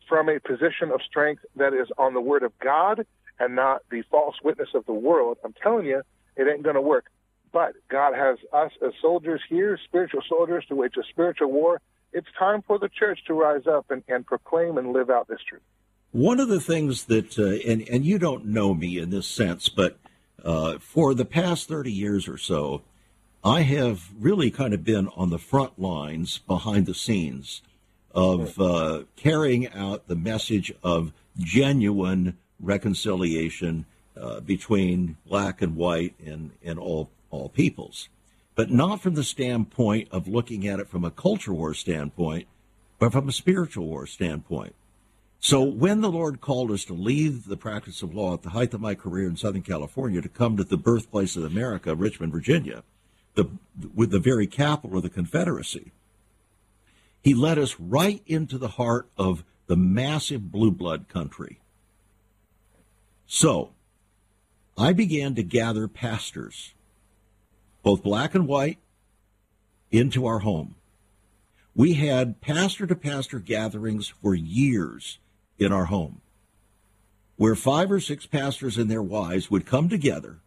from 0.08 0.30
a 0.30 0.40
position 0.40 0.92
of 0.94 1.02
strength 1.08 1.44
that 1.56 1.74
is 1.74 1.88
on 1.98 2.14
the 2.14 2.22
Word 2.22 2.44
of 2.44 2.58
God 2.60 3.06
and 3.40 3.56
not 3.56 3.82
the 3.90 4.04
false 4.10 4.36
witness 4.44 4.70
of 4.74 4.86
the 4.86 4.94
world, 4.94 5.38
I'm 5.44 5.54
telling 5.62 5.86
you, 5.86 6.02
it 6.36 6.48
ain't 6.48 6.64
going 6.64 6.76
to 6.76 6.82
work. 6.82 7.06
But 7.52 7.74
God 7.90 8.14
has 8.14 8.38
us 8.52 8.72
as 8.86 8.94
soldiers 9.02 9.42
here, 9.50 9.80
spiritual 9.86 10.22
soldiers, 10.28 10.66
to 10.68 10.76
wage 10.76 10.94
a 10.98 11.04
spiritual 11.10 11.52
war. 11.52 11.82
It's 12.14 12.28
time 12.38 12.62
for 12.62 12.78
the 12.80 12.90
church 12.90 13.20
to 13.28 13.34
rise 13.34 13.68
up 13.68 13.90
and, 13.90 14.04
and 14.08 14.26
proclaim 14.26 14.78
and 14.78 14.94
live 14.94 15.10
out 15.10 15.28
this 15.28 15.40
truth. 15.48 15.62
One 16.12 16.40
of 16.40 16.48
the 16.48 16.62
things 16.62 17.06
that, 17.06 17.38
uh, 17.38 17.70
and, 17.70 17.88
and 17.90 18.06
you 18.06 18.20
don't 18.20 18.46
know 18.46 18.74
me 18.74 19.00
in 19.00 19.10
this 19.10 19.28
sense, 19.28 19.70
but 19.70 19.98
uh, 20.44 20.78
for 20.80 21.14
the 21.14 21.26
past 21.26 21.68
30 21.68 21.92
years 21.92 22.28
or 22.28 22.38
so, 22.38 22.84
I 23.44 23.62
have 23.62 24.10
really 24.20 24.50
kind 24.50 24.74
of 24.74 24.84
been 24.84 25.08
on 25.10 25.30
the 25.30 25.38
front 25.38 25.80
lines 25.80 26.40
behind 26.40 26.86
the 26.86 26.94
scenes 26.94 27.62
of 28.16 28.60
uh, 28.60 29.04
carrying 29.18 29.68
out 29.74 30.08
the 30.08 30.16
message 30.16 30.74
of 30.82 31.12
genuine 31.38 32.38
reconciliation 32.60 33.86
uh, 34.20 34.40
between 34.40 35.18
black 35.28 35.62
and 35.62 35.76
white 35.76 36.16
and, 36.26 36.52
and 36.64 36.80
all, 36.80 37.10
all 37.30 37.50
peoples. 37.50 38.08
But 38.56 38.72
not 38.72 39.02
from 39.02 39.16
the 39.16 39.24
standpoint 39.24 40.08
of 40.12 40.30
looking 40.30 40.66
at 40.66 40.80
it 40.80 40.88
from 40.88 41.04
a 41.04 41.12
culture 41.12 41.52
war 41.52 41.74
standpoint, 41.74 42.48
but 42.98 43.12
from 43.12 43.28
a 43.28 43.34
spiritual 43.34 43.88
war 43.88 44.08
standpoint. 44.08 44.74
So 45.42 45.62
when 45.62 46.00
the 46.00 46.10
Lord 46.10 46.40
called 46.40 46.72
us 46.72 46.86
to 46.86 46.94
leave 46.94 47.46
the 47.46 47.58
practice 47.58 48.02
of 48.02 48.16
law 48.16 48.34
at 48.34 48.44
the 48.44 48.52
height 48.52 48.74
of 48.74 48.80
my 48.80 48.96
career 48.96 49.28
in 49.28 49.36
Southern 49.36 49.62
California 49.62 50.22
to 50.22 50.30
come 50.30 50.56
to 50.56 50.64
the 50.64 50.78
birthplace 50.78 51.36
of 51.36 51.44
America, 51.44 51.94
Richmond, 51.94 52.32
Virginia, 52.32 52.84
the, 53.36 53.50
with 53.94 54.12
the 54.12 54.20
very 54.20 54.48
capital 54.48 54.98
of 54.98 55.04
the 55.04 55.10
Confederacy, 55.10 55.92
he 57.26 57.34
led 57.34 57.58
us 57.58 57.78
right 57.78 58.24
into 58.26 58.58
the 58.58 58.70
heart 58.70 59.10
of 59.18 59.44
the 59.68 59.76
massive 59.76 60.50
blue 60.50 60.72
blood 60.72 61.10
country 61.10 61.60
so 63.26 63.72
I 64.78 64.94
began 64.94 65.36
to 65.36 65.44
gather 65.44 65.88
pastors, 65.88 66.74
both 67.84 68.04
black 68.04 68.36
and 68.36 68.48
white, 68.48 68.78
into 69.92 70.26
our 70.26 70.40
home. 70.40 70.76
We 71.76 71.94
had 71.94 72.42
pastor 72.42 72.88
to 72.88 72.96
pastor 72.96 73.40
gatherings 73.40 74.08
for 74.22 74.36
years 74.36 75.20
in 75.58 75.72
our 75.72 75.86
home, 75.86 76.22
where 77.38 77.56
five 77.56 77.92
or 77.92 78.00
six 78.00 78.26
pastors 78.26 78.78
and 78.78 78.90
their 78.90 79.04
wives 79.04 79.50
would 79.50 79.66
come 79.66 79.90
together 79.90 80.38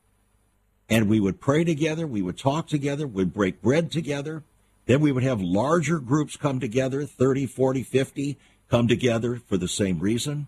and 0.90 1.08
we 1.08 1.20
would 1.20 1.38
pray 1.38 1.64
together, 1.64 2.06
we 2.06 2.22
would 2.22 2.38
talk 2.38 2.66
together, 2.66 3.06
we'd 3.06 3.34
break 3.34 3.60
bread 3.60 3.92
together. 3.92 4.42
Then 4.88 5.02
we 5.02 5.12
would 5.12 5.22
have 5.22 5.42
larger 5.42 5.98
groups 5.98 6.38
come 6.38 6.60
together, 6.60 7.04
30, 7.04 7.44
40, 7.44 7.82
50, 7.82 8.38
come 8.70 8.88
together 8.88 9.36
for 9.36 9.58
the 9.58 9.68
same 9.68 9.98
reason 9.98 10.46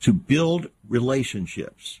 to 0.00 0.12
build 0.12 0.66
relationships. 0.88 2.00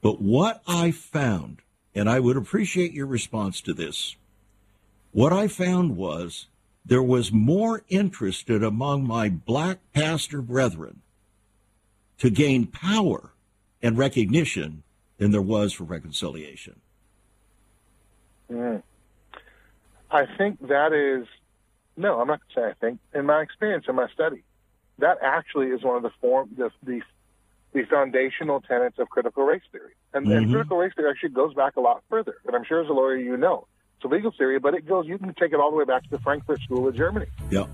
But 0.00 0.22
what 0.22 0.62
I 0.66 0.90
found, 0.90 1.58
and 1.94 2.08
I 2.08 2.18
would 2.18 2.38
appreciate 2.38 2.92
your 2.92 3.06
response 3.06 3.60
to 3.60 3.74
this, 3.74 4.16
what 5.12 5.34
I 5.34 5.48
found 5.48 5.98
was 5.98 6.46
there 6.82 7.02
was 7.02 7.30
more 7.30 7.82
interest 7.90 8.48
among 8.48 9.06
my 9.06 9.28
black 9.28 9.80
pastor 9.92 10.40
brethren 10.40 11.02
to 12.16 12.30
gain 12.30 12.66
power 12.66 13.32
and 13.82 13.98
recognition 13.98 14.82
than 15.18 15.30
there 15.30 15.42
was 15.42 15.74
for 15.74 15.84
reconciliation. 15.84 16.80
Mm. 18.50 18.82
I 20.14 20.26
think 20.38 20.68
that 20.68 20.92
is, 20.92 21.26
no, 21.96 22.20
I'm 22.20 22.28
not 22.28 22.40
going 22.40 22.54
to 22.54 22.54
say 22.54 22.66
I 22.68 22.74
think. 22.86 23.00
In 23.12 23.26
my 23.26 23.42
experience, 23.42 23.86
in 23.88 23.96
my 23.96 24.06
study, 24.14 24.44
that 24.98 25.18
actually 25.20 25.66
is 25.66 25.82
one 25.82 25.96
of 25.96 26.04
the 26.04 26.12
form, 26.20 26.50
the, 26.56 26.70
the 26.84 27.02
the 27.72 27.82
foundational 27.90 28.60
tenets 28.60 29.00
of 29.00 29.08
critical 29.08 29.42
race 29.42 29.62
theory. 29.72 29.94
And, 30.12 30.24
mm-hmm. 30.24 30.36
and, 30.36 30.52
critical 30.52 30.76
race 30.76 30.92
theory 30.94 31.10
actually 31.10 31.30
goes 31.30 31.54
back 31.54 31.74
a 31.74 31.80
lot 31.80 32.04
further. 32.08 32.36
And 32.46 32.54
I'm 32.54 32.62
sure 32.62 32.80
as 32.80 32.88
a 32.88 32.92
lawyer 32.92 33.16
you 33.16 33.36
know. 33.36 33.66
It's 33.96 34.04
a 34.04 34.08
legal 34.08 34.30
theory, 34.30 34.60
but 34.60 34.74
it 34.74 34.86
goes, 34.86 35.08
you 35.08 35.18
can 35.18 35.34
take 35.34 35.52
it 35.52 35.56
all 35.58 35.72
the 35.72 35.76
way 35.76 35.84
back 35.84 36.04
to 36.04 36.10
the 36.10 36.20
Frankfurt 36.20 36.60
School 36.62 36.86
of 36.86 36.94
Germany. 36.94 37.26
Yep. 37.50 37.68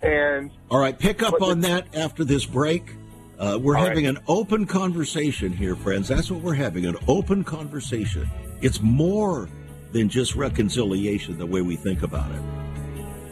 And 0.00 0.50
all 0.70 0.78
right, 0.78 0.98
pick 0.98 1.22
up 1.22 1.42
on 1.42 1.60
the, 1.60 1.68
that 1.68 1.94
after 1.94 2.24
this 2.24 2.46
break. 2.46 2.94
Uh, 3.38 3.58
we're 3.60 3.74
having 3.74 4.06
right. 4.06 4.16
an 4.16 4.22
open 4.26 4.64
conversation 4.64 5.52
here, 5.52 5.76
friends. 5.76 6.08
That's 6.08 6.30
what 6.30 6.40
we're 6.40 6.54
having 6.54 6.86
an 6.86 6.96
open 7.06 7.44
conversation. 7.44 8.30
It's 8.62 8.80
more 8.80 9.50
than 9.96 10.08
just 10.10 10.36
reconciliation 10.36 11.38
the 11.38 11.46
way 11.46 11.62
we 11.62 11.74
think 11.74 12.02
about 12.02 12.30
it. 12.30 12.42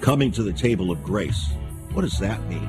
Coming 0.00 0.32
to 0.32 0.42
the 0.42 0.52
table 0.52 0.90
of 0.90 1.02
grace. 1.02 1.52
What 1.92 2.02
does 2.02 2.18
that 2.20 2.42
mean? 2.48 2.66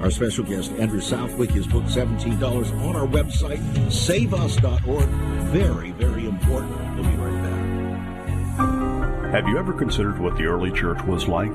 Our 0.00 0.10
special 0.10 0.44
guest, 0.44 0.70
Andrew 0.72 1.00
Southwick, 1.00 1.50
his 1.50 1.66
book, 1.66 1.84
$17 1.84 2.40
on 2.86 2.94
our 2.94 3.06
website, 3.06 3.60
saveus.org. 3.90 5.08
Very, 5.48 5.90
very 5.92 6.26
important. 6.26 6.76
We'll 6.94 7.10
be 7.10 7.16
right 7.16 7.42
back. 7.42 9.32
Have 9.32 9.48
you 9.48 9.58
ever 9.58 9.72
considered 9.72 10.20
what 10.20 10.36
the 10.36 10.44
early 10.44 10.70
church 10.70 11.02
was 11.04 11.26
like? 11.26 11.54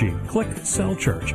Click 0.09 0.47
Cell 0.63 0.95
Church. 0.95 1.33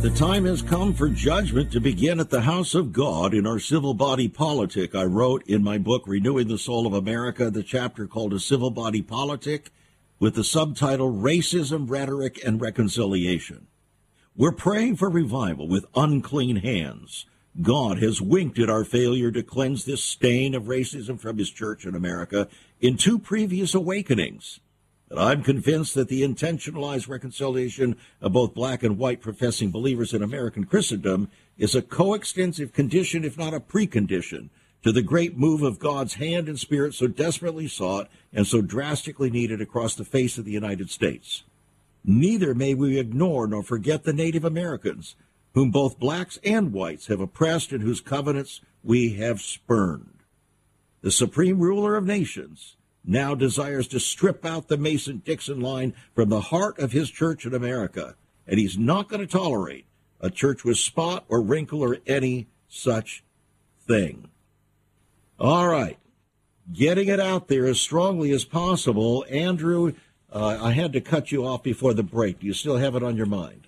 The 0.00 0.10
time 0.14 0.46
has 0.46 0.62
come 0.62 0.94
for 0.94 1.10
judgment 1.10 1.72
to 1.72 1.80
begin 1.80 2.20
at 2.20 2.30
the 2.30 2.40
house 2.40 2.74
of 2.74 2.92
God 2.92 3.34
in 3.34 3.46
our 3.46 3.58
civil 3.58 3.92
body 3.92 4.28
politic. 4.28 4.94
I 4.94 5.04
wrote 5.04 5.42
in 5.46 5.62
my 5.62 5.76
book, 5.76 6.04
Renewing 6.06 6.48
the 6.48 6.56
Soul 6.56 6.86
of 6.86 6.94
America, 6.94 7.50
the 7.50 7.62
chapter 7.62 8.06
called 8.06 8.32
A 8.32 8.40
Civil 8.40 8.70
Body 8.70 9.02
Politic 9.02 9.70
with 10.18 10.34
the 10.36 10.44
subtitle 10.44 11.12
Racism, 11.12 11.84
Rhetoric, 11.88 12.42
and 12.42 12.60
Reconciliation. 12.60 13.66
We're 14.34 14.52
praying 14.52 14.96
for 14.96 15.10
revival 15.10 15.68
with 15.68 15.84
unclean 15.94 16.56
hands. 16.56 17.26
God 17.62 18.02
has 18.02 18.20
winked 18.20 18.58
at 18.58 18.68
our 18.68 18.84
failure 18.84 19.30
to 19.30 19.42
cleanse 19.42 19.84
this 19.84 20.02
stain 20.02 20.54
of 20.54 20.64
racism 20.64 21.20
from 21.20 21.38
his 21.38 21.50
church 21.50 21.86
in 21.86 21.94
America 21.94 22.48
in 22.80 22.96
two 22.96 23.18
previous 23.18 23.74
awakenings. 23.74 24.58
But 25.08 25.18
I'm 25.18 25.44
convinced 25.44 25.94
that 25.94 26.08
the 26.08 26.22
intentionalized 26.22 27.08
reconciliation 27.08 27.96
of 28.20 28.32
both 28.32 28.54
black 28.54 28.82
and 28.82 28.98
white 28.98 29.20
professing 29.20 29.70
believers 29.70 30.12
in 30.12 30.22
American 30.22 30.64
Christendom 30.64 31.30
is 31.56 31.76
a 31.76 31.82
coextensive 31.82 32.72
condition, 32.72 33.24
if 33.24 33.38
not 33.38 33.54
a 33.54 33.60
precondition, 33.60 34.48
to 34.82 34.90
the 34.90 35.02
great 35.02 35.36
move 35.36 35.62
of 35.62 35.78
God's 35.78 36.14
hand 36.14 36.48
and 36.48 36.58
spirit 36.58 36.94
so 36.94 37.06
desperately 37.06 37.68
sought 37.68 38.10
and 38.32 38.46
so 38.46 38.60
drastically 38.60 39.30
needed 39.30 39.60
across 39.60 39.94
the 39.94 40.04
face 40.04 40.36
of 40.36 40.44
the 40.44 40.52
United 40.52 40.90
States. 40.90 41.44
Neither 42.04 42.54
may 42.54 42.74
we 42.74 42.98
ignore 42.98 43.46
nor 43.46 43.62
forget 43.62 44.02
the 44.02 44.12
Native 44.12 44.44
Americans, 44.44 45.14
whom 45.54 45.70
both 45.70 45.98
blacks 45.98 46.38
and 46.44 46.72
whites 46.72 47.06
have 47.06 47.20
oppressed 47.20 47.72
and 47.72 47.82
whose 47.82 48.00
covenants 48.00 48.60
we 48.82 49.14
have 49.14 49.40
spurned. 49.40 50.22
The 51.00 51.10
supreme 51.10 51.60
ruler 51.60 51.96
of 51.96 52.06
nations 52.06 52.76
now 53.04 53.34
desires 53.34 53.86
to 53.88 54.00
strip 54.00 54.44
out 54.44 54.68
the 54.68 54.76
Mason 54.76 55.22
Dixon 55.24 55.60
line 55.60 55.94
from 56.14 56.28
the 56.28 56.40
heart 56.40 56.78
of 56.78 56.92
his 56.92 57.10
church 57.10 57.46
in 57.46 57.54
America, 57.54 58.16
and 58.46 58.58
he's 58.58 58.78
not 58.78 59.08
going 59.08 59.20
to 59.20 59.26
tolerate 59.26 59.86
a 60.20 60.30
church 60.30 60.64
with 60.64 60.78
spot 60.78 61.24
or 61.28 61.42
wrinkle 61.42 61.80
or 61.80 61.98
any 62.06 62.48
such 62.66 63.22
thing. 63.86 64.28
All 65.38 65.68
right. 65.68 65.98
Getting 66.72 67.08
it 67.08 67.20
out 67.20 67.48
there 67.48 67.66
as 67.66 67.80
strongly 67.80 68.30
as 68.30 68.44
possible. 68.44 69.26
Andrew, 69.28 69.92
uh, 70.32 70.58
I 70.62 70.72
had 70.72 70.94
to 70.94 71.00
cut 71.00 71.30
you 71.30 71.46
off 71.46 71.62
before 71.62 71.92
the 71.92 72.02
break. 72.02 72.40
Do 72.40 72.46
you 72.46 72.54
still 72.54 72.78
have 72.78 72.94
it 72.96 73.02
on 73.02 73.16
your 73.16 73.26
mind? 73.26 73.66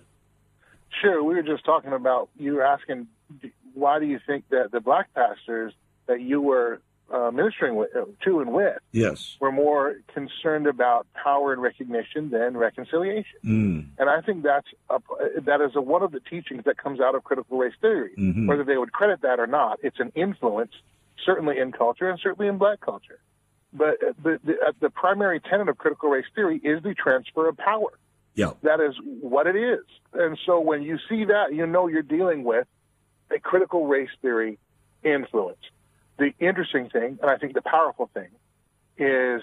Sure. 1.01 1.23
We 1.23 1.35
were 1.35 1.43
just 1.43 1.65
talking 1.65 1.93
about, 1.93 2.29
you 2.37 2.53
were 2.53 2.63
asking, 2.63 3.07
why 3.73 3.99
do 3.99 4.05
you 4.05 4.19
think 4.25 4.45
that 4.49 4.71
the 4.71 4.79
black 4.79 5.13
pastors 5.13 5.73
that 6.07 6.21
you 6.21 6.41
were 6.41 6.81
uh, 7.11 7.31
ministering 7.31 7.75
with, 7.75 7.95
uh, 7.95 8.05
to 8.23 8.39
and 8.39 8.53
with 8.53 8.77
yes. 8.91 9.37
were 9.39 9.51
more 9.51 9.95
concerned 10.13 10.67
about 10.67 11.07
power 11.13 11.53
and 11.53 11.61
recognition 11.61 12.29
than 12.29 12.57
reconciliation. 12.57 13.39
Mm. 13.45 13.87
And 13.97 14.09
I 14.09 14.21
think 14.21 14.43
that's 14.43 14.67
a, 14.89 14.99
that 15.41 15.61
is 15.61 15.71
a, 15.75 15.81
one 15.81 16.03
of 16.03 16.11
the 16.11 16.19
teachings 16.19 16.63
that 16.65 16.77
comes 16.77 16.99
out 16.99 17.15
of 17.15 17.23
critical 17.23 17.57
race 17.57 17.73
theory. 17.79 18.11
Mm-hmm. 18.17 18.47
Whether 18.47 18.63
they 18.63 18.77
would 18.77 18.91
credit 18.91 19.21
that 19.21 19.39
or 19.39 19.47
not, 19.47 19.79
it's 19.83 19.99
an 19.99 20.11
influence, 20.15 20.73
certainly 21.25 21.59
in 21.59 21.71
culture 21.71 22.09
and 22.09 22.19
certainly 22.21 22.49
in 22.49 22.57
black 22.57 22.81
culture. 22.81 23.19
But 23.73 23.99
the, 24.21 24.39
the, 24.43 24.53
uh, 24.53 24.71
the 24.79 24.89
primary 24.89 25.39
tenet 25.39 25.69
of 25.69 25.77
critical 25.77 26.09
race 26.09 26.25
theory 26.35 26.57
is 26.57 26.83
the 26.83 26.93
transfer 26.93 27.47
of 27.47 27.57
power. 27.57 27.91
Yeah. 28.37 28.51
That 28.63 28.79
is 28.79 28.95
what 29.03 29.47
it 29.47 29.57
is. 29.57 29.83
And 30.13 30.39
so 30.45 30.61
when 30.61 30.81
you 30.83 30.97
see 31.09 31.25
that, 31.25 31.53
you 31.53 31.67
know 31.67 31.87
you're 31.87 32.01
dealing 32.01 32.45
with 32.45 32.67
a 33.35 33.39
critical 33.39 33.87
race 33.87 34.09
theory 34.21 34.57
influence 35.03 35.59
the 36.17 36.33
interesting 36.39 36.89
thing, 36.89 37.19
and 37.21 37.29
I 37.29 37.37
think 37.37 37.53
the 37.53 37.61
powerful 37.61 38.09
thing, 38.13 38.29
is 38.97 39.41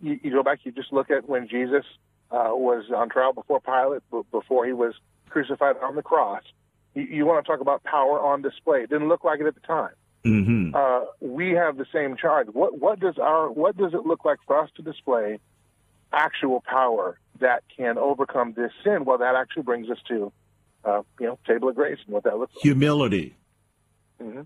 you, 0.00 0.20
you 0.22 0.30
go 0.30 0.42
back, 0.42 0.60
you 0.62 0.72
just 0.72 0.92
look 0.92 1.10
at 1.10 1.28
when 1.28 1.48
Jesus 1.48 1.84
uh, 2.30 2.50
was 2.52 2.84
on 2.94 3.08
trial 3.08 3.32
before 3.32 3.60
Pilate, 3.60 4.02
b- 4.10 4.22
before 4.30 4.64
he 4.64 4.72
was 4.72 4.94
crucified 5.28 5.76
on 5.82 5.96
the 5.96 6.02
cross. 6.02 6.42
You, 6.94 7.02
you, 7.02 7.26
want 7.26 7.44
to 7.44 7.50
talk 7.50 7.60
about 7.60 7.82
power 7.82 8.20
on 8.20 8.42
display. 8.42 8.82
It 8.82 8.90
didn't 8.90 9.08
look 9.08 9.24
like 9.24 9.40
it 9.40 9.46
at 9.46 9.54
the 9.54 9.60
time. 9.60 9.94
Mm-hmm. 10.24 10.74
Uh, 10.74 11.06
we 11.20 11.50
have 11.50 11.76
the 11.76 11.86
same 11.92 12.16
charge. 12.16 12.46
What, 12.52 12.78
what 12.78 13.00
does 13.00 13.18
our 13.18 13.50
what 13.50 13.76
does 13.76 13.92
it 13.92 14.06
look 14.06 14.24
like 14.24 14.38
for 14.46 14.62
us 14.62 14.70
to 14.76 14.82
display 14.82 15.40
actual 16.12 16.62
power 16.66 17.18
that 17.40 17.64
can 17.76 17.98
overcome 17.98 18.52
this 18.56 18.72
sin? 18.84 19.04
Well, 19.04 19.18
that 19.18 19.34
actually 19.34 19.64
brings 19.64 19.90
us 19.90 19.98
to 20.08 20.32
uh, 20.84 21.02
you 21.20 21.26
know 21.26 21.38
table 21.46 21.68
of 21.68 21.74
grace 21.74 21.98
and 22.04 22.14
what 22.14 22.24
that 22.24 22.38
looks 22.38 22.54
like. 22.54 22.62
Humility. 22.62 23.36
Mm-hmm 24.22 24.42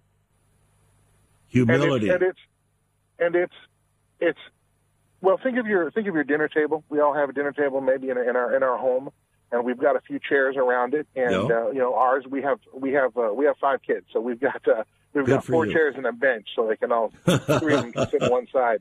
humility. 1.48 2.08
And 2.08 2.22
it's, 2.22 2.38
and 3.18 3.34
it's, 3.34 3.36
and 3.36 3.36
it's, 3.36 3.54
it's 4.20 4.38
well. 5.20 5.38
Think 5.42 5.58
of 5.58 5.66
your 5.66 5.90
think 5.90 6.08
of 6.08 6.14
your 6.14 6.24
dinner 6.24 6.48
table. 6.48 6.84
We 6.88 7.00
all 7.00 7.14
have 7.14 7.28
a 7.28 7.32
dinner 7.32 7.52
table, 7.52 7.80
maybe 7.80 8.10
in, 8.10 8.18
in 8.18 8.36
our 8.36 8.54
in 8.56 8.62
our 8.62 8.78
home, 8.78 9.10
and 9.52 9.64
we've 9.64 9.78
got 9.78 9.96
a 9.96 10.00
few 10.00 10.18
chairs 10.18 10.56
around 10.56 10.94
it. 10.94 11.06
And 11.14 11.50
uh, 11.50 11.70
you 11.70 11.78
know, 11.78 11.94
ours 11.94 12.24
we 12.28 12.42
have 12.42 12.58
we 12.74 12.92
have 12.92 13.16
uh, 13.16 13.32
we 13.34 13.46
have 13.46 13.56
five 13.58 13.82
kids, 13.82 14.06
so 14.12 14.20
we've 14.20 14.40
got 14.40 14.66
uh, 14.66 14.84
we've 15.12 15.26
Good 15.26 15.34
got 15.34 15.44
four 15.44 15.66
you. 15.66 15.72
chairs 15.72 15.94
and 15.96 16.06
a 16.06 16.12
bench, 16.12 16.48
so 16.54 16.66
they 16.66 16.76
can 16.76 16.92
all 16.92 17.12
three 17.58 17.74
of 17.74 17.82
them 17.82 17.92
can 17.92 18.08
sit 18.08 18.22
on 18.22 18.30
one 18.30 18.46
side. 18.52 18.80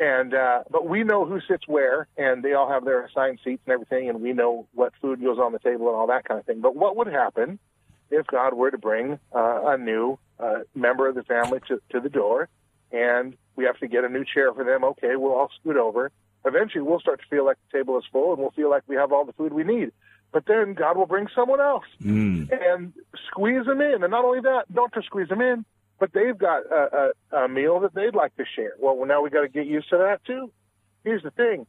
And 0.00 0.32
uh, 0.32 0.62
but 0.70 0.86
we 0.88 1.02
know 1.02 1.24
who 1.24 1.40
sits 1.48 1.66
where, 1.66 2.06
and 2.16 2.42
they 2.42 2.52
all 2.52 2.70
have 2.70 2.84
their 2.84 3.04
assigned 3.04 3.40
seats 3.42 3.62
and 3.66 3.72
everything, 3.72 4.08
and 4.08 4.20
we 4.20 4.32
know 4.32 4.68
what 4.72 4.92
food 5.00 5.20
goes 5.20 5.38
on 5.38 5.52
the 5.52 5.58
table 5.58 5.88
and 5.88 5.96
all 5.96 6.06
that 6.06 6.24
kind 6.24 6.38
of 6.38 6.46
thing. 6.46 6.60
But 6.60 6.76
what 6.76 6.96
would 6.96 7.08
happen 7.08 7.58
if 8.10 8.26
God 8.26 8.54
were 8.54 8.70
to 8.70 8.78
bring 8.78 9.18
uh, 9.34 9.60
a 9.66 9.76
new 9.76 10.18
uh, 10.38 10.60
member 10.74 11.08
of 11.08 11.14
the 11.14 11.24
family 11.24 11.60
to, 11.68 11.80
to 11.90 12.00
the 12.00 12.08
door, 12.08 12.48
and 12.92 13.36
we 13.56 13.64
have 13.64 13.78
to 13.78 13.88
get 13.88 14.04
a 14.04 14.08
new 14.08 14.24
chair 14.24 14.52
for 14.54 14.64
them. 14.64 14.84
Okay, 14.84 15.16
we'll 15.16 15.32
all 15.32 15.50
scoot 15.60 15.76
over. 15.76 16.12
Eventually, 16.44 16.82
we'll 16.82 17.00
start 17.00 17.20
to 17.20 17.26
feel 17.28 17.44
like 17.44 17.56
the 17.70 17.78
table 17.78 17.98
is 17.98 18.04
full, 18.12 18.32
and 18.32 18.40
we'll 18.40 18.52
feel 18.52 18.70
like 18.70 18.84
we 18.86 18.94
have 18.96 19.12
all 19.12 19.24
the 19.24 19.32
food 19.32 19.52
we 19.52 19.64
need. 19.64 19.90
But 20.32 20.46
then 20.46 20.74
God 20.74 20.96
will 20.96 21.06
bring 21.06 21.26
someone 21.34 21.60
else 21.60 21.86
mm. 22.02 22.48
and 22.52 22.92
squeeze 23.30 23.66
them 23.66 23.80
in. 23.80 24.02
And 24.02 24.10
not 24.10 24.24
only 24.24 24.40
that, 24.42 24.72
don't 24.72 24.92
just 24.94 25.06
squeeze 25.06 25.28
them 25.28 25.40
in, 25.40 25.64
but 25.98 26.12
they've 26.12 26.36
got 26.36 26.62
a, 26.66 27.12
a, 27.32 27.44
a 27.44 27.48
meal 27.48 27.80
that 27.80 27.94
they'd 27.94 28.14
like 28.14 28.36
to 28.36 28.44
share. 28.56 28.74
Well, 28.78 29.04
now 29.06 29.22
we 29.22 29.30
got 29.30 29.42
to 29.42 29.48
get 29.48 29.66
used 29.66 29.90
to 29.90 29.98
that 29.98 30.24
too. 30.24 30.50
Here's 31.04 31.22
the 31.22 31.30
thing: 31.30 31.66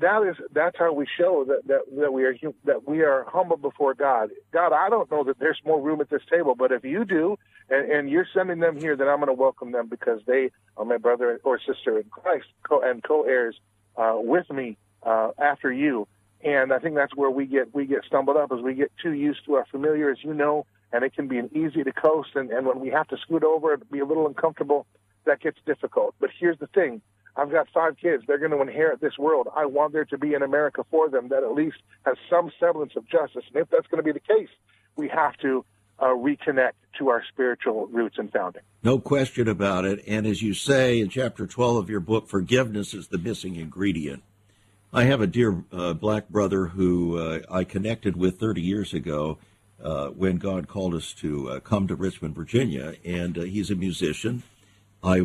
that 0.00 0.22
is 0.22 0.36
that's 0.52 0.76
how 0.78 0.92
we 0.92 1.06
show 1.18 1.44
that 1.48 1.66
that, 1.66 1.80
that 2.00 2.12
we 2.12 2.24
are 2.24 2.34
that 2.64 2.88
we 2.88 3.02
are 3.02 3.24
humble 3.28 3.56
before 3.56 3.94
God. 3.94 4.30
God, 4.52 4.72
I 4.72 4.88
don't 4.88 5.10
know 5.10 5.24
that 5.24 5.38
there's 5.38 5.60
more 5.64 5.80
room 5.80 6.00
at 6.00 6.10
this 6.10 6.22
table, 6.30 6.54
but 6.54 6.72
if 6.72 6.84
you 6.84 7.04
do, 7.04 7.38
and, 7.68 7.90
and 7.90 8.10
you're 8.10 8.26
sending 8.34 8.58
them 8.60 8.78
here, 8.78 8.96
then 8.96 9.08
I'm 9.08 9.18
going 9.18 9.28
to 9.28 9.34
welcome 9.34 9.72
them 9.72 9.88
because 9.88 10.20
they 10.26 10.50
are 10.76 10.84
my 10.84 10.96
brother 10.96 11.40
or 11.44 11.58
sister 11.58 11.98
in 11.98 12.04
Christ 12.10 12.46
co- 12.62 12.82
and 12.82 13.02
co-heirs 13.02 13.56
uh, 13.96 14.14
with 14.16 14.50
me 14.50 14.76
uh, 15.02 15.30
after 15.38 15.72
you. 15.72 16.06
And 16.42 16.72
I 16.72 16.78
think 16.78 16.94
that's 16.94 17.14
where 17.14 17.30
we 17.30 17.46
get 17.46 17.74
we 17.74 17.84
get 17.86 18.04
stumbled 18.06 18.36
up 18.36 18.50
as 18.52 18.62
we 18.62 18.74
get 18.74 18.90
too 19.02 19.12
used 19.12 19.44
to 19.46 19.54
our 19.54 19.66
familiar, 19.70 20.10
as 20.10 20.18
you 20.22 20.32
know, 20.32 20.66
and 20.92 21.04
it 21.04 21.14
can 21.14 21.28
be 21.28 21.38
an 21.38 21.50
easy 21.54 21.84
to 21.84 21.92
coast. 21.92 22.30
And, 22.34 22.50
and 22.50 22.66
when 22.66 22.80
we 22.80 22.88
have 22.90 23.08
to 23.08 23.16
scoot 23.18 23.44
over 23.44 23.74
and 23.74 23.90
be 23.90 24.00
a 24.00 24.04
little 24.04 24.26
uncomfortable, 24.26 24.86
that 25.26 25.40
gets 25.40 25.58
difficult. 25.66 26.14
But 26.20 26.30
here's 26.38 26.58
the 26.58 26.66
thing: 26.68 27.02
I've 27.36 27.50
got 27.50 27.68
five 27.72 27.96
kids. 27.96 28.24
They're 28.26 28.38
going 28.38 28.50
to 28.50 28.60
inherit 28.60 29.00
this 29.00 29.18
world. 29.18 29.48
I 29.56 29.66
want 29.66 29.92
there 29.92 30.04
to 30.06 30.18
be 30.18 30.34
an 30.34 30.42
America 30.42 30.84
for 30.90 31.08
them 31.08 31.28
that 31.28 31.42
at 31.42 31.52
least 31.52 31.76
has 32.04 32.16
some 32.28 32.50
semblance 32.58 32.92
of 32.96 33.08
justice. 33.08 33.44
And 33.52 33.62
if 33.62 33.70
that's 33.70 33.86
going 33.86 34.02
to 34.02 34.04
be 34.04 34.12
the 34.12 34.20
case, 34.20 34.48
we 34.96 35.08
have 35.08 35.36
to 35.38 35.64
uh, 35.98 36.06
reconnect 36.06 36.72
to 36.98 37.08
our 37.08 37.22
spiritual 37.32 37.86
roots 37.88 38.16
and 38.18 38.32
founding. 38.32 38.62
No 38.82 38.98
question 38.98 39.48
about 39.48 39.84
it. 39.84 40.02
And 40.06 40.26
as 40.26 40.42
you 40.42 40.54
say 40.54 41.00
in 41.00 41.08
chapter 41.08 41.46
12 41.46 41.76
of 41.76 41.90
your 41.90 42.00
book, 42.00 42.28
forgiveness 42.28 42.94
is 42.94 43.08
the 43.08 43.18
missing 43.18 43.56
ingredient. 43.56 44.22
I 44.92 45.04
have 45.04 45.20
a 45.20 45.26
dear 45.26 45.62
uh, 45.72 45.92
black 45.94 46.28
brother 46.28 46.66
who 46.66 47.18
uh, 47.18 47.40
I 47.50 47.64
connected 47.64 48.16
with 48.16 48.40
30 48.40 48.60
years 48.60 48.92
ago 48.92 49.38
when 50.16 50.36
God 50.36 50.68
called 50.68 50.94
us 50.94 51.12
to 51.14 51.50
uh, 51.50 51.60
come 51.60 51.88
to 51.88 51.94
Richmond, 51.94 52.34
Virginia, 52.34 52.94
and 53.04 53.38
uh, 53.38 53.42
he's 53.42 53.70
a 53.70 53.76
musician. 53.76 54.42
I 55.02 55.22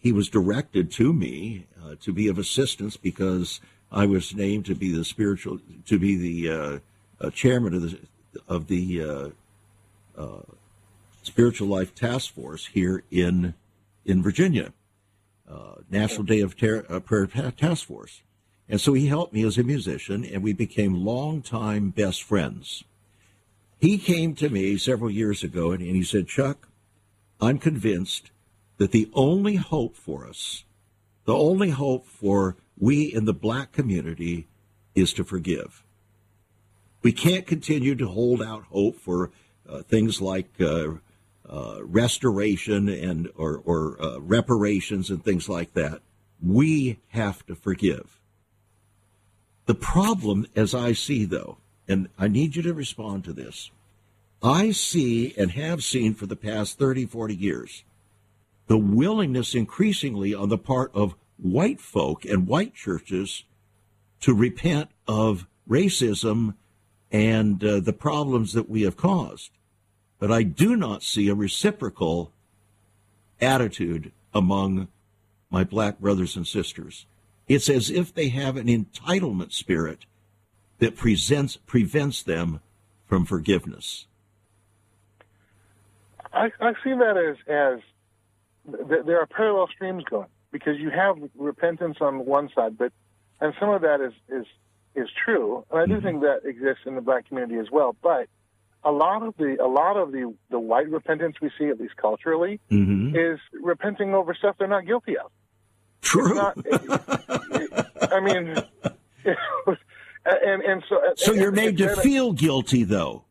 he 0.00 0.12
was 0.12 0.28
directed 0.28 0.92
to 0.92 1.12
me 1.12 1.66
uh, 1.84 1.96
to 2.00 2.12
be 2.12 2.28
of 2.28 2.38
assistance 2.38 2.96
because 2.96 3.60
I 3.90 4.06
was 4.06 4.34
named 4.34 4.66
to 4.66 4.74
be 4.74 4.92
the 4.92 5.04
spiritual 5.04 5.58
to 5.86 5.98
be 5.98 6.16
the 6.16 6.52
uh, 6.52 6.78
uh, 7.20 7.30
chairman 7.30 7.74
of 7.74 7.82
the 7.82 7.98
of 8.46 8.68
the 8.68 9.02
uh, 9.02 9.28
uh, 10.16 10.42
spiritual 11.22 11.68
life 11.68 11.94
task 11.94 12.32
force 12.32 12.66
here 12.66 13.02
in 13.10 13.54
in 14.04 14.22
Virginia, 14.22 14.72
uh, 15.50 15.76
National 15.90 16.22
Day 16.22 16.40
of 16.40 16.56
Prayer 16.56 17.26
Task 17.56 17.86
Force, 17.86 18.22
and 18.68 18.80
so 18.80 18.92
he 18.92 19.06
helped 19.06 19.32
me 19.32 19.44
as 19.44 19.58
a 19.58 19.64
musician, 19.64 20.24
and 20.24 20.42
we 20.42 20.52
became 20.52 21.04
longtime 21.04 21.90
best 21.90 22.22
friends. 22.22 22.84
He 23.78 23.98
came 23.98 24.34
to 24.36 24.48
me 24.48 24.78
several 24.78 25.10
years 25.10 25.42
ago 25.44 25.72
and, 25.72 25.82
and 25.82 25.96
he 25.96 26.02
said, 26.02 26.28
Chuck, 26.28 26.68
I'm 27.40 27.58
convinced 27.58 28.30
that 28.78 28.92
the 28.92 29.10
only 29.14 29.56
hope 29.56 29.96
for 29.96 30.26
us, 30.26 30.64
the 31.24 31.36
only 31.36 31.70
hope 31.70 32.06
for 32.06 32.56
we 32.78 33.04
in 33.04 33.24
the 33.24 33.34
black 33.34 33.72
community 33.72 34.46
is 34.94 35.12
to 35.14 35.24
forgive. 35.24 35.82
We 37.02 37.12
can't 37.12 37.46
continue 37.46 37.94
to 37.96 38.08
hold 38.08 38.42
out 38.42 38.64
hope 38.64 38.98
for 38.98 39.30
uh, 39.68 39.82
things 39.82 40.20
like 40.20 40.50
uh, 40.60 40.94
uh, 41.48 41.78
restoration 41.82 42.88
and 42.88 43.30
or, 43.36 43.62
or 43.64 44.02
uh, 44.02 44.18
reparations 44.18 45.10
and 45.10 45.24
things 45.24 45.48
like 45.48 45.74
that. 45.74 46.00
We 46.42 46.98
have 47.08 47.44
to 47.46 47.54
forgive. 47.54 48.18
The 49.66 49.74
problem, 49.74 50.46
as 50.54 50.74
I 50.74 50.92
see, 50.92 51.24
though, 51.24 51.58
and 51.88 52.08
I 52.18 52.28
need 52.28 52.56
you 52.56 52.62
to 52.62 52.74
respond 52.74 53.24
to 53.24 53.32
this, 53.32 53.70
I 54.42 54.70
see 54.70 55.34
and 55.36 55.52
have 55.52 55.82
seen 55.82 56.14
for 56.14 56.26
the 56.26 56.36
past 56.36 56.78
30, 56.78 57.06
40 57.06 57.34
years 57.34 57.84
the 58.66 58.78
willingness 58.78 59.54
increasingly 59.54 60.34
on 60.34 60.48
the 60.48 60.58
part 60.58 60.90
of 60.94 61.14
white 61.38 61.80
folk 61.80 62.24
and 62.24 62.46
white 62.46 62.74
churches 62.74 63.44
to 64.20 64.34
repent 64.34 64.90
of 65.06 65.46
racism 65.68 66.54
and 67.12 67.62
uh, 67.62 67.80
the 67.80 67.92
problems 67.92 68.52
that 68.54 68.68
we 68.68 68.82
have 68.82 68.96
caused. 68.96 69.50
But 70.18 70.32
I 70.32 70.42
do 70.42 70.76
not 70.76 71.02
see 71.02 71.28
a 71.28 71.34
reciprocal 71.34 72.32
attitude 73.40 74.12
among 74.34 74.88
my 75.50 75.62
black 75.62 76.00
brothers 76.00 76.36
and 76.36 76.46
sisters. 76.46 77.06
It's 77.46 77.68
as 77.68 77.90
if 77.90 78.12
they 78.12 78.30
have 78.30 78.56
an 78.56 78.66
entitlement 78.66 79.52
spirit 79.52 80.06
that 80.78 80.96
presents, 80.96 81.56
prevents 81.56 82.22
them 82.22 82.60
from 83.06 83.24
forgiveness. 83.24 84.06
I, 86.32 86.50
I 86.60 86.72
see 86.84 86.90
that 86.90 87.16
as 87.16 87.36
as 87.48 87.80
th- 88.88 89.06
there 89.06 89.20
are 89.20 89.26
parallel 89.26 89.68
streams 89.68 90.04
going 90.04 90.28
because 90.52 90.78
you 90.78 90.90
have 90.90 91.16
repentance 91.34 91.98
on 92.00 92.26
one 92.26 92.50
side, 92.54 92.76
but 92.76 92.92
and 93.40 93.54
some 93.58 93.70
of 93.70 93.82
that 93.82 94.00
is 94.00 94.12
is 94.28 94.46
is 94.94 95.08
true, 95.24 95.64
and 95.70 95.80
I 95.80 95.86
do 95.86 95.94
mm-hmm. 95.94 96.06
think 96.06 96.20
that 96.22 96.40
exists 96.44 96.82
in 96.86 96.94
the 96.94 97.00
black 97.00 97.28
community 97.28 97.58
as 97.58 97.70
well. 97.70 97.96
But 98.02 98.28
a 98.84 98.90
lot 98.90 99.22
of 99.22 99.36
the 99.36 99.56
a 99.62 99.66
lot 99.66 99.96
of 99.96 100.12
the 100.12 100.34
the 100.50 100.60
white 100.60 100.90
repentance 100.90 101.36
we 101.40 101.50
see, 101.58 101.66
at 101.68 101.80
least 101.80 101.96
culturally, 101.96 102.60
mm-hmm. 102.70 103.16
is 103.16 103.38
repenting 103.52 104.14
over 104.14 104.34
stuff 104.34 104.56
they're 104.58 104.68
not 104.68 104.86
guilty 104.86 105.16
of. 105.16 105.30
True. 106.02 106.34
Not, 106.34 106.56
I 108.12 108.20
mean, 108.20 108.56
and 110.26 110.62
and 110.62 110.82
so 110.88 111.00
so 111.16 111.32
and, 111.32 111.40
you're 111.40 111.52
made 111.52 111.80
and, 111.80 111.96
to 111.96 111.96
feel 111.96 112.32
guilty, 112.32 112.84
though. 112.84 113.24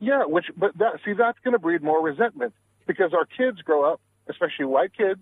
Yeah, 0.00 0.24
which 0.24 0.46
but 0.56 0.76
that 0.78 1.00
see 1.04 1.12
that's 1.12 1.38
going 1.44 1.52
to 1.52 1.58
breed 1.58 1.82
more 1.82 2.02
resentment 2.02 2.54
because 2.86 3.12
our 3.14 3.24
kids 3.24 3.60
grow 3.62 3.90
up, 3.90 4.00
especially 4.28 4.64
white 4.64 4.92
kids, 4.96 5.20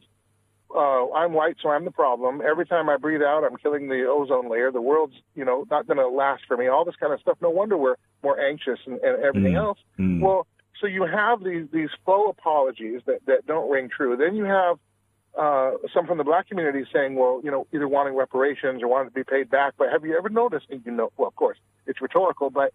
uh, 0.74 1.10
I'm 1.12 1.32
white, 1.32 1.56
so 1.60 1.70
I'm 1.70 1.84
the 1.84 1.90
problem. 1.90 2.40
Every 2.48 2.64
time 2.64 2.88
I 2.88 2.96
breathe 2.96 3.22
out, 3.22 3.44
I'm 3.44 3.56
killing 3.56 3.88
the 3.88 4.06
ozone 4.08 4.48
layer. 4.48 4.70
The 4.70 4.80
world's, 4.80 5.14
you 5.34 5.44
know, 5.44 5.66
not 5.70 5.86
going 5.86 5.96
to 5.96 6.08
last 6.08 6.42
for 6.46 6.56
me. 6.56 6.68
All 6.68 6.84
this 6.84 6.94
kind 6.96 7.12
of 7.12 7.20
stuff. 7.20 7.38
No 7.40 7.50
wonder 7.50 7.76
we're 7.76 7.96
more 8.22 8.40
anxious 8.40 8.78
and, 8.86 9.00
and 9.00 9.22
everything 9.22 9.54
mm. 9.54 9.64
else. 9.64 9.78
Mm. 9.98 10.20
Well, 10.20 10.46
so 10.80 10.86
you 10.86 11.04
have 11.04 11.42
these 11.42 11.66
these 11.72 11.90
faux 12.06 12.36
apologies 12.38 13.02
that 13.06 13.20
that 13.26 13.46
don't 13.46 13.70
ring 13.70 13.88
true. 13.94 14.16
Then 14.16 14.36
you 14.36 14.44
have 14.44 14.78
uh, 15.38 15.72
some 15.94 16.06
from 16.06 16.18
the 16.18 16.24
black 16.24 16.48
community 16.48 16.84
saying, 16.92 17.14
well, 17.14 17.40
you 17.42 17.50
know, 17.50 17.66
either 17.72 17.88
wanting 17.88 18.14
reparations 18.14 18.82
or 18.82 18.88
wanting 18.88 19.08
to 19.08 19.14
be 19.14 19.24
paid 19.24 19.50
back. 19.50 19.74
But 19.78 19.90
have 19.90 20.04
you 20.04 20.16
ever 20.16 20.28
noticed? 20.28 20.66
And 20.70 20.82
you 20.84 20.92
know, 20.92 21.12
well, 21.16 21.28
of 21.28 21.36
course, 21.36 21.58
it's 21.86 22.00
rhetorical, 22.00 22.50
but 22.50 22.72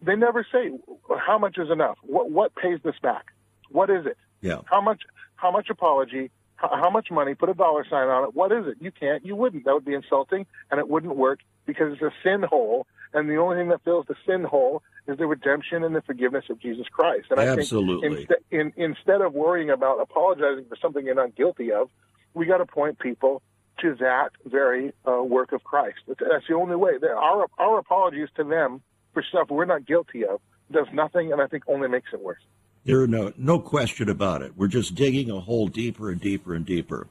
they 0.00 0.16
never 0.16 0.46
say 0.50 0.70
how 1.18 1.38
much 1.38 1.58
is 1.58 1.70
enough. 1.70 1.98
What 2.02 2.30
what 2.30 2.54
pays 2.54 2.78
this 2.84 2.96
back? 3.02 3.26
What 3.70 3.90
is 3.90 4.06
it? 4.06 4.16
Yeah. 4.40 4.60
How 4.66 4.80
much? 4.80 5.02
How 5.36 5.50
much 5.50 5.68
apology? 5.70 6.30
how 6.60 6.90
much 6.90 7.10
money? 7.10 7.34
Put 7.34 7.48
a 7.48 7.54
dollar 7.54 7.84
sign 7.88 8.08
on 8.08 8.24
it. 8.24 8.34
What 8.34 8.52
is 8.52 8.66
it? 8.66 8.76
You 8.80 8.90
can't. 8.90 9.24
You 9.24 9.34
wouldn't. 9.34 9.64
That 9.64 9.74
would 9.74 9.84
be 9.84 9.94
insulting, 9.94 10.46
and 10.70 10.78
it 10.78 10.88
wouldn't 10.88 11.16
work 11.16 11.40
because 11.72 11.92
it's 11.92 12.02
a 12.02 12.12
sin 12.24 12.42
hole, 12.42 12.86
and 13.14 13.28
the 13.28 13.36
only 13.36 13.56
thing 13.56 13.68
that 13.68 13.82
fills 13.84 14.06
the 14.06 14.16
sin 14.26 14.42
hole 14.42 14.82
is 15.06 15.18
the 15.18 15.26
redemption 15.26 15.84
and 15.84 15.94
the 15.94 16.02
forgiveness 16.02 16.44
of 16.50 16.58
Jesus 16.60 16.86
Christ. 16.88 17.26
And 17.30 17.38
Absolutely. 17.38 18.08
I 18.08 18.26
think 18.26 18.30
in, 18.50 18.72
instead 18.76 19.20
of 19.20 19.34
worrying 19.34 19.70
about 19.70 20.00
apologizing 20.00 20.64
for 20.68 20.76
something 20.82 21.06
you're 21.06 21.14
not 21.14 21.36
guilty 21.36 21.72
of, 21.72 21.88
we 22.34 22.46
got 22.46 22.58
to 22.58 22.66
point 22.66 22.98
people 22.98 23.42
to 23.80 23.94
that 24.00 24.30
very 24.44 24.92
uh, 25.06 25.22
work 25.22 25.52
of 25.52 25.62
Christ. 25.64 25.98
That's 26.06 26.46
the 26.48 26.54
only 26.54 26.76
way. 26.76 26.92
Our 27.02 27.46
our 27.58 27.78
apologies 27.78 28.28
to 28.36 28.44
them 28.44 28.82
for 29.14 29.22
stuff 29.22 29.48
we're 29.50 29.64
not 29.64 29.86
guilty 29.86 30.24
of 30.24 30.40
does 30.70 30.86
nothing, 30.92 31.32
and 31.32 31.40
I 31.40 31.46
think 31.46 31.64
only 31.66 31.88
makes 31.88 32.12
it 32.12 32.20
worse. 32.20 32.42
There 32.84 33.00
are 33.00 33.06
no 33.06 33.32
no 33.36 33.58
question 33.58 34.08
about 34.08 34.42
it. 34.42 34.56
We're 34.56 34.68
just 34.68 34.94
digging 34.94 35.30
a 35.30 35.40
hole 35.40 35.68
deeper 35.68 36.10
and 36.10 36.20
deeper 36.20 36.54
and 36.54 36.64
deeper. 36.64 37.06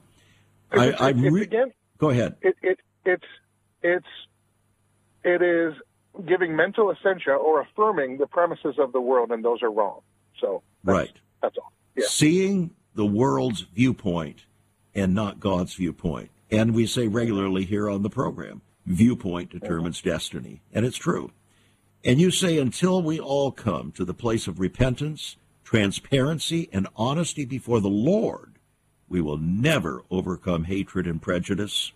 I, 0.72 0.92
I 0.92 1.08
re- 1.10 1.42
again, 1.42 1.72
go 1.98 2.10
ahead. 2.10 2.36
It, 2.42 2.56
it 2.62 2.78
it's 3.04 3.24
it's 3.82 4.06
it 5.24 5.42
is 5.42 5.74
giving 6.26 6.56
mental 6.56 6.90
essentia 6.90 7.32
or 7.32 7.60
affirming 7.60 8.18
the 8.18 8.26
premises 8.26 8.76
of 8.78 8.92
the 8.92 9.00
world, 9.00 9.30
and 9.30 9.44
those 9.44 9.62
are 9.62 9.70
wrong. 9.70 10.00
So 10.40 10.62
that's, 10.84 10.96
right, 10.96 11.12
that's 11.42 11.56
all. 11.58 11.72
Yeah. 11.96 12.06
Seeing 12.08 12.70
the 12.94 13.06
world's 13.06 13.62
viewpoint 13.62 14.46
and 14.94 15.14
not 15.14 15.40
God's 15.40 15.74
viewpoint, 15.74 16.30
and 16.50 16.74
we 16.74 16.86
say 16.86 17.06
regularly 17.06 17.64
here 17.64 17.88
on 17.88 18.02
the 18.02 18.10
program, 18.10 18.62
viewpoint 18.86 19.50
determines 19.50 20.00
mm-hmm. 20.00 20.10
destiny, 20.10 20.62
and 20.72 20.84
it's 20.84 20.96
true. 20.96 21.30
And 22.04 22.20
you 22.20 22.30
say 22.30 22.58
until 22.58 23.02
we 23.02 23.20
all 23.20 23.52
come 23.52 23.92
to 23.92 24.04
the 24.04 24.14
place 24.14 24.46
of 24.46 24.58
repentance 24.58 25.36
transparency, 25.70 26.68
and 26.72 26.88
honesty 26.96 27.44
before 27.44 27.78
the 27.80 27.86
Lord, 27.86 28.56
we 29.08 29.20
will 29.20 29.36
never 29.36 30.02
overcome 30.10 30.64
hatred 30.64 31.06
and 31.06 31.22
prejudice. 31.22 31.92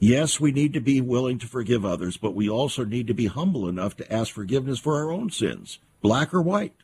Yes, 0.00 0.38
we 0.38 0.52
need 0.52 0.74
to 0.74 0.80
be 0.80 1.00
willing 1.00 1.38
to 1.38 1.48
forgive 1.48 1.84
others, 1.84 2.16
but 2.16 2.34
we 2.34 2.48
also 2.48 2.84
need 2.84 3.08
to 3.08 3.14
be 3.14 3.26
humble 3.26 3.68
enough 3.68 3.96
to 3.96 4.12
ask 4.12 4.32
forgiveness 4.32 4.78
for 4.78 4.96
our 4.96 5.10
own 5.10 5.30
sins, 5.30 5.80
black 6.02 6.32
or 6.32 6.40
white. 6.40 6.74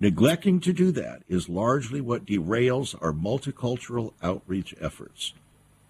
Neglecting 0.00 0.58
to 0.60 0.72
do 0.72 0.90
that 0.92 1.22
is 1.28 1.48
largely 1.48 2.00
what 2.00 2.24
derails 2.24 2.94
our 3.02 3.12
multicultural 3.12 4.14
outreach 4.22 4.74
efforts. 4.80 5.34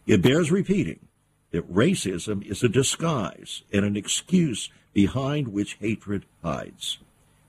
It 0.07 0.23
bears 0.23 0.51
repeating 0.51 1.07
that 1.53 1.73
racism 1.73 2.45
is 2.45 2.65
a 2.65 2.69
disguise 2.69 3.63
and 3.73 3.85
an 3.85 3.97
excuse 3.97 4.71
behind 4.93 5.49
which 5.49 5.79
hatred 5.81 6.27
hides. 6.43 6.99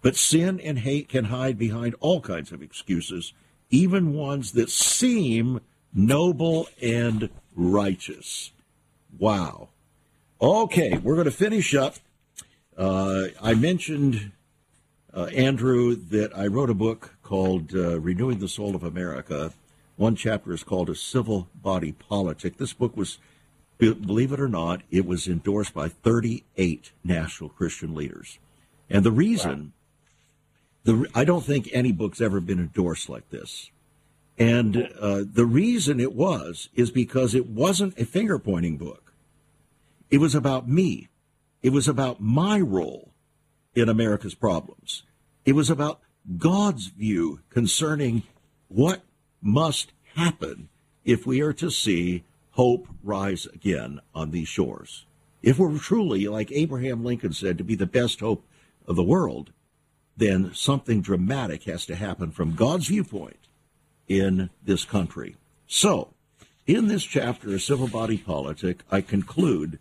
But 0.04 0.16
sin 0.16 0.60
and 0.60 0.80
hate 0.80 1.10
can 1.10 1.26
hide 1.26 1.58
behind 1.58 1.96
all 2.00 2.22
kinds 2.22 2.52
of 2.52 2.62
excuses, 2.62 3.34
even 3.72 4.14
ones 4.14 4.52
that 4.52 4.70
seem 4.70 5.60
noble 5.92 6.70
and 6.80 7.30
righteous. 7.56 8.52
Wow. 9.18 9.70
Okay, 10.42 10.98
we're 10.98 11.16
going 11.16 11.26
to 11.26 11.32
finish 11.32 11.74
up. 11.74 11.96
Uh, 12.78 13.28
I 13.42 13.54
mentioned, 13.54 14.32
uh, 15.14 15.26
Andrew, 15.26 15.96
that 15.96 16.38
I 16.38 16.48
wrote 16.48 16.70
a 16.70 16.74
book 16.74 17.16
called 17.24 17.74
uh, 17.74 18.00
Renewing 18.00 18.40
the 18.40 18.48
Soul 18.48 18.76
of 18.76 18.84
America. 18.84 19.54
One 19.96 20.16
chapter 20.16 20.52
is 20.52 20.64
called 20.64 20.90
A 20.90 20.96
Civil 20.96 21.48
Body 21.56 21.94
Politic. 21.94 22.58
This 22.58 22.74
book 22.74 22.98
was, 22.98 23.18
believe 23.78 24.34
it 24.34 24.40
or 24.40 24.50
not, 24.50 24.82
it 24.92 25.06
was 25.06 25.28
endorsed 25.28 25.74
by 25.74 25.88
38 25.88 26.92
national 27.04 27.50
Christian 27.50 27.96
leaders. 27.96 28.40
And 28.90 29.06
the 29.06 29.12
reason 29.12 29.72
the, 30.86 31.10
I 31.16 31.26
don't 31.26 31.44
think 31.44 31.68
any 31.74 31.92
book's 31.92 32.22
ever 32.22 32.40
been 32.40 32.60
endorsed 32.60 33.10
like 33.10 33.30
this. 33.32 33.72
And 34.38 34.90
uh, 35.00 35.24
the 35.26 35.46
reason 35.46 36.00
it 36.00 36.14
was 36.14 36.70
is 36.76 36.92
because 36.92 37.34
it 37.34 37.48
wasn't 37.48 38.00
a 38.00 38.06
finger 38.06 38.38
pointing 38.38 38.78
book. 38.78 39.05
It 40.10 40.20
was 40.20 40.36
about 40.36 40.68
me. 40.68 41.10
It 41.62 41.72
was 41.72 41.88
about 41.88 42.22
my 42.22 42.60
role 42.60 43.12
in 43.74 43.90
America's 43.90 44.36
problems. 44.36 45.04
It 45.46 45.54
was 45.54 45.70
about 45.70 46.00
God's 46.38 46.88
view 46.88 47.42
concerning 47.50 48.24
what 48.68 49.04
must 49.42 49.92
happen 50.16 50.70
if 51.04 51.26
we 51.26 51.42
are 51.42 51.54
to 51.54 51.70
see 51.70 52.24
hope 52.52 52.88
rise 53.04 53.46
again 53.48 54.00
on 54.14 54.32
these 54.32 54.48
shores. 54.48 55.06
If 55.44 55.60
we're 55.60 55.78
truly, 55.78 56.28
like 56.28 56.52
Abraham 56.52 57.04
Lincoln 57.04 57.34
said, 57.34 57.58
to 57.58 57.64
be 57.64 57.76
the 57.76 57.86
best 57.86 58.20
hope 58.22 58.44
of 58.88 58.96
the 58.96 59.04
world, 59.04 59.52
then 60.18 60.54
something 60.54 61.02
dramatic 61.02 61.64
has 61.64 61.86
to 61.86 61.96
happen 61.96 62.32
from 62.32 62.56
God's 62.56 62.88
viewpoint 62.88 63.48
in 64.08 64.50
this 64.64 64.86
country. 64.86 65.36
So, 65.68 66.14
in 66.66 66.88
this 66.88 67.04
chapter 67.04 67.54
of 67.54 67.62
Civil 67.62 67.88
Body 67.88 68.18
Politic, 68.18 68.84
I 68.90 69.02
conclude 69.02 69.78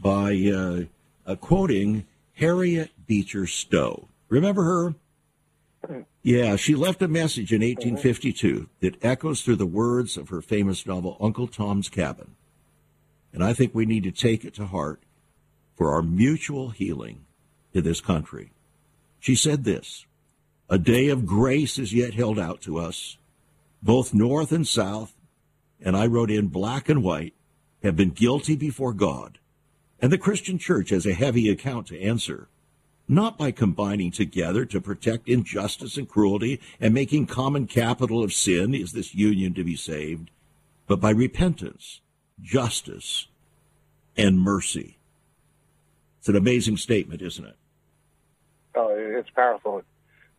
by 0.00 0.34
uh, 0.54 1.30
uh, 1.30 1.36
quoting 1.36 2.06
Harriet 2.34 2.90
Beecher 3.06 3.46
Stowe. 3.46 4.08
Remember 4.28 4.62
her? 4.62 4.94
Yeah, 6.22 6.56
she 6.56 6.74
left 6.74 7.02
a 7.02 7.08
message 7.08 7.52
in 7.52 7.62
1852 7.62 8.68
that 8.80 9.02
echoes 9.02 9.42
through 9.42 9.56
the 9.56 9.66
words 9.66 10.16
of 10.16 10.28
her 10.28 10.42
famous 10.42 10.86
novel, 10.86 11.16
Uncle 11.20 11.46
Tom's 11.46 11.88
Cabin. 11.88 12.34
And 13.32 13.42
I 13.42 13.52
think 13.52 13.74
we 13.74 13.86
need 13.86 14.04
to 14.04 14.10
take 14.10 14.44
it 14.44 14.54
to 14.54 14.66
heart 14.66 15.02
for 15.76 15.92
our 15.92 16.02
mutual 16.02 16.70
healing 16.70 17.24
in 17.72 17.84
this 17.84 18.00
country. 18.00 18.50
She 19.20 19.34
said 19.34 19.64
this 19.64 20.06
A 20.68 20.78
day 20.78 21.08
of 21.08 21.26
grace 21.26 21.78
is 21.78 21.94
yet 21.94 22.14
held 22.14 22.38
out 22.38 22.60
to 22.62 22.78
us. 22.78 23.16
Both 23.82 24.12
North 24.12 24.50
and 24.50 24.66
South, 24.66 25.14
and 25.80 25.96
I 25.96 26.06
wrote 26.06 26.30
in 26.30 26.48
black 26.48 26.88
and 26.88 27.02
white, 27.02 27.34
have 27.82 27.96
been 27.96 28.10
guilty 28.10 28.56
before 28.56 28.92
God. 28.92 29.38
And 30.00 30.12
the 30.12 30.18
Christian 30.18 30.58
church 30.58 30.90
has 30.90 31.06
a 31.06 31.12
heavy 31.12 31.48
account 31.50 31.88
to 31.88 32.00
answer, 32.00 32.48
not 33.08 33.36
by 33.36 33.50
combining 33.50 34.10
together 34.10 34.64
to 34.66 34.80
protect 34.80 35.28
injustice 35.28 35.96
and 35.96 36.08
cruelty 36.08 36.60
and 36.80 36.94
making 36.94 37.26
common 37.26 37.66
capital 37.66 38.22
of 38.22 38.32
sin 38.32 38.74
is 38.74 38.92
this 38.92 39.14
union 39.14 39.54
to 39.54 39.64
be 39.64 39.76
saved, 39.76 40.30
but 40.86 41.00
by 41.00 41.10
repentance, 41.10 42.00
justice, 42.40 43.26
and 44.16 44.40
mercy. 44.40 44.98
It's 46.18 46.28
an 46.28 46.36
amazing 46.36 46.76
statement, 46.76 47.22
isn't 47.22 47.44
it? 47.44 47.56
Oh, 48.74 48.94
it's 48.94 49.30
powerful. 49.30 49.78
It 49.78 49.84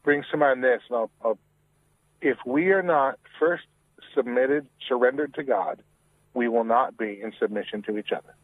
brings 0.03 0.26
to 0.32 0.38
mind 0.38 0.64
this. 0.64 0.82
And 0.89 0.97
I'll, 0.97 1.12
I'll, 1.24 1.38
if 2.22 2.38
we 2.45 2.72
are 2.72 2.84
not 2.84 3.20
first 3.39 3.64
submitted, 4.16 4.68
surrendered 4.88 5.34
to 5.36 5.43
God, 5.43 5.82
we 6.34 6.47
will 6.47 6.64
not 6.64 6.97
be 6.97 7.20
in 7.22 7.34
submission 7.39 7.82
to 7.84 7.97
each 7.97 8.12
other. 8.12 8.36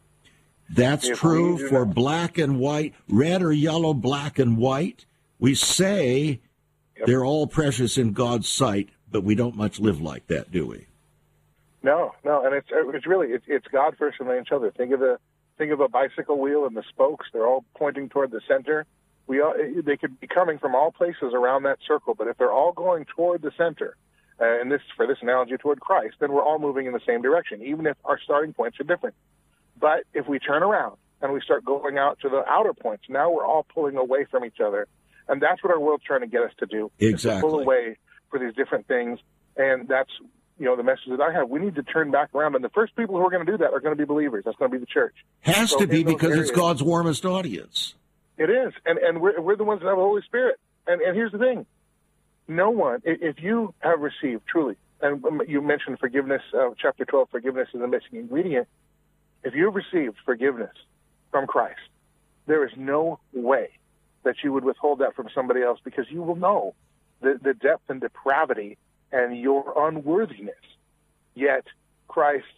That's 0.68 1.08
If 1.08 1.18
true 1.18 1.68
for 1.68 1.84
black 1.84 2.38
and 2.38 2.58
white, 2.58 2.94
red 3.08 3.42
or 3.42 3.52
yellow, 3.52 3.94
black 3.94 4.38
and 4.38 4.56
white. 4.56 5.06
We 5.38 5.54
say 5.54 6.40
they're 7.04 7.24
all 7.24 7.46
precious 7.46 7.98
in 7.98 8.12
God's 8.12 8.48
sight, 8.48 8.88
but 9.10 9.22
we 9.22 9.34
don't 9.34 9.56
much 9.56 9.78
live 9.78 10.00
like 10.00 10.26
that, 10.28 10.50
do 10.50 10.66
we? 10.66 10.86
No, 11.82 12.14
no, 12.24 12.44
and 12.44 12.54
it's 12.54 12.68
it's 12.70 13.06
really 13.06 13.28
it's, 13.28 13.44
it's 13.46 13.66
God 13.68 13.94
first 13.96 14.18
and 14.18 14.28
then 14.28 14.40
each 14.40 14.50
other. 14.50 14.72
Think 14.72 14.92
of 14.92 15.00
the 15.00 15.18
think 15.56 15.72
of 15.72 15.80
a 15.80 15.88
bicycle 15.88 16.38
wheel 16.38 16.66
and 16.66 16.76
the 16.76 16.82
spokes; 16.88 17.26
they're 17.32 17.46
all 17.46 17.64
pointing 17.76 18.08
toward 18.08 18.32
the 18.32 18.40
center. 18.48 18.86
We 19.28 19.40
all, 19.40 19.54
they 19.84 19.96
could 19.96 20.18
be 20.18 20.26
coming 20.26 20.58
from 20.58 20.74
all 20.74 20.90
places 20.90 21.32
around 21.32 21.64
that 21.64 21.78
circle, 21.86 22.14
but 22.14 22.26
if 22.28 22.38
they're 22.38 22.52
all 22.52 22.72
going 22.72 23.04
toward 23.04 23.42
the 23.42 23.52
center, 23.56 23.96
uh, 24.40 24.60
and 24.60 24.70
this 24.70 24.80
for 24.96 25.06
this 25.06 25.18
analogy 25.20 25.56
toward 25.58 25.80
Christ, 25.80 26.16
then 26.18 26.32
we're 26.32 26.42
all 26.42 26.58
moving 26.58 26.86
in 26.86 26.92
the 26.92 27.00
same 27.06 27.22
direction, 27.22 27.62
even 27.62 27.86
if 27.86 27.96
our 28.04 28.18
starting 28.18 28.52
points 28.52 28.80
are 28.80 28.84
different. 28.84 29.14
But 29.78 30.04
if 30.14 30.26
we 30.28 30.38
turn 30.38 30.62
around 30.62 30.96
and 31.20 31.32
we 31.32 31.40
start 31.40 31.64
going 31.64 31.98
out 31.98 32.18
to 32.20 32.28
the 32.28 32.42
outer 32.48 32.72
points, 32.74 33.04
now 33.08 33.30
we're 33.30 33.46
all 33.46 33.64
pulling 33.74 33.96
away 33.96 34.24
from 34.30 34.44
each 34.44 34.60
other, 34.64 34.86
and 35.28 35.40
that's 35.40 35.62
what 35.62 35.72
our 35.72 35.80
world's 35.80 36.04
trying 36.04 36.20
to 36.20 36.26
get 36.26 36.42
us 36.42 36.52
to 36.58 36.66
do. 36.66 36.90
is 36.98 37.22
to 37.22 37.40
pull 37.40 37.60
Exactly. 37.60 37.62
away 37.62 37.98
for 38.30 38.38
these 38.38 38.54
different 38.54 38.86
things, 38.86 39.18
and 39.56 39.88
that's 39.88 40.10
you 40.58 40.64
know 40.64 40.76
the 40.76 40.82
message 40.82 41.08
that 41.08 41.20
I 41.20 41.32
have. 41.32 41.48
We 41.50 41.60
need 41.60 41.74
to 41.74 41.82
turn 41.82 42.10
back 42.10 42.34
around, 42.34 42.54
and 42.54 42.64
the 42.64 42.70
first 42.70 42.96
people 42.96 43.16
who 43.16 43.26
are 43.26 43.30
going 43.30 43.44
to 43.44 43.52
do 43.52 43.58
that 43.58 43.72
are 43.72 43.80
going 43.80 43.94
to 43.94 43.98
be 43.98 44.06
believers. 44.06 44.44
That's 44.44 44.56
going 44.56 44.70
to 44.70 44.78
be 44.78 44.80
the 44.80 44.86
church. 44.90 45.14
Has 45.40 45.70
So 45.70 45.78
to 45.80 45.86
be 45.86 46.02
because 46.02 46.36
it's 46.36 46.50
God's 46.50 46.82
warmest 46.82 47.24
audience. 47.24 47.94
It 48.38 48.50
is, 48.50 48.72
and 48.84 48.98
and 48.98 49.20
we're 49.20 49.40
we're 49.40 49.56
the 49.56 49.64
ones 49.64 49.80
that 49.80 49.88
have 49.88 49.96
the 49.96 50.02
Holy 50.02 50.22
Spirit. 50.22 50.58
And 50.86 51.00
and 51.02 51.14
here's 51.16 51.32
the 51.32 51.38
thing: 51.38 51.66
no 52.48 52.70
one, 52.70 53.00
if 53.04 53.42
you 53.42 53.74
have 53.80 54.00
received 54.00 54.42
truly, 54.46 54.76
and 55.00 55.24
you 55.48 55.60
mentioned 55.60 55.98
forgiveness, 55.98 56.42
uh, 56.54 56.70
chapter 56.80 57.04
twelve, 57.04 57.28
forgiveness 57.30 57.68
is 57.74 57.80
a 57.80 57.86
missing 57.88 58.18
ingredient. 58.20 58.68
If 59.44 59.54
you've 59.54 59.74
received 59.74 60.16
forgiveness 60.24 60.74
from 61.30 61.46
Christ, 61.46 61.80
there 62.46 62.64
is 62.64 62.72
no 62.76 63.20
way 63.32 63.70
that 64.24 64.36
you 64.42 64.52
would 64.52 64.64
withhold 64.64 65.00
that 65.00 65.14
from 65.14 65.28
somebody 65.34 65.62
else 65.62 65.78
because 65.84 66.06
you 66.10 66.22
will 66.22 66.36
know 66.36 66.74
the 67.20 67.38
the 67.42 67.54
depth 67.54 67.88
and 67.88 68.00
depravity 68.00 68.76
and 69.12 69.38
your 69.38 69.88
unworthiness. 69.88 70.54
Yet 71.34 71.64
Christ's 72.08 72.48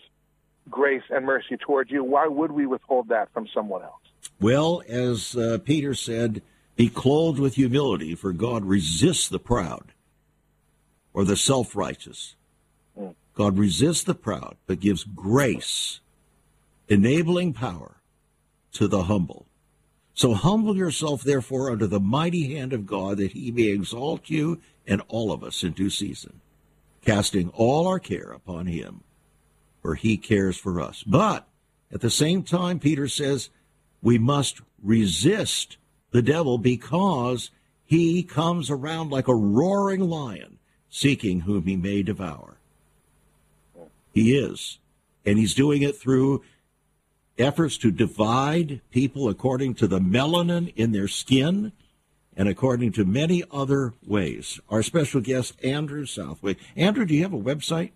grace 0.70 1.02
and 1.10 1.24
mercy 1.24 1.56
towards 1.56 1.90
you, 1.90 2.04
why 2.04 2.26
would 2.26 2.52
we 2.52 2.66
withhold 2.66 3.08
that 3.08 3.32
from 3.32 3.48
someone 3.54 3.82
else? 3.82 4.02
Well, 4.40 4.82
as 4.88 5.36
uh, 5.36 5.58
Peter 5.64 5.94
said, 5.94 6.42
be 6.76 6.88
clothed 6.88 7.40
with 7.40 7.54
humility, 7.54 8.14
for 8.14 8.32
God 8.32 8.64
resists 8.64 9.28
the 9.28 9.38
proud 9.40 9.92
or 11.12 11.24
the 11.24 11.36
self 11.36 11.74
righteous. 11.74 12.36
God 13.34 13.56
resists 13.56 14.02
the 14.02 14.16
proud, 14.16 14.56
but 14.66 14.80
gives 14.80 15.04
grace, 15.04 16.00
enabling 16.88 17.52
power 17.52 17.96
to 18.72 18.88
the 18.88 19.04
humble. 19.04 19.46
So 20.14 20.34
humble 20.34 20.76
yourself, 20.76 21.22
therefore, 21.22 21.70
under 21.70 21.86
the 21.86 22.00
mighty 22.00 22.54
hand 22.54 22.72
of 22.72 22.86
God, 22.86 23.18
that 23.18 23.32
he 23.32 23.52
may 23.52 23.68
exalt 23.68 24.28
you 24.28 24.60
and 24.86 25.00
all 25.08 25.30
of 25.30 25.44
us 25.44 25.62
in 25.62 25.72
due 25.72 25.90
season, 25.90 26.40
casting 27.04 27.50
all 27.50 27.86
our 27.86 28.00
care 28.00 28.32
upon 28.32 28.66
him, 28.66 29.04
for 29.80 29.94
he 29.94 30.16
cares 30.16 30.56
for 30.56 30.80
us. 30.80 31.04
But 31.04 31.46
at 31.92 32.00
the 32.00 32.10
same 32.10 32.42
time, 32.42 32.80
Peter 32.80 33.06
says, 33.06 33.50
we 34.02 34.18
must 34.18 34.60
resist 34.82 35.76
the 36.10 36.22
devil 36.22 36.58
because 36.58 37.50
he 37.84 38.22
comes 38.22 38.70
around 38.70 39.10
like 39.10 39.28
a 39.28 39.34
roaring 39.34 40.00
lion, 40.00 40.58
seeking 40.90 41.40
whom 41.40 41.64
he 41.64 41.76
may 41.76 42.02
devour. 42.02 42.58
He 44.12 44.36
is. 44.36 44.78
And 45.24 45.38
he's 45.38 45.54
doing 45.54 45.82
it 45.82 45.96
through 45.96 46.42
efforts 47.38 47.76
to 47.78 47.90
divide 47.90 48.80
people 48.90 49.28
according 49.28 49.74
to 49.74 49.86
the 49.86 50.00
melanin 50.00 50.72
in 50.76 50.92
their 50.92 51.08
skin 51.08 51.72
and 52.36 52.48
according 52.48 52.92
to 52.92 53.04
many 53.04 53.42
other 53.50 53.94
ways. 54.06 54.60
Our 54.70 54.82
special 54.82 55.20
guest, 55.20 55.62
Andrew 55.64 56.06
Southwick. 56.06 56.58
Andrew, 56.76 57.04
do 57.04 57.14
you 57.14 57.22
have 57.22 57.32
a 57.32 57.38
website? 57.38 57.90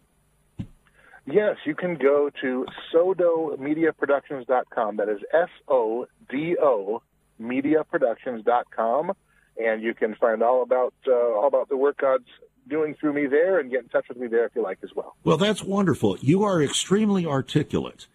Yes, 1.24 1.57
you 1.64 1.76
can 1.76 1.97
go 1.97 2.30
to 2.40 2.66
sodomediaproductions.com. 2.93 4.97
That 4.97 5.09
is 5.09 5.20
S 5.32 5.49
O 5.68 6.07
D 6.28 6.57
O 6.61 7.03
mediaproductions.com, 7.40 9.12
and 9.57 9.82
you 9.82 9.95
can 9.95 10.16
find 10.16 10.43
all 10.43 10.62
about 10.62 10.95
uh, 11.07 11.12
all 11.12 11.47
about 11.47 11.68
the 11.68 11.76
work 11.76 11.99
God's 11.99 12.26
doing 12.68 12.95
through 12.95 13.12
me 13.12 13.26
there, 13.26 13.61
and 13.61 13.70
get 13.70 13.82
in 13.82 13.88
touch 13.88 14.09
with 14.09 14.18
me 14.18 14.26
there 14.26 14.47
if 14.47 14.57
you 14.57 14.62
like 14.62 14.78
as 14.82 14.90
well. 14.95 15.14
Well, 15.22 15.36
that's 15.36 15.62
wonderful. 15.62 16.18
You 16.20 16.43
are 16.43 16.61
extremely 16.61 17.24
articulate 17.24 18.09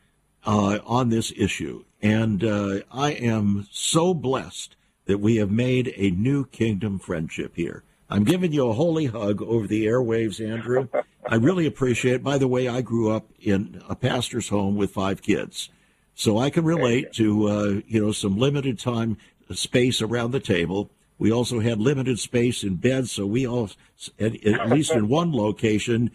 uh, 0.48 0.80
on 0.86 1.10
this 1.10 1.34
issue, 1.36 1.84
and 2.02 2.44
uh, 2.44 2.80
I 2.90 3.12
am 3.12 3.68
so 3.70 4.14
blessed 4.14 4.78
that 5.06 5.20
we 5.20 5.36
have 5.36 5.52
made 5.52 5.94
a 5.98 6.12
new 6.12 6.46
kingdom 6.46 7.00
friendship 7.00 7.56
here. 7.56 7.84
I'm 8.10 8.24
giving 8.24 8.54
you 8.54 8.70
a 8.70 8.74
holy 8.74 9.08
hug 9.08 9.42
over 9.42 9.68
the 9.68 9.86
airwaves, 9.86 10.46
Andrew. 10.46 10.88
I 11.28 11.36
really 11.36 11.66
appreciate 11.66 12.16
it. 12.16 12.24
By 12.24 12.38
the 12.38 12.48
way, 12.48 12.70
I 12.70 12.80
grew 12.80 13.12
up 13.12 13.28
in 13.42 13.82
a 13.90 13.96
pastor's 13.96 14.48
home 14.48 14.78
with 14.78 14.92
five 14.92 15.22
kids, 15.22 15.70
so 16.16 16.38
I 16.38 16.50
can 16.50 16.64
relate 16.64 17.12
to 17.14 17.48
uh, 17.50 17.82
you 17.86 18.04
know 18.04 18.14
some 18.14 18.38
limited 18.38 18.80
time 18.80 19.18
uh, 19.50 19.54
space 19.54 20.02
around 20.02 20.32
the 20.32 20.40
table. 20.40 20.90
We 21.20 21.30
also 21.30 21.60
had 21.60 21.80
limited 21.80 22.20
space 22.20 22.64
in 22.64 22.76
bed, 22.76 23.10
so 23.10 23.26
we 23.26 23.46
all, 23.46 23.72
at, 24.18 24.46
at 24.46 24.70
least 24.70 24.92
in 24.92 25.10
one 25.10 25.34
location, 25.34 26.12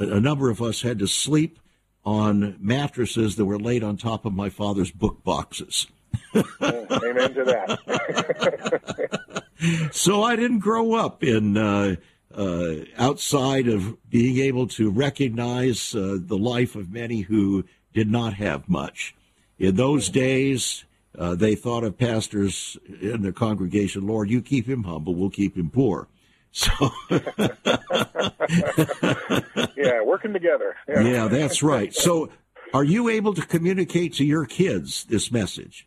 a 0.00 0.08
a 0.08 0.20
number 0.20 0.50
of 0.50 0.60
us 0.60 0.82
had 0.82 0.98
to 0.98 1.06
sleep 1.06 1.60
on 2.06 2.56
mattresses 2.60 3.36
that 3.36 3.44
were 3.44 3.58
laid 3.58 3.82
on 3.82 3.96
top 3.96 4.24
of 4.24 4.32
my 4.32 4.48
father's 4.48 4.92
book 4.92 5.24
boxes. 5.24 5.88
Amen 6.34 7.34
to 7.34 7.44
that. 7.44 9.42
So 9.90 10.22
I 10.22 10.36
didn't 10.36 10.58
grow 10.58 10.92
up 10.92 11.24
in 11.24 11.56
uh, 11.56 11.96
uh, 12.34 12.74
outside 12.98 13.68
of 13.68 13.96
being 14.10 14.36
able 14.38 14.66
to 14.68 14.90
recognize 14.90 15.94
uh, 15.94 16.18
the 16.20 16.36
life 16.36 16.76
of 16.76 16.92
many 16.92 17.22
who 17.22 17.64
did 17.94 18.10
not 18.10 18.34
have 18.34 18.68
much. 18.68 19.14
In 19.58 19.76
those 19.76 20.10
days, 20.10 20.84
uh, 21.18 21.36
they 21.36 21.54
thought 21.54 21.84
of 21.84 21.96
pastors 21.96 22.76
in 23.00 23.22
their 23.22 23.32
congregation, 23.32 24.06
Lord, 24.06 24.28
you 24.28 24.42
keep 24.42 24.68
him 24.68 24.84
humble, 24.84 25.14
we'll 25.14 25.30
keep 25.30 25.56
him 25.56 25.70
poor. 25.70 26.06
So, 26.52 26.70
together. 30.38 30.76
Yeah. 30.88 31.00
yeah, 31.02 31.28
that's 31.28 31.62
right. 31.62 31.94
So, 31.94 32.30
are 32.74 32.84
you 32.84 33.08
able 33.08 33.32
to 33.34 33.42
communicate 33.42 34.14
to 34.14 34.24
your 34.24 34.44
kids 34.46 35.04
this 35.04 35.30
message? 35.32 35.86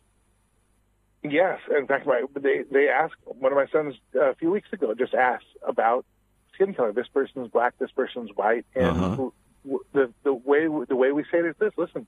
Yes, 1.22 1.58
in 1.78 1.86
fact, 1.86 2.06
my 2.06 2.24
they 2.34 2.64
they 2.70 2.88
asked 2.88 3.14
one 3.24 3.52
of 3.52 3.56
my 3.56 3.66
sons 3.70 3.94
uh, 4.16 4.30
a 4.30 4.34
few 4.34 4.50
weeks 4.50 4.68
ago 4.72 4.94
just 4.94 5.14
asked 5.14 5.44
about 5.66 6.06
skin 6.54 6.72
color. 6.74 6.92
This 6.92 7.08
person's 7.12 7.50
black, 7.50 7.74
this 7.78 7.90
person's 7.90 8.30
white, 8.34 8.64
and 8.74 8.86
Uh-huh. 8.86 9.30
the 9.92 10.12
the 10.24 10.32
way 10.32 10.66
the 10.88 10.96
way 10.96 11.12
we 11.12 11.24
say 11.24 11.38
it 11.38 11.46
is 11.46 11.56
this: 11.58 11.72
listen, 11.76 12.06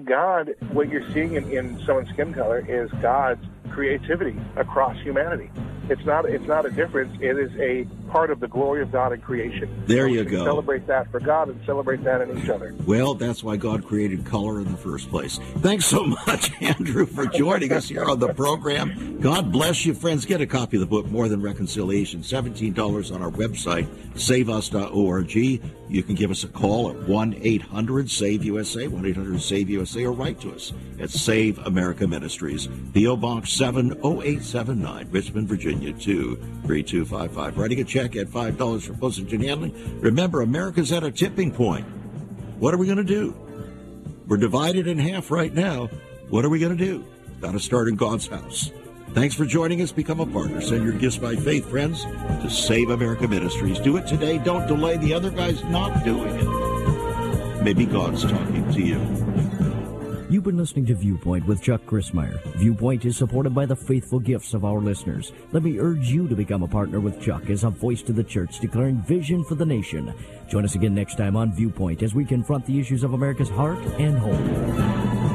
God, 0.00 0.54
what 0.72 0.88
you're 0.88 1.10
seeing 1.12 1.34
in, 1.34 1.50
in 1.50 1.84
someone's 1.84 2.08
skin 2.10 2.32
color 2.32 2.64
is 2.66 2.90
God's 3.02 3.44
creativity 3.70 4.38
across 4.56 4.96
humanity. 5.02 5.50
It's 5.88 6.04
not 6.04 6.26
it's 6.26 6.46
not 6.46 6.64
a 6.64 6.70
difference. 6.70 7.12
It 7.20 7.36
is 7.36 7.50
a 7.58 7.84
part 8.10 8.30
of 8.30 8.40
the 8.40 8.46
glory 8.46 8.82
of 8.82 8.92
God 8.92 9.12
in 9.12 9.20
creation. 9.20 9.82
There 9.86 10.06
So 10.06 10.12
you 10.12 10.24
go. 10.24 10.44
Celebrate 10.44 10.86
that 10.86 11.10
for 11.10 11.18
God 11.18 11.48
and 11.48 11.60
celebrate 11.66 12.04
that 12.04 12.20
in 12.22 12.38
each 12.38 12.48
other. 12.48 12.74
Well, 12.86 13.14
that's 13.14 13.42
why 13.42 13.56
God 13.56 13.84
created 13.84 14.24
color 14.24 14.60
in 14.60 14.70
the 14.70 14.76
first 14.78 15.10
place. 15.10 15.38
Thanks 15.58 15.86
so 15.86 16.04
much, 16.04 16.52
Andrew, 16.62 17.04
for 17.04 17.26
joining 17.26 17.72
us 17.72 17.88
here 17.88 18.04
on 18.04 18.20
the 18.20 18.32
program. 18.32 19.18
God 19.20 19.50
bless 19.50 19.84
you, 19.84 19.92
friends. 19.92 20.24
Get 20.24 20.40
a 20.40 20.46
copy 20.46 20.76
of 20.76 20.80
the 20.82 20.86
book, 20.86 21.06
More 21.06 21.28
Than 21.28 21.42
Reconciliation, 21.42 22.20
$17 22.20 23.14
on 23.14 23.20
our 23.20 23.30
website, 23.30 23.86
saveus.org. 24.14 25.60
You 25.92 26.02
can 26.02 26.14
give 26.14 26.30
us 26.30 26.42
a 26.42 26.48
call 26.48 26.88
at 26.88 26.96
1 27.06 27.36
800 27.42 28.10
SAVE 28.10 28.44
USA, 28.46 28.88
1 28.88 29.04
800 29.04 29.42
SAVE 29.42 29.68
USA, 29.68 30.06
or 30.06 30.12
write 30.12 30.40
to 30.40 30.54
us 30.54 30.72
at 30.98 31.10
Save 31.10 31.58
America 31.58 32.06
Ministries, 32.06 32.66
P.O. 32.94 33.18
Box 33.18 33.52
70879, 33.52 35.08
Richmond, 35.10 35.48
Virginia 35.48 35.92
23255. 35.92 37.58
Writing 37.58 37.80
a 37.80 37.84
check 37.84 38.16
at 38.16 38.28
$5 38.28 38.82
for 38.86 38.94
postage 38.94 39.34
and 39.34 39.44
handling. 39.44 40.00
Remember, 40.00 40.40
America's 40.40 40.92
at 40.92 41.04
a 41.04 41.10
tipping 41.10 41.52
point. 41.52 41.84
What 42.58 42.72
are 42.72 42.78
we 42.78 42.86
going 42.86 42.96
to 42.96 43.04
do? 43.04 43.36
We're 44.26 44.38
divided 44.38 44.86
in 44.86 44.98
half 44.98 45.30
right 45.30 45.52
now. 45.52 45.90
What 46.30 46.46
are 46.46 46.48
we 46.48 46.58
going 46.58 46.74
to 46.74 46.82
do? 46.82 47.04
Got 47.42 47.52
to 47.52 47.60
start 47.60 47.88
in 47.88 47.96
God's 47.96 48.28
house. 48.28 48.70
Thanks 49.14 49.34
for 49.34 49.44
joining 49.44 49.82
us. 49.82 49.92
Become 49.92 50.20
a 50.20 50.26
partner. 50.26 50.62
Send 50.62 50.84
your 50.84 50.94
gifts 50.94 51.18
by 51.18 51.36
faith, 51.36 51.68
friends, 51.68 52.04
to 52.04 52.48
Save 52.48 52.88
America 52.88 53.28
Ministries. 53.28 53.78
Do 53.78 53.98
it 53.98 54.06
today. 54.06 54.38
Don't 54.38 54.66
delay. 54.66 54.96
The 54.96 55.12
other 55.12 55.30
guy's 55.30 55.62
not 55.64 56.02
doing 56.02 56.34
it. 56.34 57.62
Maybe 57.62 57.84
God's 57.84 58.22
talking 58.22 58.72
to 58.72 58.80
you. 58.80 58.98
You've 60.30 60.44
been 60.44 60.56
listening 60.56 60.86
to 60.86 60.94
Viewpoint 60.94 61.46
with 61.46 61.60
Chuck 61.60 61.82
Crismier. 61.84 62.42
Viewpoint 62.56 63.04
is 63.04 63.18
supported 63.18 63.54
by 63.54 63.66
the 63.66 63.76
faithful 63.76 64.18
gifts 64.18 64.54
of 64.54 64.64
our 64.64 64.78
listeners. 64.78 65.30
Let 65.52 65.62
me 65.62 65.78
urge 65.78 66.08
you 66.08 66.26
to 66.26 66.34
become 66.34 66.62
a 66.62 66.68
partner 66.68 66.98
with 66.98 67.20
Chuck 67.20 67.50
as 67.50 67.64
a 67.64 67.70
voice 67.70 68.00
to 68.04 68.14
the 68.14 68.24
church 68.24 68.60
declaring 68.60 69.02
vision 69.02 69.44
for 69.44 69.56
the 69.56 69.66
nation. 69.66 70.14
Join 70.48 70.64
us 70.64 70.74
again 70.74 70.94
next 70.94 71.18
time 71.18 71.36
on 71.36 71.52
Viewpoint 71.52 72.02
as 72.02 72.14
we 72.14 72.24
confront 72.24 72.64
the 72.64 72.80
issues 72.80 73.04
of 73.04 73.12
America's 73.12 73.50
heart 73.50 73.78
and 73.98 74.16
home. 74.16 75.31